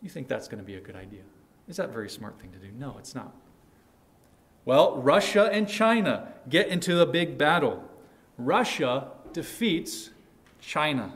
You 0.00 0.10
think 0.10 0.28
that's 0.28 0.46
going 0.46 0.62
to 0.62 0.64
be 0.64 0.76
a 0.76 0.80
good 0.80 0.96
idea? 0.96 1.22
Is 1.66 1.76
that 1.78 1.88
a 1.88 1.92
very 1.92 2.08
smart 2.08 2.40
thing 2.40 2.52
to 2.52 2.58
do? 2.58 2.68
No, 2.78 2.94
it's 3.00 3.16
not. 3.16 3.34
Well, 4.64 4.96
Russia 4.96 5.50
and 5.52 5.68
China 5.68 6.28
get 6.48 6.68
into 6.68 6.94
the 6.94 7.06
big 7.06 7.36
battle. 7.36 7.82
Russia 8.38 9.08
defeats 9.32 10.10
China. 10.62 11.12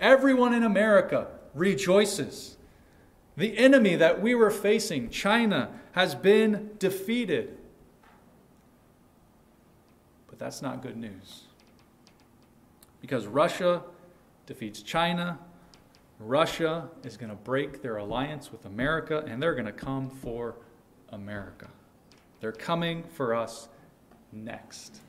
Everyone 0.00 0.52
in 0.54 0.64
America 0.64 1.28
rejoices. 1.54 2.56
The 3.36 3.56
enemy 3.56 3.94
that 3.96 4.20
we 4.20 4.34
were 4.34 4.50
facing, 4.50 5.10
China, 5.10 5.70
has 5.92 6.14
been 6.14 6.70
defeated. 6.78 7.56
But 10.26 10.38
that's 10.38 10.62
not 10.62 10.82
good 10.82 10.96
news. 10.96 11.42
Because 13.00 13.26
Russia 13.26 13.82
defeats 14.46 14.82
China, 14.82 15.38
Russia 16.18 16.88
is 17.02 17.16
going 17.16 17.30
to 17.30 17.36
break 17.36 17.82
their 17.82 17.96
alliance 17.96 18.52
with 18.52 18.64
America, 18.66 19.24
and 19.26 19.42
they're 19.42 19.54
going 19.54 19.66
to 19.66 19.72
come 19.72 20.10
for 20.10 20.56
America. 21.10 21.68
They're 22.40 22.52
coming 22.52 23.04
for 23.04 23.34
us 23.34 23.68
next. 24.32 25.00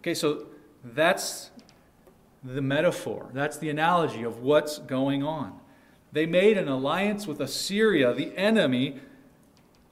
Okay, 0.00 0.14
so 0.14 0.46
that's 0.84 1.50
the 2.42 2.62
metaphor. 2.62 3.30
That's 3.32 3.58
the 3.58 3.70
analogy 3.70 4.22
of 4.22 4.40
what's 4.40 4.78
going 4.78 5.22
on. 5.22 5.58
They 6.12 6.26
made 6.26 6.56
an 6.56 6.68
alliance 6.68 7.26
with 7.26 7.40
Assyria, 7.40 8.14
the 8.14 8.36
enemy. 8.36 9.00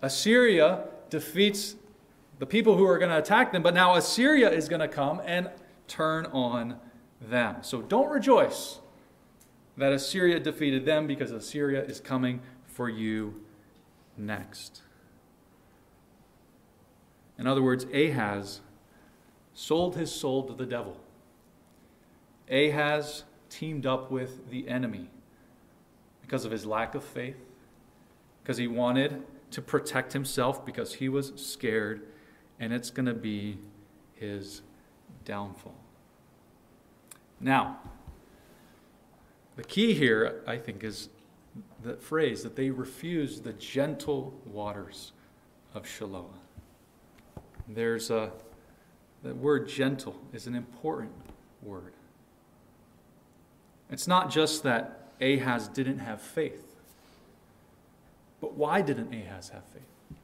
Assyria 0.00 0.84
defeats 1.10 1.76
the 2.38 2.46
people 2.46 2.76
who 2.76 2.86
are 2.86 2.98
going 2.98 3.10
to 3.10 3.18
attack 3.18 3.52
them, 3.52 3.62
but 3.62 3.74
now 3.74 3.94
Assyria 3.94 4.50
is 4.50 4.68
going 4.68 4.80
to 4.80 4.88
come 4.88 5.20
and 5.24 5.50
turn 5.88 6.26
on 6.26 6.78
them. 7.20 7.56
So 7.62 7.82
don't 7.82 8.10
rejoice 8.10 8.80
that 9.76 9.92
Assyria 9.92 10.40
defeated 10.40 10.84
them 10.84 11.06
because 11.06 11.32
Assyria 11.32 11.82
is 11.82 12.00
coming 12.00 12.40
for 12.66 12.88
you 12.88 13.42
next. 14.16 14.82
In 17.38 17.46
other 17.46 17.62
words, 17.62 17.84
Ahaz 17.92 18.60
sold 19.52 19.96
his 19.96 20.10
soul 20.10 20.44
to 20.44 20.54
the 20.54 20.66
devil. 20.66 20.98
Ahaz 22.50 23.24
teamed 23.50 23.86
up 23.86 24.10
with 24.10 24.50
the 24.50 24.68
enemy 24.68 25.08
because 26.22 26.44
of 26.44 26.50
his 26.50 26.66
lack 26.66 26.94
of 26.94 27.04
faith, 27.04 27.36
because 28.42 28.56
he 28.56 28.66
wanted 28.66 29.22
to 29.50 29.62
protect 29.62 30.12
himself, 30.12 30.64
because 30.64 30.94
he 30.94 31.08
was 31.08 31.32
scared, 31.36 32.02
and 32.58 32.72
it's 32.72 32.90
going 32.90 33.06
to 33.06 33.14
be 33.14 33.58
his 34.14 34.62
downfall. 35.24 35.76
Now, 37.40 37.78
the 39.56 39.64
key 39.64 39.94
here, 39.94 40.42
I 40.46 40.56
think, 40.56 40.82
is 40.84 41.08
the 41.82 41.96
phrase 41.96 42.42
that 42.42 42.56
they 42.56 42.70
refused 42.70 43.44
the 43.44 43.52
gentle 43.52 44.34
waters 44.44 45.12
of 45.74 45.84
Shiloah. 45.84 46.26
There's 47.68 48.10
a, 48.10 48.32
the 49.22 49.34
word 49.34 49.68
gentle 49.68 50.20
is 50.32 50.46
an 50.46 50.54
important 50.54 51.12
word. 51.62 51.92
It's 53.90 54.06
not 54.06 54.30
just 54.30 54.62
that 54.64 55.10
Ahaz 55.20 55.68
didn't 55.68 56.00
have 56.00 56.20
faith, 56.20 56.64
but 58.40 58.54
why 58.54 58.82
didn't 58.82 59.12
Ahaz 59.14 59.50
have 59.50 59.64
faith? 59.64 60.18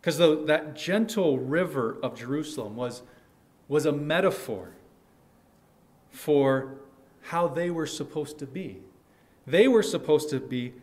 Because 0.00 0.18
that 0.18 0.76
gentle 0.76 1.38
river 1.38 1.96
of 2.02 2.16
Jerusalem 2.16 2.76
was, 2.76 3.02
was 3.68 3.86
a 3.86 3.92
metaphor 3.92 4.70
for 6.10 6.74
how 7.22 7.48
they 7.48 7.70
were 7.70 7.86
supposed 7.86 8.38
to 8.38 8.46
be. 8.46 8.78
They 9.46 9.66
were 9.66 9.82
supposed 9.82 10.30
to 10.30 10.40
be 10.40 10.74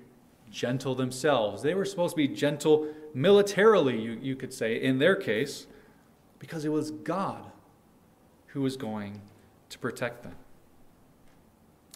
gentle 0.52 0.94
themselves. 0.94 1.64
They 1.64 1.74
were 1.74 1.86
supposed 1.86 2.12
to 2.12 2.18
be 2.18 2.28
gentle 2.28 2.88
militarily, 3.14 4.00
you, 4.00 4.20
you 4.22 4.36
could 4.36 4.54
say, 4.54 4.82
in 4.82 5.00
their 5.00 5.16
case, 5.16 5.68
because 6.40 6.66
it 6.66 6.72
was 6.72 6.92
God 6.92 7.46
who 8.48 8.62
was 8.62 8.78
going 8.78 9.22
to 9.70 9.80
protect 9.80 10.24
them. 10.24 10.36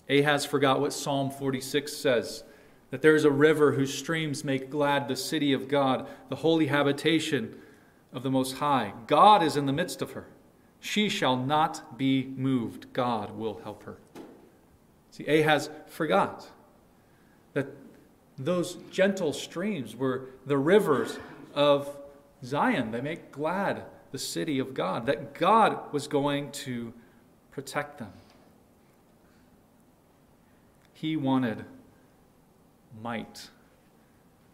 Ahaz 0.10 0.46
forgot 0.46 0.80
what 0.80 0.93
Psalm 0.93 1.30
46 1.30 1.91
says 1.93 2.43
that 2.89 3.02
there 3.02 3.15
is 3.15 3.26
a 3.26 3.32
river 3.32 3.74
whose 3.74 3.93
streams 3.93 4.43
make 4.43 4.70
glad 4.70 5.08
the 5.08 5.15
city 5.15 5.52
of 5.52 5.67
God, 5.67 6.08
the 6.30 6.38
holy 6.38 6.67
habitation 6.67 7.60
of 8.13 8.24
the 8.24 8.32
Most 8.32 8.58
High. 8.58 8.93
God 9.08 9.43
is 9.43 9.58
in 9.58 9.65
the 9.65 9.74
midst 9.74 10.02
of 10.02 10.12
her. 10.12 10.28
She 10.80 11.10
shall 11.10 11.36
not 11.36 11.98
be 11.98 12.26
moved. 12.38 12.93
God 12.93 13.38
will 13.38 13.60
help 13.63 13.84
her. 13.84 13.98
See, 15.12 15.26
Ahaz 15.26 15.70
forgot 15.88 16.50
that 17.54 17.67
those 18.38 18.78
gentle 18.91 19.34
streams 19.34 19.96
were 19.96 20.30
the 20.46 20.58
rivers 20.58 21.17
of 21.54 21.98
Zion. 22.43 22.91
They 22.91 23.02
make 23.02 23.32
glad 23.32 23.84
the 24.12 24.17
city 24.17 24.60
of 24.60 24.74
God, 24.74 25.06
that 25.08 25.34
God 25.34 25.91
was 25.91 26.08
going 26.08 26.52
to 26.52 26.93
protect 27.52 27.98
them. 27.98 28.13
He 31.00 31.16
wanted 31.16 31.64
might 33.04 33.52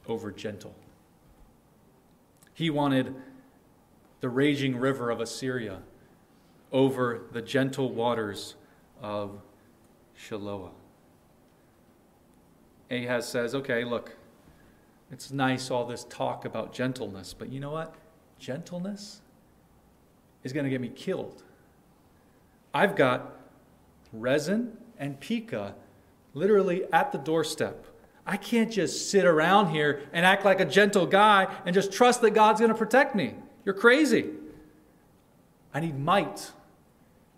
over 0.09 0.29
gentle. 0.29 0.75
He 2.53 2.69
wanted 2.69 3.15
the 4.19 4.27
raging 4.27 4.75
river 4.75 5.09
of 5.09 5.21
Assyria 5.21 5.79
over 6.73 7.21
the 7.31 7.41
gentle 7.41 7.93
waters 7.93 8.55
of 9.01 9.39
Shiloah. 10.19 10.71
Ahaz 12.91 13.25
says, 13.25 13.55
okay, 13.55 13.85
look, 13.85 14.17
it's 15.13 15.31
nice 15.31 15.71
all 15.71 15.85
this 15.85 16.03
talk 16.09 16.43
about 16.43 16.73
gentleness, 16.73 17.33
but 17.33 17.53
you 17.53 17.61
know 17.61 17.71
what? 17.71 17.95
Gentleness 18.37 19.21
is 20.43 20.51
going 20.51 20.65
to 20.65 20.69
get 20.69 20.81
me 20.81 20.89
killed. 20.89 21.41
I've 22.73 22.97
got 22.97 23.33
Rezin 24.11 24.75
and 24.99 25.17
Pekah 25.21 25.75
literally 26.33 26.83
at 26.91 27.11
the 27.11 27.17
doorstep. 27.17 27.85
I 28.25 28.37
can't 28.37 28.71
just 28.71 29.11
sit 29.11 29.25
around 29.25 29.71
here 29.71 30.01
and 30.13 30.25
act 30.25 30.45
like 30.45 30.59
a 30.59 30.65
gentle 30.65 31.05
guy 31.05 31.53
and 31.65 31.73
just 31.73 31.91
trust 31.91 32.21
that 32.21 32.31
God's 32.31 32.59
going 32.59 32.71
to 32.71 32.77
protect 32.77 33.15
me. 33.15 33.35
You're 33.65 33.75
crazy. 33.75 34.29
I 35.73 35.79
need 35.79 35.99
might. 35.99 36.51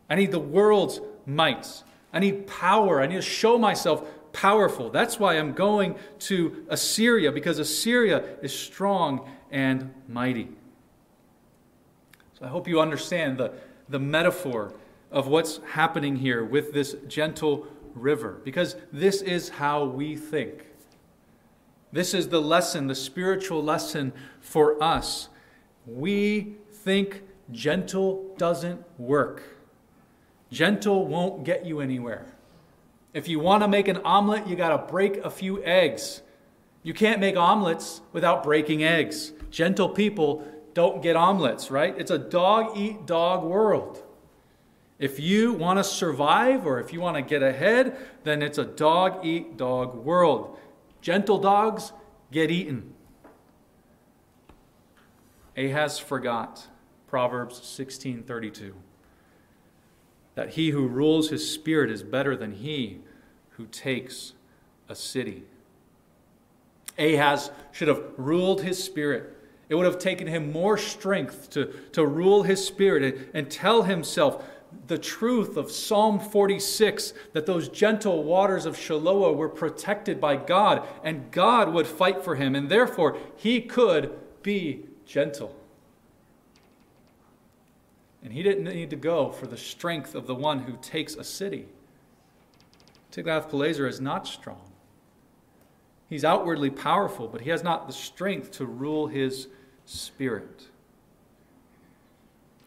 I 0.09 0.15
need 0.15 0.31
the 0.31 0.39
world's 0.39 0.99
might. 1.25 1.83
I 2.13 2.19
need 2.19 2.47
power. 2.47 3.01
I 3.01 3.07
need 3.07 3.15
to 3.15 3.21
show 3.21 3.57
myself 3.57 4.07
powerful. 4.31 4.89
That's 4.89 5.19
why 5.19 5.37
I'm 5.37 5.53
going 5.53 5.95
to 6.19 6.65
Assyria, 6.69 7.31
because 7.31 7.57
Assyria 7.57 8.23
is 8.41 8.53
strong 8.53 9.27
and 9.49 9.93
mighty. 10.07 10.49
So 12.37 12.45
I 12.45 12.49
hope 12.49 12.67
you 12.67 12.79
understand 12.79 13.37
the, 13.37 13.53
the 13.89 13.99
metaphor 13.99 14.73
of 15.09 15.27
what's 15.27 15.59
happening 15.71 16.17
here 16.17 16.43
with 16.43 16.73
this 16.73 16.95
gentle 17.07 17.65
river, 17.95 18.39
because 18.43 18.75
this 18.91 19.21
is 19.21 19.49
how 19.49 19.85
we 19.85 20.15
think. 20.15 20.67
This 21.91 22.13
is 22.13 22.27
the 22.29 22.41
lesson, 22.41 22.87
the 22.87 22.95
spiritual 22.95 23.63
lesson 23.63 24.13
for 24.41 24.81
us. 24.83 25.29
We 25.87 26.55
think 26.71 27.23
gentle 27.51 28.35
doesn't 28.37 28.83
work. 28.99 29.43
Gentle 30.51 31.07
won't 31.07 31.43
get 31.43 31.65
you 31.65 31.79
anywhere. 31.79 32.25
If 33.13 33.29
you 33.29 33.39
want 33.39 33.63
to 33.63 33.67
make 33.69 33.87
an 33.87 33.97
omelet, 34.03 34.45
you 34.45 34.55
got 34.55 34.69
to 34.69 34.91
break 34.91 35.17
a 35.17 35.29
few 35.29 35.63
eggs. 35.63 36.21
You 36.83 36.93
can't 36.93 37.19
make 37.19 37.37
omelets 37.37 38.01
without 38.11 38.43
breaking 38.43 38.83
eggs. 38.83 39.31
Gentle 39.49 39.89
people 39.89 40.45
don't 40.73 41.01
get 41.01 41.15
omelets, 41.15 41.71
right? 41.71 41.95
It's 41.97 42.11
a 42.11 42.19
dog 42.19 42.77
eat 42.77 43.05
dog 43.05 43.43
world. 43.43 44.03
If 44.97 45.19
you 45.19 45.53
want 45.53 45.77
to 45.79 45.83
survive 45.83 46.65
or 46.65 46.79
if 46.79 46.93
you 46.93 47.01
want 47.01 47.17
to 47.17 47.21
get 47.21 47.43
ahead, 47.43 47.97
then 48.23 48.41
it's 48.41 48.57
a 48.57 48.65
dog 48.65 49.25
eat 49.25 49.57
dog 49.57 49.95
world. 49.95 50.57
Gentle 51.01 51.37
dogs 51.37 51.91
get 52.31 52.49
eaten. 52.49 52.93
Ahaz 55.57 55.99
forgot 55.99 56.67
Proverbs 57.07 57.59
16:32 57.59 58.73
that 60.35 60.49
he 60.51 60.71
who 60.71 60.87
rules 60.87 61.29
his 61.29 61.49
spirit 61.49 61.89
is 61.89 62.03
better 62.03 62.35
than 62.35 62.51
he 62.51 62.99
who 63.51 63.65
takes 63.67 64.33
a 64.89 64.95
city. 64.95 65.43
Ahaz 66.97 67.51
should 67.71 67.87
have 67.87 68.03
ruled 68.17 68.61
his 68.61 68.81
spirit. 68.81 69.31
It 69.67 69.75
would 69.75 69.85
have 69.85 69.97
taken 69.97 70.27
him 70.27 70.51
more 70.51 70.77
strength 70.77 71.49
to, 71.51 71.73
to 71.93 72.05
rule 72.05 72.43
his 72.43 72.65
spirit 72.65 73.03
and, 73.03 73.29
and 73.33 73.51
tell 73.51 73.83
himself 73.83 74.43
the 74.87 74.97
truth 74.97 75.57
of 75.57 75.71
Psalm 75.71 76.19
46 76.19 77.13
that 77.33 77.45
those 77.45 77.69
gentle 77.69 78.23
waters 78.23 78.65
of 78.65 78.77
Shiloah 78.77 79.35
were 79.35 79.49
protected 79.49 80.21
by 80.21 80.35
God 80.35 80.87
and 81.03 81.31
God 81.31 81.73
would 81.73 81.87
fight 81.87 82.23
for 82.23 82.35
him, 82.35 82.55
and 82.55 82.69
therefore 82.69 83.17
he 83.35 83.61
could 83.61 84.17
be 84.43 84.85
gentle. 85.05 85.55
And 88.23 88.33
he 88.33 88.41
didn't 88.41 88.63
need 88.63 88.89
to 88.89 88.95
go 88.95 89.29
for 89.29 89.45
the 89.45 89.57
strength 89.57 90.15
of 90.15 90.25
the 90.25 90.33
one 90.33 90.59
who 90.59 90.77
takes 90.81 91.15
a 91.15 91.23
city. 91.23 91.67
Tiglath-Pileser 93.11 93.87
is 93.87 94.01
not 94.01 94.27
strong. 94.27 94.71
He's 96.09 96.25
outwardly 96.25 96.69
powerful, 96.69 97.27
but 97.27 97.41
he 97.41 97.49
has 97.49 97.63
not 97.63 97.87
the 97.87 97.93
strength 97.93 98.51
to 98.53 98.65
rule 98.65 99.07
his 99.07 99.47
spirit. 99.85 100.67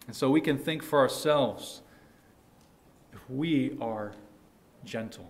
And 0.06 0.16
so 0.16 0.30
we 0.30 0.40
can 0.40 0.58
think 0.58 0.82
for 0.82 0.98
ourselves 0.98 1.82
we 3.28 3.76
are 3.80 4.12
gentle. 4.84 5.28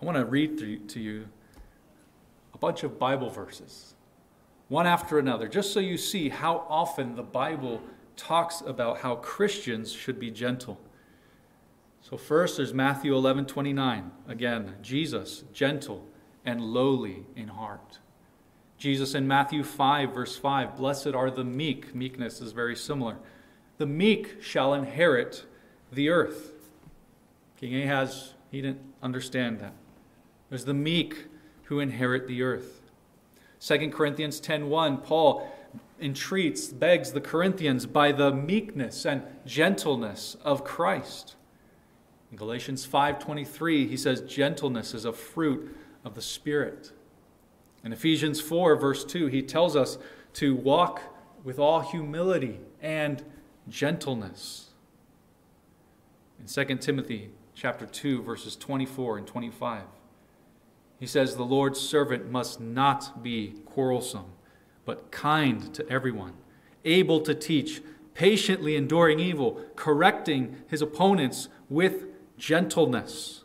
I 0.00 0.04
want 0.04 0.18
to 0.18 0.24
read 0.24 0.58
to 0.88 1.00
you 1.00 1.26
a 2.54 2.58
bunch 2.58 2.82
of 2.82 2.98
Bible 2.98 3.30
verses 3.30 3.94
one 4.68 4.86
after 4.86 5.18
another, 5.18 5.46
just 5.46 5.72
so 5.72 5.80
you 5.80 5.96
see 5.96 6.28
how 6.28 6.66
often 6.68 7.14
the 7.14 7.22
Bible 7.22 7.80
talks 8.16 8.62
about 8.62 8.98
how 8.98 9.16
Christians 9.16 9.92
should 9.92 10.18
be 10.18 10.30
gentle. 10.30 10.80
So 12.00 12.16
first 12.16 12.56
there's 12.56 12.74
Matthew 12.74 13.14
11, 13.14 13.46
29. 13.46 14.10
Again, 14.28 14.74
Jesus, 14.82 15.44
gentle 15.52 16.04
and 16.44 16.60
lowly 16.60 17.24
in 17.36 17.48
heart. 17.48 17.98
Jesus 18.78 19.14
in 19.14 19.26
Matthew 19.26 19.62
5, 19.62 20.14
verse 20.14 20.36
5, 20.36 20.76
blessed 20.76 21.08
are 21.08 21.30
the 21.30 21.44
meek. 21.44 21.94
Meekness 21.94 22.40
is 22.40 22.52
very 22.52 22.76
similar. 22.76 23.16
The 23.78 23.86
meek 23.86 24.42
shall 24.42 24.74
inherit 24.74 25.44
the 25.92 26.08
earth. 26.08 26.52
King 27.56 27.82
Ahaz, 27.82 28.34
he 28.50 28.60
didn't 28.60 28.82
understand 29.02 29.60
that. 29.60 29.72
There's 30.48 30.64
the 30.64 30.74
meek 30.74 31.26
who 31.64 31.80
inherit 31.80 32.26
the 32.28 32.42
earth. 32.42 32.82
2 33.60 33.90
Corinthians 33.90 34.40
10:1 34.40 35.02
Paul 35.02 35.50
entreats 36.00 36.68
begs 36.68 37.12
the 37.12 37.20
Corinthians 37.20 37.86
by 37.86 38.12
the 38.12 38.30
meekness 38.30 39.06
and 39.06 39.22
gentleness 39.46 40.36
of 40.44 40.62
Christ. 40.62 41.36
In 42.30 42.36
Galatians 42.36 42.86
5:23 42.86 43.88
he 43.88 43.96
says 43.96 44.20
gentleness 44.20 44.94
is 44.94 45.04
a 45.04 45.12
fruit 45.12 45.76
of 46.04 46.14
the 46.14 46.22
spirit. 46.22 46.92
In 47.82 47.92
Ephesians 47.92 48.40
4 48.40 48.76
verse 48.76 49.04
2 49.04 49.26
he 49.28 49.42
tells 49.42 49.74
us 49.74 49.98
to 50.34 50.54
walk 50.54 51.02
with 51.44 51.58
all 51.58 51.80
humility 51.80 52.60
and 52.82 53.24
gentleness. 53.68 54.65
In 56.38 56.46
2 56.46 56.76
Timothy 56.76 57.30
chapter 57.54 57.86
2 57.86 58.22
verses 58.22 58.56
24 58.56 59.18
and 59.18 59.26
25 59.26 59.82
he 60.98 61.06
says, 61.06 61.36
The 61.36 61.44
Lord's 61.44 61.80
servant 61.80 62.30
must 62.30 62.60
not 62.60 63.22
be 63.22 63.54
quarrelsome, 63.66 64.32
but 64.84 65.10
kind 65.10 65.74
to 65.74 65.88
everyone, 65.88 66.34
able 66.84 67.20
to 67.20 67.34
teach, 67.34 67.82
patiently 68.14 68.76
enduring 68.76 69.20
evil, 69.20 69.60
correcting 69.76 70.56
his 70.68 70.80
opponents 70.80 71.48
with 71.68 72.06
gentleness. 72.38 73.42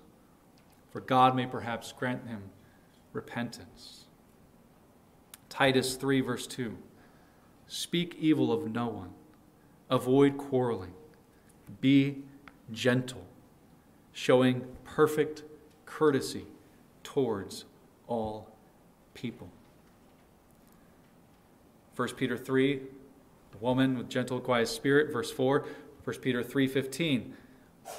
For 0.92 1.02
God 1.02 1.36
may 1.36 1.46
perhaps 1.46 1.92
grant 1.92 2.28
him 2.28 2.44
repentance. 3.12 4.06
Titus 5.50 5.96
3, 5.96 6.22
verse 6.22 6.48
2 6.48 6.78
Speak 7.68 8.16
evil 8.18 8.52
of 8.52 8.70
no 8.72 8.88
one, 8.88 9.10
avoid 9.90 10.38
quarreling, 10.38 10.94
be 11.82 12.24
gentle, 12.72 13.26
showing 14.12 14.66
perfect 14.84 15.44
courtesy 15.86 16.46
towards 17.04 17.66
all 18.08 18.50
people. 19.14 19.50
1 21.96 22.10
Peter 22.16 22.38
3, 22.38 22.82
the 23.52 23.58
woman 23.58 23.98
with 23.98 24.10
gentle, 24.10 24.40
quiet 24.40 24.68
spirit. 24.68 25.12
Verse 25.12 25.32
4, 25.32 25.66
1 26.04 26.16
Peter 26.20 26.44
3.15, 26.44 27.32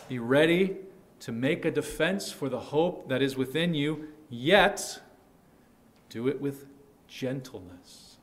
be 0.09 0.19
ready 0.19 0.77
to 1.21 1.31
make 1.31 1.65
a 1.65 1.71
defense 1.71 2.33
for 2.33 2.49
the 2.49 2.59
hope 2.59 3.09
that 3.09 3.23
is 3.23 3.37
within 3.37 3.75
you, 3.75 4.09
yet 4.29 5.01
do 6.09 6.27
it 6.27 6.41
with 6.41 6.67
gentleness 7.07 8.17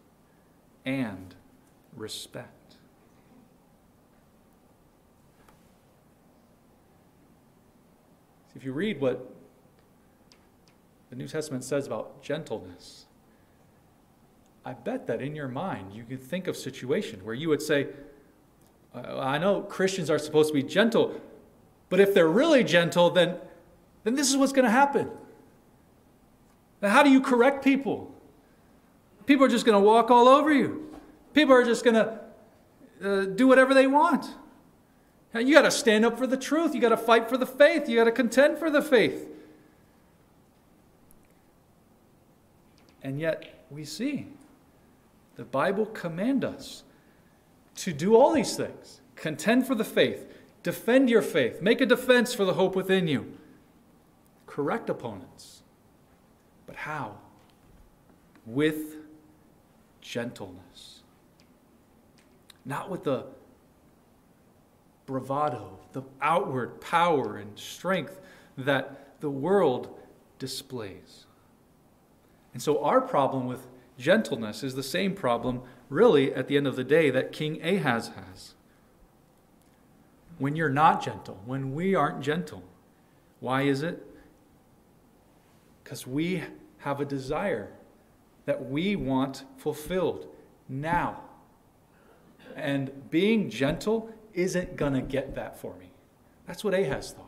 and 0.85 1.35
respect. 1.95 2.59
If 8.60 8.65
you 8.65 8.74
read 8.74 9.00
what 9.00 9.26
the 11.10 11.15
New 11.15 11.29
Testament 11.29 11.63
says 11.63 11.88
about 11.88 12.21
gentleness. 12.21 13.06
I 14.65 14.73
bet 14.73 15.08
that 15.08 15.21
in 15.21 15.33
your 15.33 15.48
mind 15.48 15.94
you 15.94 16.04
could 16.04 16.21
think 16.21 16.46
of 16.46 16.56
a 16.56 16.58
situation 16.58 17.23
where 17.23 17.33
you 17.33 17.48
would 17.48 17.62
say, 17.62 17.88
I 18.94 19.38
know 19.38 19.62
Christians 19.62 20.10
are 20.10 20.19
supposed 20.19 20.50
to 20.50 20.54
be 20.54 20.62
gentle, 20.62 21.21
but 21.88 22.02
if 22.02 22.13
they're 22.13 22.27
really 22.27 22.65
gentle, 22.65 23.10
then, 23.10 23.38
then 24.04 24.15
this 24.15 24.29
is 24.29 24.36
what's 24.36 24.52
going 24.52 24.65
to 24.65 24.71
happen. 24.71 25.10
Now, 26.81 26.90
how 26.90 27.02
do 27.02 27.10
you 27.10 27.21
correct 27.21 27.63
people? 27.63 28.13
People 29.25 29.46
are 29.46 29.50
just 29.50 29.65
going 29.65 29.81
to 29.81 29.88
walk 29.88 30.12
all 30.12 30.27
over 30.27 30.52
you. 30.52 30.94
People 31.33 31.56
are 31.56 31.63
just 31.63 31.86
going 31.86 31.96
to 31.96 32.19
uh, 33.02 33.23
do 33.23 33.48
whatever 33.48 33.73
they 33.73 33.88
want. 33.88 34.25
You 35.34 35.54
got 35.54 35.62
to 35.62 35.71
stand 35.71 36.06
up 36.06 36.17
for 36.17 36.25
the 36.25 36.38
truth. 36.38 36.73
You 36.73 36.82
got 36.82 36.90
to 36.90 36.98
fight 36.98 37.30
for 37.30 37.38
the 37.38 37.46
faith. 37.46 37.88
You 37.88 37.98
got 37.98 38.06
to 38.06 38.12
contend 38.12 38.58
for 38.58 38.69
the 38.69 38.82
faith. 38.82 39.27
And 43.04 43.19
yet 43.19 43.63
we 43.69 43.86
see 43.86 44.27
the 45.36 45.46
Bible 45.46 45.86
command 45.86 46.44
us 46.44 46.84
to 47.75 47.94
do 47.94 48.15
all 48.15 48.34
these 48.34 48.58
things. 48.58 49.02
Contend 49.15 49.67
for 49.67 49.75
the 49.75 49.84
faith, 49.86 50.25
defend 50.63 51.10
your 51.10 51.21
faith, 51.21 51.62
make 51.62 51.80
a 51.82 51.86
defense 51.86 52.34
for 52.34 52.46
the 52.46 52.54
hope 52.54 52.75
within 52.75 53.08
you. 53.08 53.38
Correct 54.48 54.90
opponents. 54.90 55.62
But 56.65 56.75
how? 56.75 57.15
With 58.46 58.96
gentleness. 60.02 61.02
not 62.65 62.90
with 62.90 63.04
the 63.04 63.25
bravado, 65.10 65.79
the 65.93 66.03
outward 66.21 66.79
power 66.79 67.37
and 67.37 67.57
strength 67.57 68.21
that 68.55 69.19
the 69.21 69.29
world 69.29 69.97
displays. 70.37 71.25
And 72.53 72.62
so, 72.62 72.83
our 72.83 73.01
problem 73.01 73.47
with 73.47 73.65
gentleness 73.97 74.62
is 74.63 74.75
the 74.75 74.83
same 74.83 75.15
problem, 75.15 75.63
really, 75.89 76.31
at 76.31 76.47
the 76.47 76.57
end 76.57 76.67
of 76.67 76.75
the 76.75 76.83
day, 76.83 77.10
that 77.10 77.31
King 77.31 77.60
Ahaz 77.63 78.10
has. 78.10 78.53
When 80.37 80.55
you're 80.55 80.69
not 80.69 81.03
gentle, 81.03 81.39
when 81.43 81.73
we 81.73 81.95
aren't 81.95 82.21
gentle, 82.21 82.63
why 83.39 83.63
is 83.63 83.81
it? 83.81 84.05
Because 85.83 86.05
we 86.05 86.43
have 86.77 87.01
a 87.01 87.05
desire 87.05 87.71
that 88.45 88.69
we 88.69 88.95
want 88.95 89.43
fulfilled 89.57 90.27
now. 90.67 91.23
And 92.55 93.10
being 93.10 93.49
gentle 93.49 94.13
isn't 94.34 94.75
going 94.75 94.94
to 94.94 95.02
get 95.02 95.36
that 95.36 95.58
for 95.58 95.75
me. 95.75 95.92
That's 96.48 96.63
what 96.63 96.73
Ahaz 96.73 97.12
thought. 97.12 97.25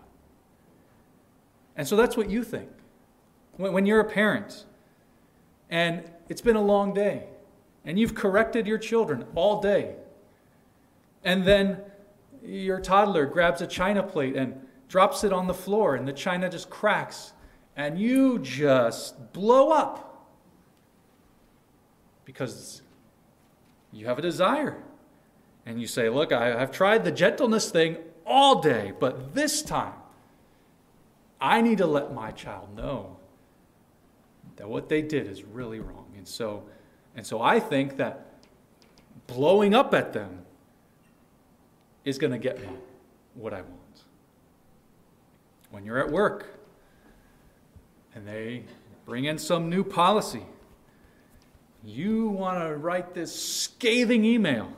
And 1.75 1.87
so 1.87 1.95
that's 1.95 2.17
what 2.17 2.29
you 2.29 2.43
think. 2.43 2.69
When, 3.57 3.85
you're 3.85 3.99
a 3.99 4.09
parent 4.09 4.65
and 5.69 6.03
it's 6.29 6.41
been 6.41 6.55
a 6.55 6.61
long 6.61 6.93
day 6.93 7.25
and 7.85 7.99
you've 7.99 8.15
corrected 8.15 8.65
your 8.65 8.77
children 8.77 9.25
all 9.35 9.61
day, 9.61 9.95
and 11.23 11.43
then 11.43 11.79
your 12.43 12.79
toddler 12.79 13.25
grabs 13.25 13.61
a 13.61 13.67
china 13.67 14.01
plate 14.01 14.35
and 14.35 14.59
drops 14.87 15.23
it 15.23 15.31
on 15.31 15.47
the 15.47 15.53
floor 15.53 15.95
and 15.95 16.07
the 16.07 16.13
china 16.13 16.49
just 16.49 16.69
cracks 16.69 17.33
and 17.75 17.99
you 17.99 18.39
just 18.39 19.31
blow 19.33 19.69
up 19.69 20.27
because 22.25 22.81
you 23.91 24.05
have 24.05 24.17
a 24.17 24.21
desire 24.21 24.81
and 25.65 25.79
you 25.79 25.87
say, 25.87 26.09
Look, 26.09 26.31
I, 26.31 26.59
have 26.59 26.71
tried 26.71 27.03
the 27.03 27.11
gentleness 27.11 27.69
thing 27.69 27.97
all 28.25 28.61
day, 28.61 28.93
but 28.99 29.33
this 29.33 29.61
time 29.61 29.93
I 31.39 31.61
need 31.61 31.79
to 31.79 31.87
let 31.87 32.13
my 32.13 32.31
child 32.31 32.75
know 32.75 33.17
that 34.57 34.69
what 34.69 34.89
they 34.89 35.01
did 35.01 35.27
is 35.27 35.43
really 35.43 35.79
wrong. 35.79 36.05
And 36.15 36.27
so, 36.27 36.63
and 37.15 37.25
so 37.25 37.41
I 37.41 37.59
think 37.59 37.97
that 37.97 38.27
blowing 39.27 39.73
up 39.73 39.93
at 39.93 40.13
them 40.13 40.45
is 42.05 42.17
going 42.17 42.31
to 42.31 42.39
get 42.39 42.59
me 42.59 42.67
what 43.33 43.53
I 43.53 43.61
want. 43.61 43.77
When 45.71 45.85
you're 45.85 45.99
at 45.99 46.11
work 46.11 46.59
and 48.13 48.27
they 48.27 48.65
bring 49.05 49.25
in 49.25 49.37
some 49.37 49.69
new 49.69 49.83
policy, 49.83 50.45
you 51.83 52.27
want 52.27 52.59
to 52.59 52.75
write 52.75 53.13
this 53.13 53.33
scathing 53.33 54.25
email 54.25 54.71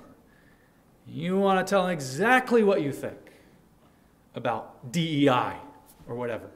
you 1.08 1.38
want 1.38 1.66
to 1.66 1.70
tell 1.70 1.84
them 1.84 1.92
exactly 1.92 2.64
what 2.64 2.82
you 2.82 2.92
think 2.92 3.18
about 4.36 4.92
DEI 4.92 5.58
or 6.08 6.16
whatever. 6.16 6.50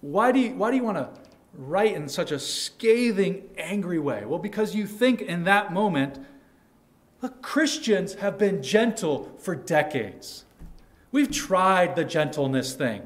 Why 0.00 0.32
do 0.32 0.40
you, 0.40 0.54
why 0.54 0.70
do 0.70 0.76
you 0.76 0.84
want 0.84 0.98
to 0.98 1.08
write 1.54 1.94
in 1.94 2.08
such 2.08 2.32
a 2.32 2.38
scathing, 2.38 3.44
angry 3.56 3.98
way? 3.98 4.24
Well, 4.24 4.38
because 4.38 4.74
you 4.74 4.86
think 4.86 5.22
in 5.22 5.44
that 5.44 5.72
moment, 5.72 6.18
look, 7.22 7.40
Christians 7.40 8.14
have 8.14 8.38
been 8.38 8.62
gentle 8.62 9.32
for 9.38 9.54
decades. 9.54 10.44
We've 11.12 11.30
tried 11.30 11.96
the 11.96 12.04
gentleness 12.04 12.74
thing. 12.74 13.02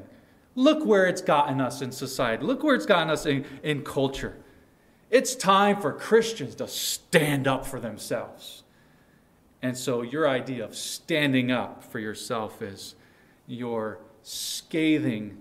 Look 0.55 0.85
where 0.85 1.05
it's 1.05 1.21
gotten 1.21 1.61
us 1.61 1.81
in 1.81 1.91
society. 1.91 2.43
Look 2.43 2.63
where 2.63 2.75
it's 2.75 2.85
gotten 2.85 3.09
us 3.09 3.25
in, 3.25 3.45
in 3.63 3.83
culture. 3.83 4.35
It's 5.09 5.35
time 5.35 5.79
for 5.79 5.93
Christians 5.93 6.55
to 6.55 6.67
stand 6.67 7.47
up 7.47 7.65
for 7.65 7.79
themselves. 7.79 8.63
And 9.61 9.77
so 9.77 10.01
your 10.01 10.27
idea 10.27 10.63
of 10.63 10.75
standing 10.75 11.51
up 11.51 11.83
for 11.83 11.99
yourself 11.99 12.61
is 12.61 12.95
your 13.47 13.99
scathing 14.23 15.37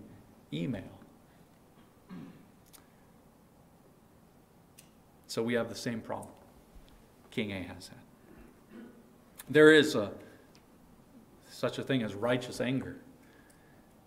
email. 0.53 0.83
So 5.29 5.43
we 5.43 5.55
have 5.55 5.69
the 5.69 5.77
same 5.77 6.01
problem 6.01 6.33
King 7.31 7.53
Ahaz 7.53 7.89
had. 7.89 7.99
There 9.49 9.73
is 9.73 9.95
a, 9.95 10.11
such 11.51 11.79
a 11.79 11.83
thing 11.83 12.03
as 12.03 12.15
righteous 12.15 12.61
anger. 12.61 12.97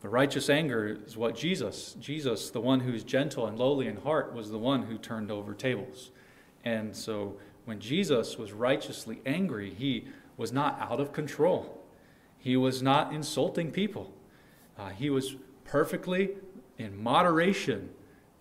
The 0.01 0.09
righteous 0.09 0.49
anger 0.49 0.97
is 1.05 1.16
what 1.16 1.36
Jesus, 1.36 1.95
Jesus, 1.99 2.49
the 2.49 2.59
one 2.59 2.80
who's 2.80 3.03
gentle 3.03 3.45
and 3.45 3.57
lowly 3.57 3.88
in 3.88 3.97
heart, 3.97 4.34
was 4.34 4.49
the 4.49 4.57
one 4.57 4.84
who 4.84 4.97
turned 4.97 5.32
over 5.32 5.53
tables. 5.53 6.09
And 6.66 6.95
so 6.95 7.38
when 7.72 7.80
Jesus 7.80 8.38
was 8.38 8.51
righteously 8.51 9.22
angry, 9.26 9.74
he 9.74 10.03
was 10.36 10.51
not 10.51 10.78
out 10.82 10.99
of 10.99 11.13
control. 11.13 11.82
He 12.38 12.57
was 12.57 12.82
not 12.82 13.13
insulting 13.13 13.72
people. 13.72 14.11
Uh, 14.78 14.89
he 14.89 15.09
was 15.09 15.38
perfectly 15.63 16.32
in 16.78 17.01
moderation 17.01 17.89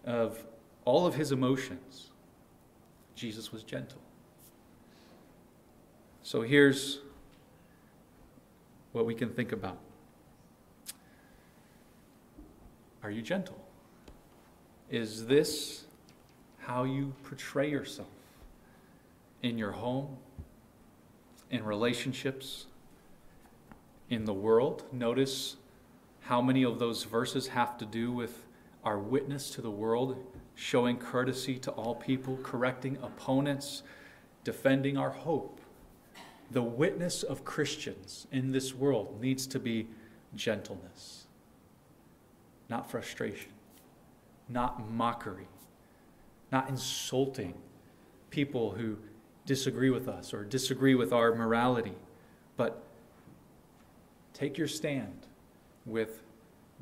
of 0.04 0.44
all 0.84 1.06
of 1.06 1.14
his 1.14 1.30
emotions. 1.30 2.10
Jesus 3.14 3.52
was 3.52 3.62
gentle. 3.62 4.00
So 6.24 6.42
here's 6.42 6.98
what 8.90 9.06
we 9.06 9.14
can 9.14 9.30
think 9.30 9.52
about 9.52 9.78
Are 13.04 13.12
you 13.12 13.22
gentle? 13.22 13.64
Is 14.90 15.26
this 15.26 15.84
how 16.58 16.82
you 16.82 17.14
portray 17.22 17.70
yourself? 17.70 18.08
In 19.42 19.58
your 19.58 19.72
home, 19.72 20.16
in 21.50 21.64
relationships, 21.64 22.66
in 24.08 24.24
the 24.24 24.32
world. 24.32 24.84
Notice 24.92 25.56
how 26.20 26.42
many 26.42 26.62
of 26.62 26.78
those 26.78 27.04
verses 27.04 27.48
have 27.48 27.78
to 27.78 27.86
do 27.86 28.12
with 28.12 28.46
our 28.84 28.98
witness 28.98 29.50
to 29.50 29.62
the 29.62 29.70
world, 29.70 30.16
showing 30.54 30.96
courtesy 30.96 31.58
to 31.58 31.70
all 31.72 31.94
people, 31.94 32.38
correcting 32.42 32.98
opponents, 33.02 33.82
defending 34.44 34.96
our 34.96 35.10
hope. 35.10 35.60
The 36.50 36.62
witness 36.62 37.22
of 37.22 37.44
Christians 37.44 38.26
in 38.32 38.52
this 38.52 38.74
world 38.74 39.20
needs 39.20 39.46
to 39.48 39.58
be 39.58 39.88
gentleness, 40.34 41.26
not 42.68 42.90
frustration, 42.90 43.52
not 44.48 44.90
mockery, 44.90 45.48
not 46.50 46.68
insulting 46.68 47.54
people 48.30 48.72
who 48.72 48.96
disagree 49.46 49.90
with 49.90 50.08
us 50.08 50.32
or 50.32 50.44
disagree 50.44 50.94
with 50.94 51.12
our 51.12 51.34
morality, 51.34 51.94
but 52.56 52.82
take 54.32 54.58
your 54.58 54.68
stand 54.68 55.26
with 55.84 56.22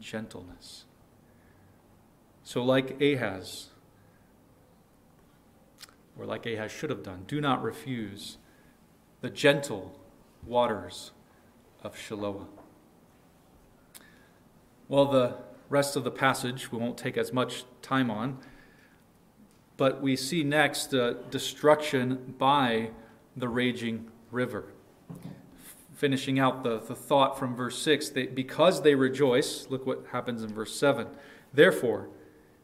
gentleness. 0.01 0.85
So, 2.43 2.63
like 2.63 3.01
Ahaz, 3.01 3.69
or 6.19 6.25
like 6.27 6.47
Ahaz 6.47 6.73
should 6.73 6.91
have 6.91 7.03
done, 7.03 7.25
do 7.27 7.41
not 7.41 7.63
refuse 7.63 8.39
the 9.21 9.31
gentle 9.31 9.99
waters 10.47 11.13
of 11.83 11.97
Shiloah. 11.97 12.47
Well, 14.89 15.07
the 15.07 15.37
rest 15.69 15.97
of 15.97 16.05
the 16.05 16.11
passage 16.11 16.73
we 16.73 16.79
won't 16.79 16.97
take 16.97 17.17
as 17.17 17.33
much 17.33 17.65
time 17.83 18.11
on. 18.11 18.39
But 19.79 20.03
we 20.03 20.17
see 20.17 20.43
next 20.43 20.93
destruction 21.31 22.35
by 22.37 22.91
the 23.37 23.49
raging 23.49 24.11
river. 24.31 24.73
Finishing 25.95 26.39
out 26.39 26.65
the, 26.65 26.81
the 26.81 26.97
thought 26.97 27.39
from 27.39 27.55
verse 27.55 27.81
6 27.81 28.11
they, 28.11 28.27
because 28.27 28.83
they 28.83 28.95
rejoice, 28.95 29.69
look 29.71 29.87
what 29.87 30.05
happens 30.11 30.43
in 30.43 30.53
verse 30.53 30.75
7. 30.75 31.07
Therefore, 31.55 32.09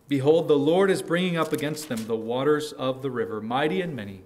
behold, 0.09 0.49
the 0.49 0.59
Lord 0.59 0.91
is 0.91 1.03
bringing 1.03 1.37
up 1.37 1.53
against 1.53 1.89
them 1.89 2.07
the 2.07 2.17
waters 2.17 2.73
of 2.73 3.01
the 3.01 3.12
river, 3.12 3.41
mighty 3.41 3.81
and 3.81 3.95
many, 3.95 4.23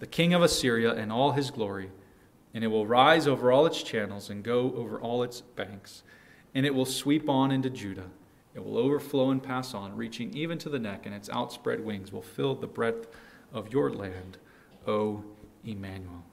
the 0.00 0.06
king 0.06 0.34
of 0.34 0.42
Assyria 0.42 0.92
and 0.94 1.12
all 1.12 1.32
his 1.32 1.52
glory. 1.52 1.90
And 2.52 2.64
it 2.64 2.68
will 2.68 2.88
rise 2.88 3.28
over 3.28 3.52
all 3.52 3.66
its 3.66 3.84
channels 3.84 4.28
and 4.30 4.42
go 4.42 4.74
over 4.76 5.00
all 5.00 5.22
its 5.22 5.40
banks, 5.40 6.02
and 6.56 6.66
it 6.66 6.74
will 6.74 6.86
sweep 6.86 7.28
on 7.28 7.52
into 7.52 7.70
Judah 7.70 8.10
it 8.54 8.64
will 8.64 8.76
overflow 8.76 9.30
and 9.30 9.42
pass 9.42 9.74
on, 9.74 9.96
reaching 9.96 10.34
even 10.36 10.58
to 10.58 10.68
the 10.68 10.78
neck, 10.78 11.06
and 11.06 11.14
its 11.14 11.30
outspread 11.30 11.84
wings 11.84 12.12
will 12.12 12.22
fill 12.22 12.54
the 12.54 12.66
breadth 12.66 13.08
of 13.52 13.72
your 13.72 13.90
land, 13.90 14.38
O 14.86 15.24
Emmanuel. 15.64 16.24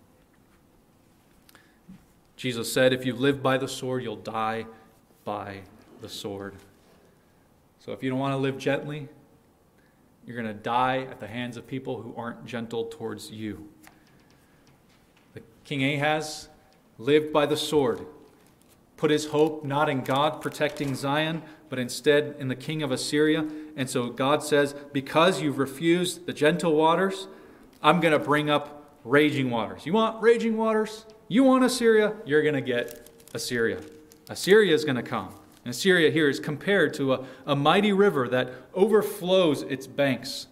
Jesus 2.36 2.72
said, 2.72 2.94
If 2.94 3.06
you 3.06 3.14
live 3.14 3.42
by 3.42 3.58
the 3.58 3.68
sword, 3.68 4.04
you'll 4.04 4.16
die 4.16 4.66
by 5.24 5.62
the 6.02 6.10
sword. 6.10 6.56
So 7.80 7.94
if 7.94 8.04
you 8.04 8.10
don't 8.10 8.20
want 8.20 8.34
to 8.34 8.38
live 8.38 8.58
gently, 8.58 9.08
you're 10.26 10.36
going 10.42 10.48
to 10.48 10.62
die 10.62 11.08
at 11.10 11.20
the 11.20 11.28
hands 11.28 11.58
of 11.58 11.66
people 11.66 12.02
who 12.02 12.14
aren't 12.16 12.46
gentle 12.46 12.86
towards 12.86 13.32
you. 13.32 13.68
The 15.34 15.42
King 15.64 15.84
Ahaz 15.84 16.50
lived 16.98 17.34
by 17.34 17.46
the 17.46 17.58
sword, 17.58 18.06
put 19.00 19.10
his 19.12 19.28
hope 19.28 19.64
not 19.64 19.88
in 19.88 20.02
God 20.02 20.42
protecting 20.42 20.94
Zion, 20.94 21.42
but 21.70 21.80
instead 21.80 22.36
in 22.38 22.50
the 22.50 22.56
king 22.56 22.84
of 22.84 22.92
Assyria. 22.92 23.48
And 23.78 23.90
so 23.90 24.10
God 24.10 24.44
says, 24.44 24.76
Because 24.92 25.42
you've 25.42 25.58
refused 25.58 26.26
the 26.26 26.34
gentle 26.34 26.76
waters, 26.76 27.28
I'm 27.82 28.02
going 28.02 28.12
to 28.12 28.20
bring 28.20 28.50
up 28.50 28.98
raging 29.06 29.50
waters. 29.50 29.86
You 29.86 29.94
want 29.94 30.22
raging 30.22 30.58
waters? 30.58 31.06
You 31.30 31.46
want 31.46 31.64
Assyria? 31.64 32.14
You're 32.26 32.42
going 32.42 32.56
to 32.56 32.62
get 32.62 33.10
Assyria. 33.34 33.80
Assyria 34.28 34.76
is 34.76 34.84
going 34.84 34.98
to 34.98 35.04
come. 35.04 35.34
And 35.64 35.72
Assyria 35.72 36.12
here 36.12 36.28
is 36.28 36.42
compared 36.42 36.94
to 36.96 37.14
a, 37.14 37.26
a 37.46 37.56
mighty 37.56 37.94
river 37.94 38.28
that 38.28 38.52
overflows 38.74 39.62
its 39.62 39.88
banks. 39.88 40.48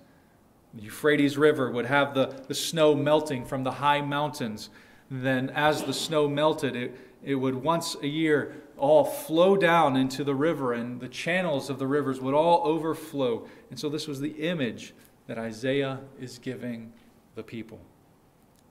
The 0.74 0.84
Euphrates 0.84 1.38
River 1.38 1.70
would 1.70 1.88
have 1.88 2.14
the, 2.14 2.43
the 2.48 2.56
snow 2.56 2.95
melting 2.95 3.45
from 3.45 3.66
the 3.66 3.72
high 3.72 4.00
mountains. 4.00 4.70
Then, 5.12 5.50
as 5.50 5.84
the 5.84 5.93
snow 5.93 6.30
melted, 6.30 6.76
it, 6.76 7.07
it 7.24 7.36
would 7.36 7.55
once 7.55 7.95
a 8.01 8.07
year 8.07 8.55
all 8.78 9.03
flow 9.03 9.57
down 9.57 9.95
into 9.95 10.24
the 10.24 10.36
river, 10.36 10.74
and 10.74 10.99
the 10.99 11.07
channels 11.07 11.70
of 11.70 11.80
the 11.80 11.88
rivers 11.88 12.22
would 12.22 12.34
all 12.34 12.61
overflow. 12.65 13.47
And 13.70 13.80
so, 13.80 13.89
this 13.89 14.07
was 14.07 14.20
the 14.20 14.32
image 14.32 14.93
that 15.26 15.38
Isaiah 15.38 15.99
is 16.20 16.38
giving 16.38 16.93
the 17.36 17.43
people. 17.43 17.80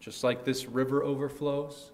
Just 0.01 0.23
like 0.23 0.45
this 0.45 0.67
river 0.67 1.03
overflows, 1.03 1.91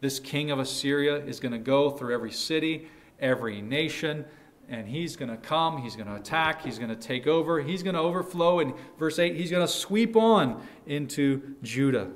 this 0.00 0.18
king 0.18 0.50
of 0.50 0.58
Assyria 0.58 1.16
is 1.24 1.40
going 1.40 1.52
to 1.52 1.58
go 1.58 1.90
through 1.90 2.14
every 2.14 2.32
city, 2.32 2.88
every 3.20 3.62
nation, 3.62 4.24
and 4.68 4.88
he's 4.88 5.16
going 5.16 5.30
to 5.30 5.36
come, 5.36 5.80
he's 5.80 5.94
going 5.94 6.08
to 6.08 6.16
attack, 6.16 6.62
he's 6.62 6.78
going 6.78 6.90
to 6.90 6.96
take 6.96 7.26
over, 7.26 7.60
he's 7.60 7.82
going 7.82 7.94
to 7.94 8.00
overflow. 8.00 8.60
And 8.60 8.74
verse 8.98 9.18
8, 9.18 9.36
he's 9.36 9.50
going 9.50 9.66
to 9.66 9.72
sweep 9.72 10.16
on 10.16 10.66
into 10.86 11.54
Judah. 11.62 12.10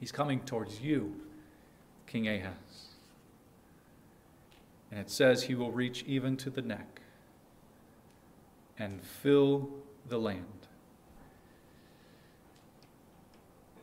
He's 0.00 0.12
coming 0.12 0.40
towards 0.40 0.80
you, 0.80 1.14
King 2.16 2.28
Ahaz. 2.28 2.94
And 4.90 4.98
it 4.98 5.10
says 5.10 5.42
he 5.42 5.54
will 5.54 5.70
reach 5.70 6.02
even 6.06 6.38
to 6.38 6.48
the 6.48 6.62
neck 6.62 7.02
and 8.78 9.02
fill 9.02 9.68
the 10.08 10.16
land. 10.16 10.46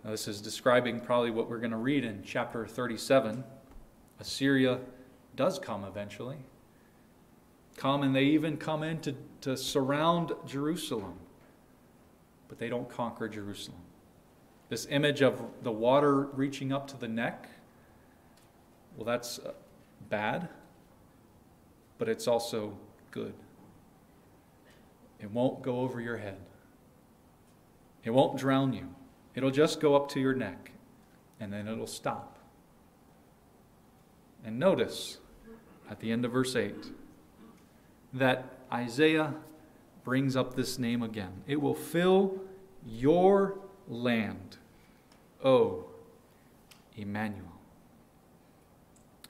Now, 0.03 0.09
this 0.09 0.27
is 0.27 0.41
describing 0.41 0.99
probably 0.99 1.29
what 1.29 1.47
we're 1.47 1.59
going 1.59 1.71
to 1.71 1.77
read 1.77 2.03
in 2.03 2.23
chapter 2.25 2.65
37. 2.65 3.43
Assyria 4.19 4.79
does 5.35 5.59
come 5.59 5.83
eventually. 5.83 6.37
Come, 7.77 8.01
and 8.01 8.15
they 8.15 8.23
even 8.23 8.57
come 8.57 8.81
in 8.81 8.99
to, 9.01 9.15
to 9.41 9.55
surround 9.55 10.31
Jerusalem, 10.47 11.19
but 12.49 12.57
they 12.57 12.69
don't 12.69 12.89
conquer 12.89 13.29
Jerusalem. 13.29 13.81
This 14.69 14.87
image 14.89 15.21
of 15.21 15.39
the 15.61 15.71
water 15.71 16.21
reaching 16.33 16.73
up 16.73 16.87
to 16.87 16.97
the 16.97 17.07
neck, 17.07 17.47
well, 18.95 19.05
that's 19.05 19.39
uh, 19.39 19.51
bad, 20.09 20.49
but 21.97 22.09
it's 22.09 22.27
also 22.27 22.77
good. 23.11 23.33
It 25.19 25.31
won't 25.31 25.61
go 25.61 25.79
over 25.79 26.01
your 26.01 26.17
head, 26.17 26.39
it 28.03 28.11
won't 28.11 28.37
drown 28.37 28.73
you. 28.73 28.89
It'll 29.35 29.51
just 29.51 29.79
go 29.79 29.95
up 29.95 30.09
to 30.09 30.19
your 30.19 30.35
neck, 30.35 30.71
and 31.39 31.51
then 31.51 31.67
it'll 31.67 31.87
stop. 31.87 32.37
And 34.45 34.59
notice 34.59 35.17
at 35.89 35.99
the 35.99 36.11
end 36.11 36.25
of 36.25 36.31
verse 36.31 36.55
8 36.55 36.75
that 38.13 38.45
Isaiah 38.71 39.33
brings 40.03 40.35
up 40.35 40.55
this 40.55 40.77
name 40.77 41.01
again. 41.01 41.43
It 41.47 41.61
will 41.61 41.73
fill 41.73 42.41
your 42.85 43.57
land, 43.87 44.57
O 45.43 45.85
Emmanuel. 46.95 47.52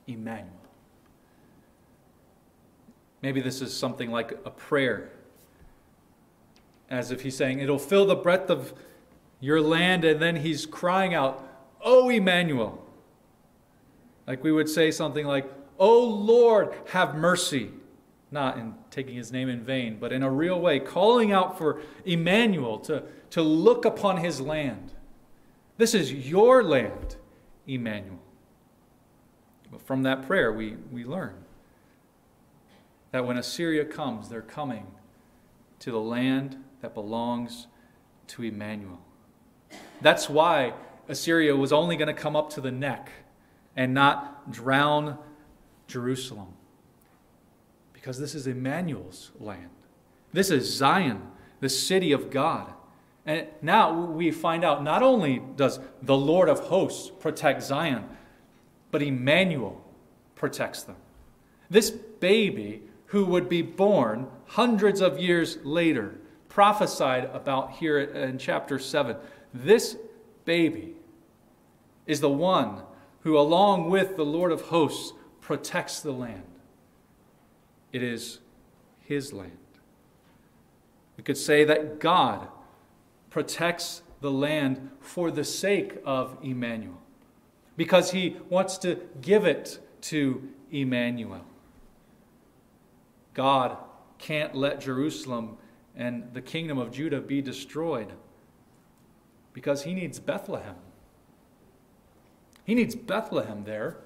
Emmanuel. 0.08 0.50
Maybe 3.22 3.40
this 3.40 3.62
is 3.62 3.76
something 3.76 4.12
like 4.12 4.34
a 4.46 4.50
prayer, 4.50 5.10
as 6.90 7.12
if 7.12 7.22
he's 7.22 7.38
saying, 7.38 7.60
It'll 7.60 7.80
fill 7.80 8.06
the 8.06 8.16
breadth 8.16 8.50
of 8.50 8.74
your 9.40 9.62
land, 9.62 10.04
and 10.04 10.22
then 10.22 10.38
he's 10.38 10.66
crying 10.66 11.14
out, 11.14 11.48
Oh, 11.82 12.10
Emmanuel. 12.10 12.84
Like 14.28 14.44
we 14.44 14.52
would 14.52 14.70
say 14.70 14.92
something 14.92 15.26
like, 15.26 15.50
Oh 15.80 16.04
Lord, 16.04 16.74
have 16.92 17.16
mercy. 17.16 17.72
Not 18.32 18.58
in 18.58 18.74
taking 18.90 19.16
his 19.16 19.32
name 19.32 19.48
in 19.48 19.64
vain, 19.64 19.98
but 20.00 20.12
in 20.12 20.24
a 20.24 20.30
real 20.30 20.60
way, 20.60 20.80
calling 20.80 21.32
out 21.32 21.58
for 21.58 21.82
Emmanuel 22.04 22.80
to, 22.80 23.04
to 23.30 23.44
look 23.44 23.86
upon 23.86 24.18
his 24.18 24.42
land. 24.42 24.92
This 25.78 25.94
is 25.94 26.12
your 26.12 26.64
land, 26.64 27.16
Emmanuel. 27.68 28.23
From 29.86 30.04
that 30.04 30.26
prayer, 30.28 30.52
we, 30.52 30.76
we 30.92 31.06
learn 31.06 31.36
that 33.12 33.26
when 33.26 33.38
Assyria 33.38 33.86
comes, 33.86 34.30
they're 34.30 34.42
coming 34.42 34.88
to 35.80 35.92
the 35.92 36.00
land 36.00 36.58
that 36.82 36.94
belongs 36.94 37.68
to 38.28 38.44
Emmanuel. 38.44 39.00
That's 40.02 40.30
why 40.30 40.74
Assyria 41.08 41.56
was 41.56 41.72
only 41.72 41.96
going 41.96 42.08
to 42.08 42.14
come 42.14 42.36
up 42.36 42.50
to 42.52 42.62
the 42.62 42.72
neck 42.72 43.12
and 43.76 43.94
not 43.94 44.52
drown 44.52 45.18
Jerusalem. 45.88 46.54
Because 47.94 48.20
this 48.20 48.36
is 48.36 48.48
Emmanuel's 48.48 49.32
land. 49.40 49.70
This 50.32 50.50
is 50.50 50.72
Zion, 50.74 51.22
the 51.60 51.70
city 51.70 52.12
of 52.12 52.30
God. 52.30 52.74
And 53.26 53.48
now 53.62 53.94
we 53.94 54.32
find 54.32 54.66
out 54.66 54.84
not 54.84 55.04
only 55.04 55.42
does 55.56 55.80
the 56.02 56.18
Lord 56.18 56.50
of 56.50 56.60
hosts 56.62 57.12
protect 57.20 57.64
Zion, 57.64 58.10
but 58.94 59.02
Emmanuel 59.02 59.84
protects 60.36 60.84
them. 60.84 60.98
This 61.68 61.90
baby 61.90 62.84
who 63.08 63.26
would 63.26 63.50
be 63.50 63.64
born 63.64 64.28
hundreds 64.46 65.02
of 65.02 65.20
years 65.20 65.58
later, 65.64 66.14
prophesied 66.48 67.26
about 67.34 67.72
here 67.72 68.00
in 68.00 68.38
chapter 68.38 68.78
7, 68.78 69.16
this 69.52 69.98
baby 70.46 70.94
is 72.06 72.22
the 72.22 72.30
one 72.30 72.84
who, 73.22 73.36
along 73.36 73.90
with 73.90 74.16
the 74.16 74.26
Lord 74.26 74.52
of 74.52 74.62
hosts, 74.62 75.14
protects 75.42 76.00
the 76.02 76.12
land. 76.12 76.44
It 77.92 78.04
is 78.04 78.42
his 79.02 79.34
land. 79.34 79.58
We 81.18 81.24
could 81.24 81.38
say 81.38 81.64
that 81.64 82.00
God 82.00 82.48
protects 83.32 84.04
the 84.22 84.32
land 84.32 84.92
for 85.00 85.32
the 85.32 85.44
sake 85.44 85.98
of 86.06 86.38
Emmanuel, 86.44 87.02
because 87.76 88.12
he 88.12 88.38
wants 88.50 88.78
to 88.80 89.00
give 89.22 89.46
it 89.46 89.80
to 90.02 90.50
Emmanuel. 90.72 91.46
God 93.34 93.78
can't 94.18 94.56
let 94.56 94.80
Jerusalem 94.80 95.58
and 95.96 96.34
the 96.34 96.42
kingdom 96.42 96.78
of 96.78 96.92
Judah 96.92 97.22
be 97.22 97.42
destroyed 97.42 98.14
because 99.54 99.84
he 99.84 99.94
needs 99.94 100.20
Bethlehem. 100.20 100.76
He 102.64 102.76
needs 102.76 102.96
Bethlehem 102.96 103.64
there 103.66 103.98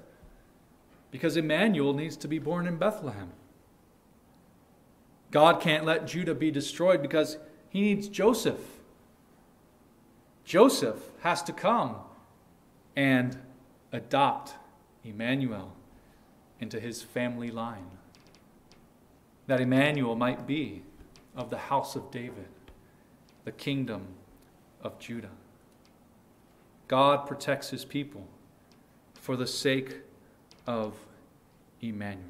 because 1.11 1.38
Emmanuel 1.38 1.93
needs 1.93 2.18
to 2.18 2.28
be 2.28 2.39
born 2.39 2.68
in 2.68 2.78
Bethlehem. 2.78 3.32
God 5.32 5.61
can't 5.61 5.86
let 5.86 6.07
Judah 6.07 6.36
be 6.36 6.51
destroyed 6.51 7.01
because 7.01 7.38
he 7.70 7.82
needs 7.82 8.07
Joseph. 8.07 8.59
Joseph 10.43 11.11
has 11.22 11.43
to 11.43 11.53
come 11.53 11.97
and 12.95 13.38
adopt 13.92 14.56
Emmanuel 15.04 15.74
into 16.60 16.80
his 16.80 17.02
family 17.02 17.50
line. 17.50 17.92
That 19.48 19.62
Emmanuel 19.62 20.16
might 20.16 20.46
be 20.46 20.84
of 21.36 21.50
the 21.50 21.58
house 21.58 21.96
of 21.96 22.12
David, 22.12 22.48
the 23.46 23.52
kingdom 23.52 24.08
of 24.82 25.00
Judah. 25.00 25.30
God 26.88 27.28
protects 27.28 27.70
his 27.70 27.86
people 27.86 28.28
for 29.16 29.36
the 29.36 29.48
sake 29.48 29.98
of 30.66 30.96
Emmanuel. 31.82 32.24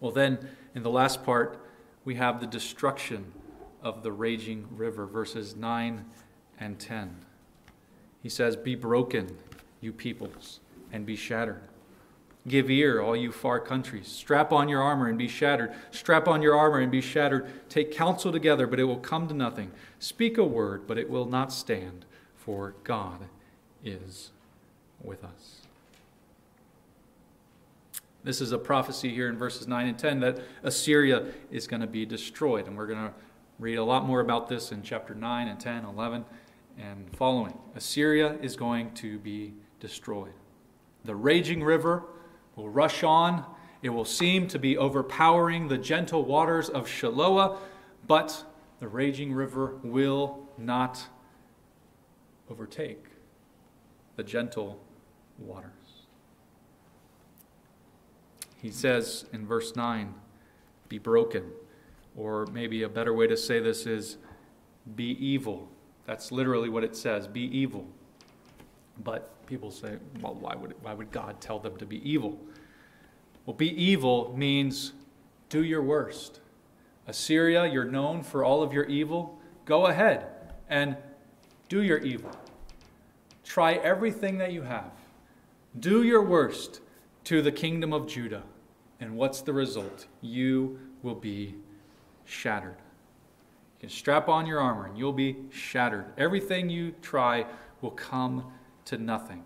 Well, 0.00 0.12
then, 0.12 0.48
in 0.74 0.82
the 0.82 0.90
last 0.90 1.22
part, 1.22 1.64
we 2.04 2.16
have 2.16 2.40
the 2.40 2.46
destruction 2.46 3.32
of 3.82 4.02
the 4.02 4.10
raging 4.10 4.66
river, 4.74 5.06
verses 5.06 5.54
9 5.54 6.04
and 6.58 6.78
10. 6.78 7.16
He 8.22 8.28
says, 8.28 8.56
Be 8.56 8.74
broken, 8.74 9.36
you 9.82 9.92
peoples, 9.92 10.60
and 10.90 11.04
be 11.04 11.16
shattered. 11.16 11.60
Give 12.48 12.70
ear, 12.70 13.00
all 13.00 13.14
you 13.14 13.30
far 13.30 13.60
countries. 13.60 14.08
Strap 14.08 14.52
on 14.52 14.68
your 14.68 14.82
armor 14.82 15.08
and 15.08 15.16
be 15.16 15.28
shattered. 15.28 15.72
Strap 15.90 16.26
on 16.26 16.42
your 16.42 16.56
armor 16.56 16.80
and 16.80 16.90
be 16.90 17.00
shattered. 17.00 17.48
Take 17.68 17.92
counsel 17.92 18.32
together, 18.32 18.66
but 18.66 18.80
it 18.80 18.84
will 18.84 18.96
come 18.96 19.28
to 19.28 19.34
nothing. 19.34 19.70
Speak 20.00 20.38
a 20.38 20.44
word, 20.44 20.86
but 20.86 20.98
it 20.98 21.08
will 21.08 21.26
not 21.26 21.52
stand, 21.52 22.04
for 22.34 22.74
God 22.82 23.26
is 23.84 24.30
with 25.02 25.22
us. 25.22 25.58
This 28.24 28.40
is 28.40 28.52
a 28.52 28.58
prophecy 28.58 29.12
here 29.12 29.28
in 29.28 29.36
verses 29.36 29.68
9 29.68 29.86
and 29.86 29.98
10 29.98 30.20
that 30.20 30.40
Assyria 30.62 31.26
is 31.50 31.66
going 31.66 31.80
to 31.80 31.88
be 31.88 32.06
destroyed. 32.06 32.66
And 32.66 32.76
we're 32.76 32.86
going 32.86 33.08
to 33.08 33.12
read 33.58 33.76
a 33.76 33.84
lot 33.84 34.04
more 34.04 34.20
about 34.20 34.48
this 34.48 34.72
in 34.72 34.82
chapter 34.82 35.14
9 35.14 35.48
and 35.48 35.58
10, 35.58 35.84
11, 35.84 36.24
and 36.78 37.16
following. 37.16 37.56
Assyria 37.74 38.36
is 38.40 38.56
going 38.56 38.92
to 38.94 39.18
be 39.18 39.54
destroyed. 39.82 40.32
The 41.04 41.16
raging 41.16 41.62
river 41.62 42.04
will 42.54 42.68
rush 42.68 43.02
on. 43.02 43.44
It 43.82 43.90
will 43.90 44.04
seem 44.04 44.46
to 44.46 44.58
be 44.60 44.78
overpowering 44.78 45.66
the 45.66 45.76
gentle 45.76 46.24
waters 46.24 46.68
of 46.68 46.86
Shiloah, 46.86 47.58
but 48.06 48.44
the 48.78 48.86
raging 48.86 49.32
river 49.32 49.80
will 49.82 50.48
not 50.56 51.04
overtake 52.48 53.06
the 54.14 54.22
gentle 54.22 54.80
waters. 55.36 55.72
He 58.58 58.70
says 58.70 59.24
in 59.32 59.44
verse 59.44 59.74
9, 59.74 60.14
be 60.88 60.98
broken. 60.98 61.50
Or 62.16 62.46
maybe 62.52 62.84
a 62.84 62.88
better 62.88 63.12
way 63.12 63.26
to 63.26 63.36
say 63.36 63.58
this 63.58 63.86
is, 63.86 64.18
be 64.94 65.16
evil. 65.24 65.68
That's 66.06 66.30
literally 66.30 66.68
what 66.68 66.84
it 66.84 66.94
says 66.94 67.26
be 67.26 67.40
evil. 67.40 67.86
But 69.02 69.32
people 69.52 69.70
say, 69.70 69.98
well, 70.22 70.32
why 70.32 70.54
would, 70.54 70.74
why 70.80 70.94
would 70.94 71.12
God 71.12 71.38
tell 71.38 71.58
them 71.58 71.76
to 71.76 71.84
be 71.84 72.00
evil? 72.10 72.38
Well, 73.44 73.54
be 73.54 73.70
evil 73.70 74.32
means 74.34 74.94
do 75.50 75.62
your 75.62 75.82
worst. 75.82 76.40
Assyria, 77.06 77.66
you're 77.66 77.84
known 77.84 78.22
for 78.22 78.46
all 78.46 78.62
of 78.62 78.72
your 78.72 78.84
evil. 78.84 79.38
Go 79.66 79.88
ahead 79.88 80.24
and 80.70 80.96
do 81.68 81.82
your 81.82 81.98
evil. 81.98 82.30
Try 83.44 83.74
everything 83.74 84.38
that 84.38 84.54
you 84.54 84.62
have. 84.62 84.90
Do 85.78 86.02
your 86.02 86.22
worst 86.22 86.80
to 87.24 87.42
the 87.42 87.52
kingdom 87.52 87.92
of 87.92 88.06
Judah. 88.06 88.44
And 89.00 89.18
what's 89.18 89.42
the 89.42 89.52
result? 89.52 90.06
You 90.22 90.78
will 91.02 91.14
be 91.14 91.56
shattered. 92.24 92.78
You 93.76 93.80
can 93.80 93.90
strap 93.90 94.30
on 94.30 94.46
your 94.46 94.60
armor 94.60 94.86
and 94.86 94.96
you'll 94.96 95.12
be 95.12 95.36
shattered. 95.50 96.06
Everything 96.16 96.70
you 96.70 96.94
try 97.02 97.44
will 97.82 97.90
come 97.90 98.50
to 98.86 98.98
nothing. 98.98 99.44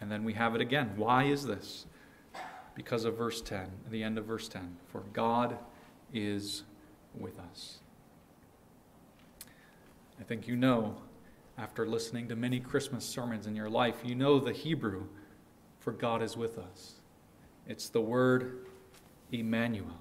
And 0.00 0.10
then 0.10 0.24
we 0.24 0.34
have 0.34 0.54
it 0.54 0.60
again. 0.60 0.92
Why 0.96 1.24
is 1.24 1.46
this? 1.46 1.86
Because 2.74 3.04
of 3.04 3.16
verse 3.16 3.40
10, 3.40 3.70
the 3.90 4.02
end 4.02 4.18
of 4.18 4.26
verse 4.26 4.48
10. 4.48 4.76
For 4.88 5.00
God 5.12 5.56
is 6.12 6.64
with 7.14 7.38
us. 7.38 7.78
I 10.20 10.24
think 10.24 10.46
you 10.46 10.56
know, 10.56 10.96
after 11.58 11.86
listening 11.86 12.28
to 12.28 12.36
many 12.36 12.60
Christmas 12.60 13.04
sermons 13.04 13.46
in 13.46 13.56
your 13.56 13.70
life, 13.70 13.96
you 14.04 14.14
know 14.14 14.38
the 14.38 14.52
Hebrew 14.52 15.04
for 15.80 15.92
God 15.92 16.22
is 16.22 16.36
with 16.36 16.58
us. 16.58 16.94
It's 17.66 17.88
the 17.88 18.00
word 18.00 18.66
Emmanuel. 19.32 19.98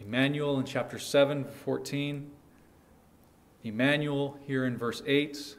Emmanuel 0.00 0.58
in 0.58 0.66
chapter 0.66 0.98
7, 0.98 1.44
14. 1.44 2.30
Emmanuel 3.64 4.36
here 4.46 4.64
in 4.64 4.76
verse 4.76 5.02
8. 5.06 5.56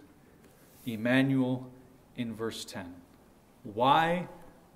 Emmanuel 0.86 1.70
in 2.16 2.36
verse 2.36 2.66
10. 2.66 2.94
Why 3.64 4.28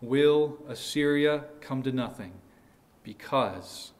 will 0.01 0.57
Assyria 0.67 1.45
come 1.61 1.83
to 1.83 1.91
nothing? 1.91 2.33
Because 3.03 3.91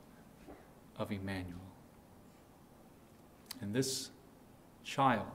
of 0.97 1.12
Emmanuel. 1.12 1.60
And 3.62 3.74
this 3.74 4.12
child, 4.84 5.26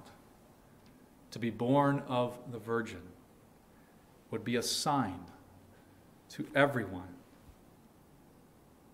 to 1.31 1.39
be 1.39 1.51
born 1.51 2.03
of 2.09 2.39
the 2.51 2.59
Virgin, 2.59 3.03
would 4.31 4.45
be 4.45 4.57
a 4.57 4.63
sign 4.63 5.21
to 6.31 6.47
everyone 6.55 7.15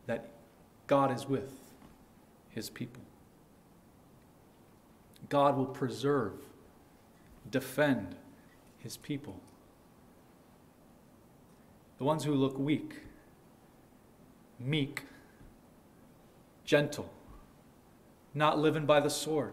that 0.06 0.30
God 0.86 1.12
is 1.14 1.28
with 1.28 1.52
his 2.50 2.70
people. 2.70 3.02
God 5.28 5.56
will 5.56 5.66
preserve, 5.66 6.32
defend 7.50 8.16
his 8.78 8.96
people. 8.96 9.40
The 11.98 12.04
ones 12.04 12.24
who 12.24 12.34
look 12.34 12.58
weak, 12.58 13.02
meek, 14.60 15.02
gentle, 16.64 17.10
not 18.34 18.58
living 18.58 18.86
by 18.86 19.00
the 19.00 19.10
sword, 19.10 19.52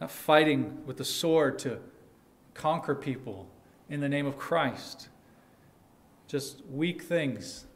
not 0.00 0.10
fighting 0.10 0.84
with 0.86 0.98
the 0.98 1.04
sword 1.04 1.58
to 1.60 1.78
conquer 2.54 2.94
people 2.94 3.48
in 3.88 4.00
the 4.00 4.08
name 4.08 4.26
of 4.26 4.38
Christ. 4.38 5.08
Just 6.28 6.62
weak 6.70 7.02
things 7.02 7.66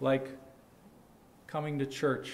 like 0.00 0.36
coming 1.46 1.78
to 1.78 1.86
church, 1.86 2.32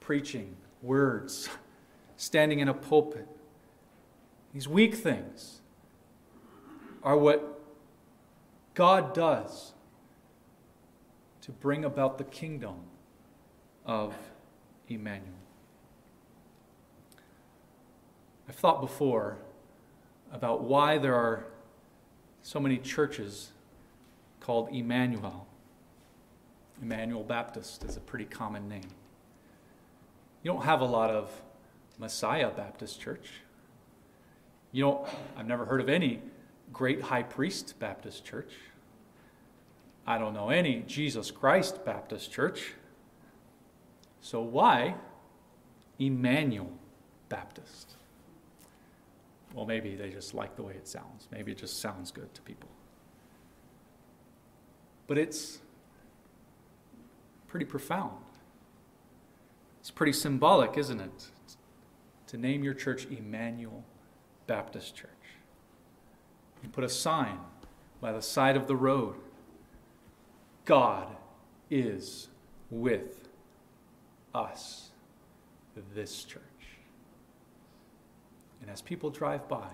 preaching 0.00 0.56
words, 0.82 1.48
standing 2.16 2.58
in 2.58 2.68
a 2.68 2.74
pulpit. 2.74 3.28
These 4.52 4.66
weak 4.66 4.94
things 4.94 5.60
are 7.02 7.16
what 7.16 7.60
God 8.74 9.14
does 9.14 9.72
to 11.42 11.52
bring 11.52 11.84
about 11.84 12.18
the 12.18 12.24
kingdom 12.24 12.76
of 13.86 14.14
Emmanuel. 14.88 15.34
I've 18.48 18.56
thought 18.56 18.80
before 18.80 19.38
about 20.32 20.62
why 20.62 20.98
there 20.98 21.14
are 21.14 21.46
so 22.42 22.58
many 22.58 22.78
churches 22.78 23.52
called 24.40 24.68
Emmanuel. 24.72 25.46
Emmanuel 26.82 27.22
Baptist 27.22 27.84
is 27.84 27.96
a 27.96 28.00
pretty 28.00 28.24
common 28.24 28.68
name. 28.68 28.88
You 30.42 30.52
don't 30.52 30.64
have 30.64 30.80
a 30.80 30.86
lot 30.86 31.10
of 31.10 31.30
Messiah 31.98 32.50
Baptist 32.50 33.00
Church. 33.00 33.30
You 34.72 34.84
don't, 34.84 35.08
I've 35.36 35.46
never 35.46 35.64
heard 35.64 35.80
of 35.80 35.88
any 35.88 36.20
Great 36.72 37.02
High 37.02 37.24
Priest 37.24 37.78
Baptist 37.78 38.24
Church. 38.24 38.52
I 40.06 40.18
don't 40.18 40.34
know 40.34 40.50
any 40.50 40.84
Jesus 40.86 41.30
Christ 41.30 41.84
Baptist 41.84 42.32
Church. 42.32 42.72
So 44.20 44.40
why 44.40 44.94
Emmanuel 45.98 46.72
Baptist? 47.28 47.96
Well, 49.54 49.66
maybe 49.66 49.96
they 49.96 50.10
just 50.10 50.34
like 50.34 50.54
the 50.56 50.62
way 50.62 50.74
it 50.74 50.86
sounds. 50.86 51.26
Maybe 51.32 51.52
it 51.52 51.58
just 51.58 51.80
sounds 51.80 52.12
good 52.12 52.32
to 52.34 52.42
people. 52.42 52.68
But 55.08 55.18
it's 55.18 55.58
pretty 57.48 57.66
profound. 57.66 58.16
It's 59.80 59.90
pretty 59.90 60.12
symbolic, 60.12 60.78
isn't 60.78 61.00
it? 61.00 61.26
To 62.28 62.38
name 62.38 62.62
your 62.62 62.74
church 62.74 63.06
Emmanuel 63.10 63.82
Baptist 64.50 64.96
Church. 64.96 65.10
You 66.60 66.68
put 66.70 66.82
a 66.82 66.88
sign 66.88 67.38
by 68.00 68.10
the 68.10 68.20
side 68.20 68.56
of 68.56 68.66
the 68.66 68.74
road 68.74 69.14
God 70.64 71.06
is 71.70 72.26
with 72.68 73.28
us, 74.34 74.90
this 75.94 76.24
church. 76.24 76.42
And 78.60 78.68
as 78.68 78.82
people 78.82 79.08
drive 79.10 79.48
by, 79.48 79.68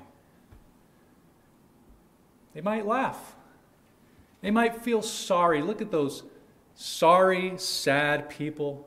they 2.53 2.61
might 2.61 2.85
laugh. 2.85 3.35
They 4.43 4.51
might 4.51 4.83
feel 4.83 5.01
sorry. 5.01 5.62
Look 5.62 5.81
at 5.81 5.91
those 5.91 6.22
sorry, 6.74 7.55
sad 7.57 8.29
people. 8.29 8.87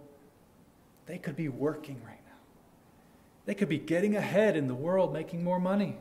They 1.07 1.17
could 1.17 1.35
be 1.35 1.49
working 1.49 1.99
right. 2.05 2.18
They 3.45 3.55
could 3.55 3.69
be 3.69 3.79
getting 3.79 4.15
ahead 4.15 4.55
in 4.55 4.67
the 4.67 4.75
world, 4.75 5.11
making 5.13 5.43
more 5.43 5.59
money. 5.59 5.97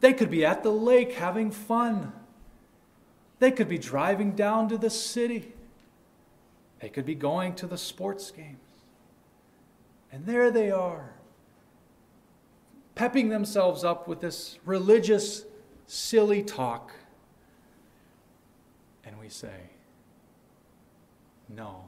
They 0.00 0.12
could 0.12 0.30
be 0.30 0.44
at 0.44 0.62
the 0.62 0.70
lake 0.70 1.12
having 1.12 1.50
fun. 1.50 2.12
They 3.38 3.50
could 3.50 3.68
be 3.68 3.78
driving 3.78 4.32
down 4.32 4.68
to 4.68 4.78
the 4.78 4.90
city. 4.90 5.52
They 6.80 6.88
could 6.88 7.06
be 7.06 7.14
going 7.14 7.54
to 7.56 7.66
the 7.66 7.78
sports 7.78 8.30
games. 8.30 8.58
And 10.12 10.24
there 10.26 10.50
they 10.50 10.70
are, 10.70 11.12
pepping 12.94 13.28
themselves 13.28 13.84
up 13.84 14.08
with 14.08 14.20
this 14.20 14.58
religious, 14.64 15.44
silly 15.86 16.42
talk. 16.42 16.92
And 19.04 19.18
we 19.18 19.28
say, 19.28 19.70
no. 21.48 21.84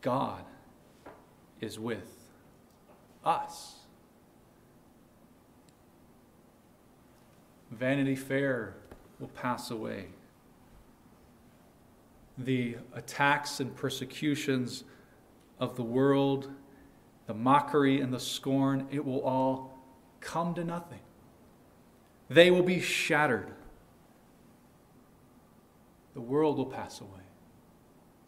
God 0.00 0.44
is 1.64 1.78
with 1.78 2.30
us. 3.24 3.76
Vanity 7.70 8.14
Fair 8.14 8.74
will 9.18 9.28
pass 9.28 9.70
away. 9.70 10.06
The 12.36 12.76
attacks 12.92 13.60
and 13.60 13.74
persecutions 13.74 14.84
of 15.58 15.76
the 15.76 15.82
world, 15.82 16.50
the 17.26 17.34
mockery 17.34 18.00
and 18.00 18.12
the 18.12 18.20
scorn, 18.20 18.86
it 18.90 19.04
will 19.04 19.22
all 19.22 19.78
come 20.20 20.54
to 20.54 20.64
nothing. 20.64 21.00
They 22.28 22.50
will 22.50 22.62
be 22.62 22.80
shattered. 22.80 23.48
The 26.14 26.20
world 26.20 26.58
will 26.58 26.66
pass 26.66 27.00
away. 27.00 27.10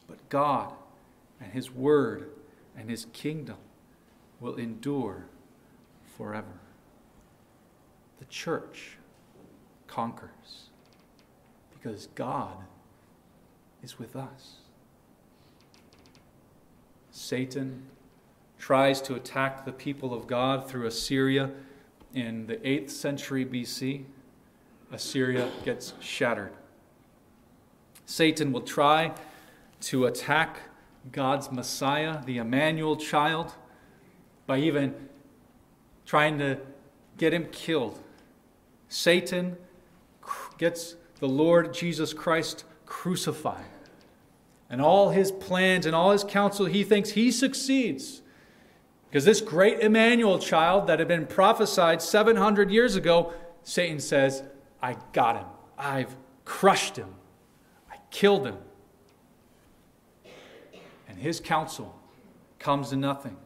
But 0.09 0.28
God 0.28 0.72
and 1.41 1.53
His 1.53 1.70
Word 1.70 2.30
and 2.76 2.90
His 2.90 3.06
kingdom 3.12 3.56
will 4.40 4.56
endure 4.56 5.26
forever. 6.16 6.60
The 8.18 8.24
church 8.26 8.98
conquers 9.86 10.70
because 11.72 12.08
God 12.14 12.56
is 13.82 13.98
with 13.98 14.16
us. 14.16 14.56
Satan 17.10 17.82
tries 18.58 19.00
to 19.02 19.14
attack 19.14 19.64
the 19.64 19.72
people 19.72 20.12
of 20.12 20.26
God 20.26 20.68
through 20.68 20.86
Assyria 20.86 21.50
in 22.14 22.46
the 22.46 22.56
8th 22.56 22.90
century 22.90 23.44
BC, 23.44 24.04
Assyria 24.90 25.50
gets 25.64 25.92
shattered. 26.00 26.52
Satan 28.06 28.52
will 28.52 28.62
try 28.62 29.12
to 29.82 30.06
attack 30.06 30.60
God's 31.12 31.50
Messiah, 31.50 32.24
the 32.24 32.38
Emmanuel 32.38 32.96
child, 32.96 33.54
by 34.46 34.59
even 34.59 34.94
trying 36.04 36.38
to 36.38 36.59
get 37.16 37.32
him 37.32 37.46
killed. 37.50 38.00
Satan 38.88 39.57
gets 40.59 40.96
the 41.18 41.28
Lord 41.28 41.72
Jesus 41.74 42.12
Christ 42.12 42.64
crucified. 42.84 43.64
And 44.68 44.80
all 44.80 45.11
his 45.11 45.30
plans 45.30 45.86
and 45.86 45.94
all 45.94 46.11
his 46.11 46.24
counsel, 46.24 46.66
he 46.66 46.82
thinks 46.82 47.11
he 47.11 47.30
succeeds. 47.30 48.22
Because 49.09 49.24
this 49.24 49.40
great 49.40 49.80
Emmanuel 49.80 50.38
child 50.38 50.88
that 50.88 50.98
had 50.98 51.09
been 51.09 51.26
prophesied 51.26 52.02
700 52.02 52.70
years 52.70 52.96
ago, 52.96 53.32
Satan 53.62 54.00
says, 54.00 54.42
I 54.82 54.96
got 55.12 55.36
him. 55.36 55.46
I've 55.78 56.16
crushed 56.44 56.96
him. 56.96 57.14
I 57.90 57.96
killed 58.11 58.46
him. 58.46 58.57
And 61.16 61.24
his 61.24 61.40
counsel 61.40 61.98
comes 62.58 62.90
to 62.90 62.96
nothing. 62.96 63.38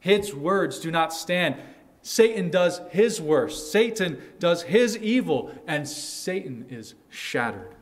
His 0.00 0.34
words 0.34 0.78
do 0.78 0.90
not 0.90 1.12
stand. 1.12 1.56
Satan 2.00 2.48
does 2.48 2.80
his 2.88 3.20
worst. 3.20 3.70
Satan 3.70 4.18
does 4.38 4.62
his 4.62 4.96
evil, 4.96 5.52
and 5.66 5.86
Satan 5.86 6.64
is 6.70 6.94
shattered 7.10 7.74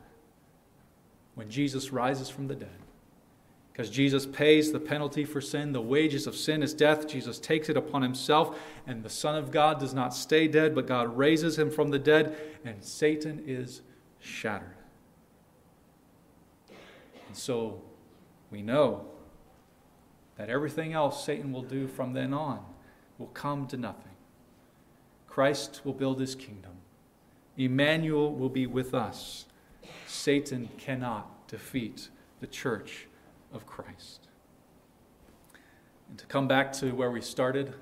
when 1.35 1.49
Jesus 1.49 1.93
rises 1.93 2.29
from 2.29 2.49
the 2.49 2.55
dead. 2.55 2.67
Because 3.71 3.89
Jesus 3.89 4.25
pays 4.25 4.73
the 4.73 4.81
penalty 4.81 5.23
for 5.23 5.39
sin. 5.39 5.71
The 5.71 5.81
wages 5.81 6.27
of 6.27 6.35
sin 6.35 6.61
is 6.61 6.73
death. 6.73 7.07
Jesus 7.07 7.39
takes 7.39 7.69
it 7.69 7.77
upon 7.77 8.01
himself, 8.01 8.59
and 8.85 9.01
the 9.01 9.09
Son 9.09 9.37
of 9.37 9.49
God 9.49 9.79
does 9.79 9.93
not 9.93 10.13
stay 10.13 10.49
dead, 10.49 10.75
but 10.75 10.87
God 10.87 11.17
raises 11.17 11.57
him 11.57 11.71
from 11.71 11.89
the 11.89 11.99
dead, 11.99 12.35
and 12.65 12.83
Satan 12.83 13.41
is 13.47 13.81
shattered. 14.19 14.75
And 17.29 17.37
so 17.37 17.81
we 18.51 18.61
know 18.61 19.05
that 20.41 20.49
everything 20.49 20.91
else 20.91 21.23
Satan 21.23 21.53
will 21.53 21.61
do 21.61 21.87
from 21.87 22.13
then 22.13 22.33
on 22.33 22.65
will 23.19 23.27
come 23.27 23.67
to 23.67 23.77
nothing. 23.77 24.15
Christ 25.27 25.81
will 25.83 25.93
build 25.93 26.19
his 26.19 26.33
kingdom. 26.33 26.71
Emmanuel 27.57 28.33
will 28.33 28.49
be 28.49 28.65
with 28.65 28.95
us. 28.95 29.45
Satan 30.07 30.67
cannot 30.79 31.47
defeat 31.47 32.09
the 32.39 32.47
church 32.47 33.05
of 33.53 33.67
Christ. 33.67 34.29
And 36.09 36.17
to 36.17 36.25
come 36.25 36.47
back 36.47 36.73
to 36.73 36.89
where 36.89 37.11
we 37.11 37.21
started, 37.21 37.75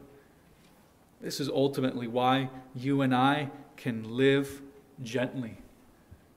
this 1.21 1.39
is 1.39 1.47
ultimately 1.47 2.07
why 2.07 2.49
you 2.75 3.03
and 3.03 3.15
I 3.15 3.51
can 3.77 4.17
live 4.17 4.61
gently, 5.01 5.59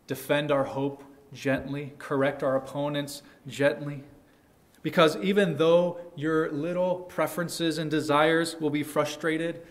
defend 0.06 0.52
our 0.52 0.62
hope 0.62 1.02
gently, 1.32 1.94
correct 1.98 2.44
our 2.44 2.54
opponents 2.54 3.22
gently. 3.48 4.04
Because 4.82 5.16
even 5.18 5.56
though 5.56 6.00
your 6.16 6.50
little 6.50 6.96
preferences 6.96 7.78
and 7.78 7.90
desires 7.90 8.56
will 8.60 8.70
be 8.70 8.82
frustrated, 8.82 9.62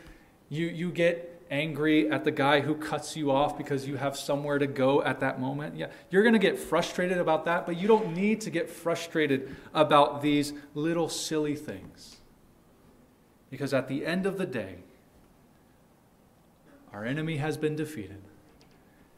you, 0.50 0.68
you 0.68 0.92
get 0.92 1.28
angry 1.52 2.10
at 2.10 2.24
the 2.24 2.32
guy 2.32 2.62
who 2.62 2.74
cuts 2.74 3.18
you 3.18 3.30
off 3.30 3.58
because 3.58 3.86
you 3.86 3.98
have 3.98 4.18
somewhere 4.18 4.58
to 4.58 4.68
go 4.68 5.04
at 5.04 5.20
that 5.20 5.40
moment. 5.40 5.76
Yeah, 5.76 5.88
you're 6.10 6.24
going 6.24 6.34
to 6.34 6.40
get 6.40 6.58
frustrated 6.58 7.18
about 7.18 7.44
that, 7.46 7.66
but 7.66 7.78
you 7.78 7.90
don't 7.90 8.16
need 8.16 8.40
to 8.42 8.50
get 8.50 8.70
frustrated 8.70 9.54
about 9.74 10.22
these 10.22 10.54
little 10.74 11.10
silly 11.10 11.56
things. 11.56 12.22
Because 13.50 13.74
at 13.74 13.90
the 13.90 14.06
end 14.06 14.26
of 14.26 14.38
the 14.38 14.46
day, 14.46 14.78
our 16.94 17.06
enemy 17.06 17.38
has 17.38 17.58
been 17.58 17.76
defeated. 17.76 18.22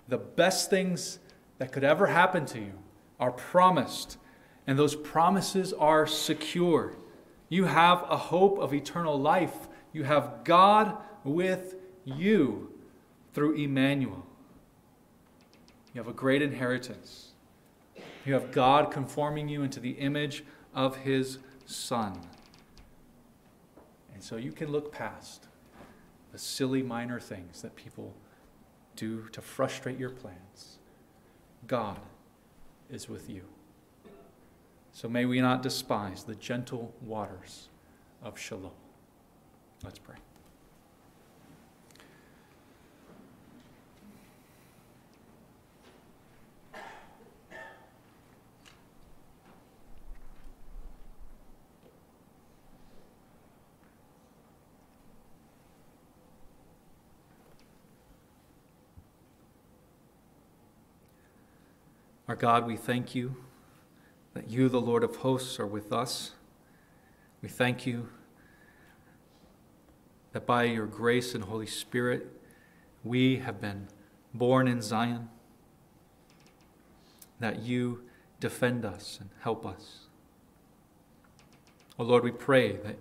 The 0.08 0.18
best 0.18 0.72
things 0.72 1.20
that 1.60 1.72
could 1.72 1.84
ever 1.84 2.08
happen 2.08 2.46
to 2.48 2.60
you 2.60 2.74
are 3.20 3.32
promised, 3.32 4.18
and 4.66 4.78
those 4.78 4.96
promises 4.96 5.74
are 5.74 6.08
secure. 6.08 6.96
You 7.50 7.66
have 7.66 8.06
a 8.10 8.18
hope 8.18 8.58
of 8.60 8.74
eternal 8.74 9.20
life. 9.20 9.68
You 9.92 10.04
have 10.04 10.44
God 10.44 10.98
with 11.24 11.76
you 12.06 12.74
through 13.34 13.56
Emmanuel. 13.56 14.26
You 15.94 16.00
have 16.02 16.08
a 16.08 16.14
great 16.14 16.42
inheritance. 16.42 17.32
You 18.26 18.34
have 18.34 18.52
God 18.52 18.90
conforming 18.90 19.50
you 19.50 19.64
into 19.64 19.80
the 19.80 19.92
image 19.92 20.44
of 20.74 20.98
His 20.98 21.40
Son. 21.66 22.20
And 24.14 24.24
so 24.24 24.38
you 24.38 24.52
can 24.52 24.72
look 24.72 24.92
past 24.92 25.48
the 26.32 26.40
silly 26.40 26.82
minor 26.82 27.20
things 27.20 27.62
that 27.62 27.76
people 27.76 28.16
do 28.96 29.28
to 29.32 29.42
frustrate 29.42 30.00
your 30.00 30.10
plans. 30.10 30.80
God 31.68 32.00
is 32.90 33.08
with 33.10 33.30
you. 33.30 33.44
So 34.94 35.10
may 35.10 35.26
we 35.26 35.42
not 35.42 35.64
despise 35.64 36.24
the 36.24 36.36
gentle 36.36 36.94
waters 37.02 37.68
of 38.22 38.36
Shiloah. 38.36 38.70
Let's 39.84 40.00
pray. 40.00 40.16
Our 62.30 62.36
God, 62.38 62.66
we 62.66 62.78
thank 62.78 63.16
you 63.16 63.36
that 64.34 64.50
you, 64.50 64.70
the 64.70 64.82
Lord 64.82 65.04
of 65.04 65.18
hosts, 65.18 65.60
are 65.60 65.68
with 65.68 65.94
us. 65.94 66.32
We 67.42 67.50
thank 67.50 67.86
you 67.86 68.10
that 70.32 70.46
by 70.46 70.64
your 70.64 70.88
grace 70.88 71.36
and 71.36 71.44
Holy 71.44 71.68
Spirit, 71.68 72.28
we 73.04 73.38
have 73.38 73.62
been 73.62 73.88
born 74.34 74.68
in 74.68 74.82
Zion, 74.82 75.30
that 77.40 77.62
you 77.62 78.04
defend 78.40 78.86
us 78.86 79.20
and 79.22 79.30
help 79.42 79.66
us. 79.66 80.08
Oh 82.00 82.04
Lord, 82.04 82.24
we 82.24 82.32
pray 82.32 82.74
that 82.78 82.98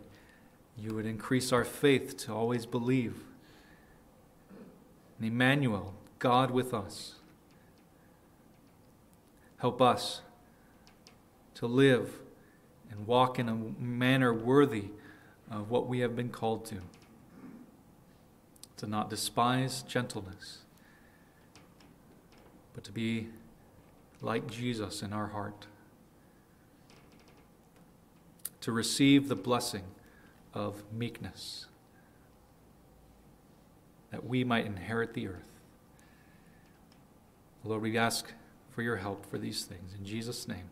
you 0.76 0.94
would 0.94 1.06
increase 1.06 1.52
our 1.52 1.64
faith 1.64 2.16
to 2.18 2.34
always 2.34 2.66
believe 2.66 3.24
in 5.18 5.26
Emmanuel, 5.26 5.94
God 6.18 6.50
with 6.50 6.74
us. 6.74 7.14
Help 9.58 9.80
us 9.80 10.20
to 11.54 11.66
live 11.66 12.20
and 12.90 13.06
walk 13.06 13.38
in 13.38 13.48
a 13.48 13.54
manner 13.54 14.32
worthy 14.32 14.86
of 15.50 15.70
what 15.70 15.86
we 15.86 16.00
have 16.00 16.14
been 16.16 16.30
called 16.30 16.64
to. 16.66 16.76
To 18.78 18.86
not 18.86 19.10
despise 19.10 19.82
gentleness, 19.82 20.58
but 22.74 22.82
to 22.84 22.92
be 22.92 23.28
like 24.20 24.50
Jesus 24.50 25.02
in 25.02 25.12
our 25.12 25.28
heart. 25.28 25.66
To 28.62 28.72
receive 28.72 29.28
the 29.28 29.36
blessing 29.36 29.84
of 30.54 30.82
meekness, 30.92 31.66
that 34.10 34.26
we 34.26 34.44
might 34.44 34.66
inherit 34.66 35.14
the 35.14 35.28
earth. 35.28 35.48
Lord, 37.64 37.82
we 37.82 37.96
ask 37.96 38.32
for 38.70 38.82
your 38.82 38.96
help 38.96 39.24
for 39.26 39.38
these 39.38 39.64
things. 39.64 39.94
In 39.98 40.04
Jesus' 40.04 40.48
name. 40.48 40.70